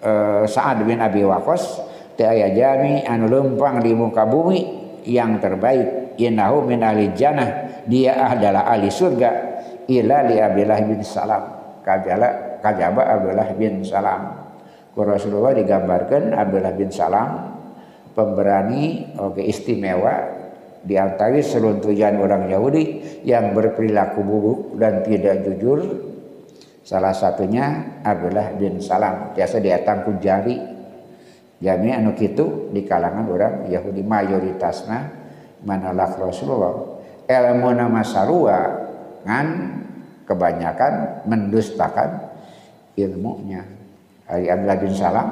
uh, 0.00 0.46
Sa'ad 0.46 0.86
bin 0.86 1.02
Abi 1.02 1.26
Waqqas 1.26 1.82
teu 2.14 2.30
aya 2.30 2.54
jami 2.54 3.02
anu 3.02 3.26
lempang 3.26 3.82
di 3.82 3.92
muka 3.92 4.22
bumi 4.24 4.62
yang 5.04 5.42
terbaik 5.42 6.16
innahu 6.16 6.64
min 6.64 6.80
ahli 6.80 7.12
jannah 7.18 7.82
dia 7.84 8.32
adalah 8.32 8.64
ahli 8.70 8.88
surga 8.88 9.30
ila 9.90 10.16
li 10.24 10.36
Abdullah 10.38 10.80
bin 10.86 11.02
Salam. 11.02 11.42
Kajala 11.82 12.60
kajaba 12.64 13.02
Abdullah 13.18 13.48
bin 13.58 13.82
Salam 13.82 14.37
Rasulullah 15.06 15.54
digambarkan 15.54 16.34
Abdullah 16.34 16.74
bin 16.74 16.90
Salam 16.90 17.54
pemberani 18.18 19.14
oke 19.14 19.38
istimewa 19.38 20.38
di 20.82 20.98
antara 20.98 21.38
seruntuhan 21.38 22.18
orang 22.18 22.50
Yahudi 22.50 22.84
yang 23.22 23.54
berperilaku 23.54 24.20
buruk 24.22 24.60
dan 24.78 25.06
tidak 25.06 25.46
jujur. 25.46 26.10
Salah 26.82 27.12
satunya 27.12 27.98
Abdullah 28.00 28.56
bin 28.56 28.80
Salam. 28.80 29.36
Biasa 29.36 29.60
dia 29.60 29.84
tangku 29.84 30.16
jari. 30.18 30.56
Jami 31.58 31.90
anu 31.90 32.14
kitu 32.14 32.70
di 32.70 32.86
kalangan 32.86 33.26
orang 33.28 33.54
Yahudi 33.66 34.00
mayoritasna 34.06 35.10
manalak 35.66 36.14
Rasulullah. 36.16 37.02
Ilmu 37.28 37.68
nama 37.74 38.00
sarua 38.06 38.88
ngan 39.26 39.48
kebanyakan 40.24 41.26
mendustakan 41.26 42.30
ilmunya 42.94 43.77
Hari 44.28 44.44
Abdullah 44.52 44.78
bin 44.78 44.92
Salam 44.92 45.28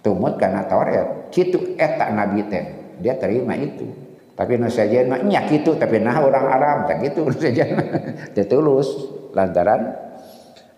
tumut 0.00 0.40
karena 0.40 0.64
Taurat 0.64 1.28
kitu 1.28 1.76
eta 1.76 2.08
nabi 2.08 2.40
teh. 2.48 2.64
Dia 2.98 3.14
terima 3.20 3.52
itu. 3.54 3.84
Tapi 4.32 4.56
nu 4.56 4.70
sajian 4.72 5.12
mah 5.12 5.20
nya 5.22 5.44
kitu 5.44 5.76
tapi 5.76 6.00
nah 6.00 6.16
orang 6.18 6.46
Arab. 6.48 6.78
Tak 6.88 7.04
kitu 7.04 7.28
nu 7.28 7.36
sajian 7.36 7.76
tulus 8.50 8.88
lantaran 9.36 9.92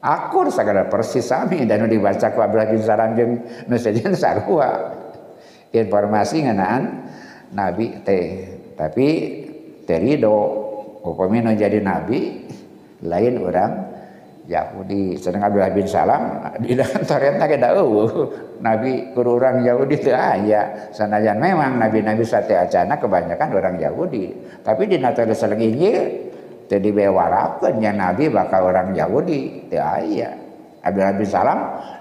akur 0.02 0.50
sagala 0.50 0.90
persis 0.90 1.30
sami. 1.30 1.62
Dan 1.70 1.86
dibaca 1.86 2.34
ku 2.34 2.42
Abdullah 2.42 2.68
bin 2.68 2.82
Salam 2.82 3.14
jeung 3.14 3.32
nu 3.70 3.76
sajen 3.78 4.10
sarua. 4.18 4.98
Informasi 5.70 6.50
ngeunaan 6.50 6.82
nabi 7.54 8.02
teh. 8.02 8.58
Tapi 8.74 9.08
terido 9.86 10.34
upami 11.06 11.46
nu 11.46 11.54
jadi 11.54 11.78
nabi 11.78 12.42
lain 13.06 13.38
orang 13.38 13.89
Yahudi. 14.48 15.18
Sedang 15.20 15.44
Abdullah 15.44 15.72
bin 15.72 15.84
Salam 15.84 16.40
di 16.62 16.72
dalam 16.72 17.02
Tauratna 17.04 17.44
ge 17.44 17.58
nabi 18.60 19.12
kur 19.12 19.26
orang 19.36 19.64
Yahudi 19.64 19.96
teu 20.00 20.16
aya 20.16 20.92
sanajan 20.92 21.40
memang 21.40 21.80
nabi-nabi 21.80 22.24
sate 22.24 22.56
acana 22.56 22.96
kebanyakan 22.96 23.48
orang 23.56 23.76
Yahudi. 23.76 24.32
Tapi 24.64 24.82
di 24.88 24.96
Natal 24.96 25.28
Seleng 25.32 25.60
Injil 25.60 26.30
tadi 26.70 26.88
bewarakeun 26.94 27.82
nya 27.82 27.92
nabi 27.92 28.30
bakal 28.32 28.72
orang 28.72 28.96
Yahudi. 28.96 29.68
Teu 29.68 29.82
aya 29.82 30.32
Abdullah 30.80 31.14
bin 31.16 31.28
Salam 31.28 31.58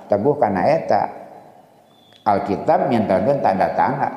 teguh 0.08 0.36
kana 0.40 0.62
eta. 0.68 1.04
Alkitab 2.20 2.92
nyentelkeun 2.94 3.42
tanda-tanda 3.42 4.10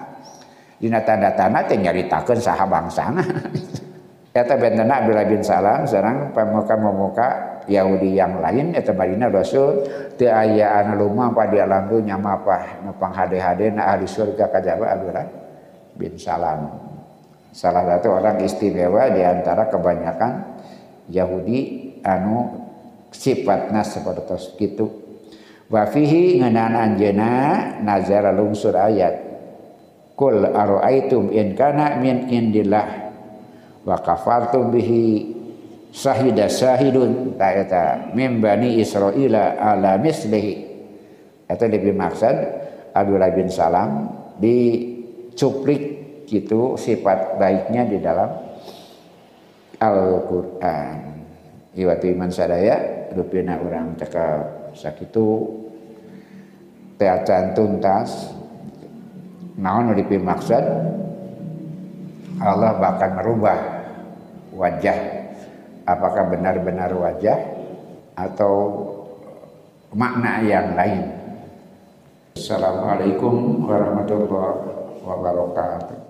dina 0.76 1.00
tanda-tanda 1.00 1.62
teh 1.64 1.78
nyaritakeun 1.78 2.38
saha 2.42 2.66
bangsana. 2.66 3.22
Eta 4.32 4.56
bentena 4.56 5.04
Abdullah 5.04 5.28
bin 5.28 5.44
Salam 5.44 5.84
sareng 5.84 6.32
pemuka-pemuka 6.32 7.51
Yahudi 7.70 8.18
yang 8.18 8.42
lain 8.42 8.74
eta 8.74 8.94
badina 8.94 9.30
Rasul 9.30 9.86
teu 10.18 10.30
aya 10.30 10.82
anu 10.82 11.06
lumampah 11.06 11.46
di 11.50 11.58
alam 11.62 11.86
dunya 11.86 12.18
mapah 12.18 12.82
nu 12.82 12.94
panghade-hadena 12.98 13.86
ahli 13.94 14.06
surga 14.06 14.50
kajaba 14.50 14.98
Abdullah 14.98 15.26
bin 15.94 16.18
Salam. 16.18 16.70
Salah 17.52 17.84
satu 17.84 18.16
orang 18.16 18.40
istimewa 18.40 19.12
di 19.12 19.20
antara 19.20 19.68
kebanyakan 19.68 20.56
Yahudi 21.12 21.60
anu 22.00 22.64
sifatna 23.12 23.84
seperti 23.84 24.72
itu. 24.72 24.86
Wa 25.68 25.88
fihi 25.88 26.40
ngeunaan 26.40 26.76
anjeuna 26.76 27.32
nazara 27.80 28.32
lungsur 28.32 28.76
ayat 28.76 29.32
kul 30.16 30.44
araaitum 30.44 31.32
in 31.32 31.56
kana 31.56 31.96
min 31.96 32.28
indillah 32.28 33.10
wa 33.82 33.96
kafartum 34.00 34.68
bihi 34.68 35.41
sahida 35.92 36.48
sahidun 36.48 37.36
ta 37.36 37.52
eta 37.52 37.84
min 38.16 38.40
bani 38.40 38.80
israila 38.80 39.60
ala 39.60 40.00
mislihi. 40.00 40.72
Eta 41.46 41.68
lebih 41.68 41.92
maksud 41.92 42.32
Abdullah 42.96 43.28
bin 43.36 43.52
Salam 43.52 44.08
dicuplik 44.40 46.00
gitu 46.24 46.80
sifat 46.80 47.36
baiknya 47.36 47.84
di 47.84 48.00
dalam 48.00 48.32
Al-Quran. 49.76 50.98
Iwatu 51.76 52.08
iman 52.08 52.32
sadaya 52.32 53.08
rupina 53.12 53.60
orang 53.60 53.92
cekap 54.00 54.72
sakitu 54.72 55.60
teacan 56.96 57.52
tuntas. 57.52 58.32
Naon 59.52 59.92
dipi 59.92 60.16
maksud 60.16 60.64
Allah 62.40 62.72
bahkan 62.80 63.20
merubah 63.20 63.84
wajah 64.56 65.21
apakah 65.86 66.30
benar-benar 66.30 66.90
wajah 66.94 67.38
atau 68.18 68.54
makna 69.94 70.42
yang 70.44 70.74
lain? 70.76 71.02
Assalamualaikum 72.36 73.66
warahmatullahi 73.68 75.02
wabarakatuh 75.04 76.01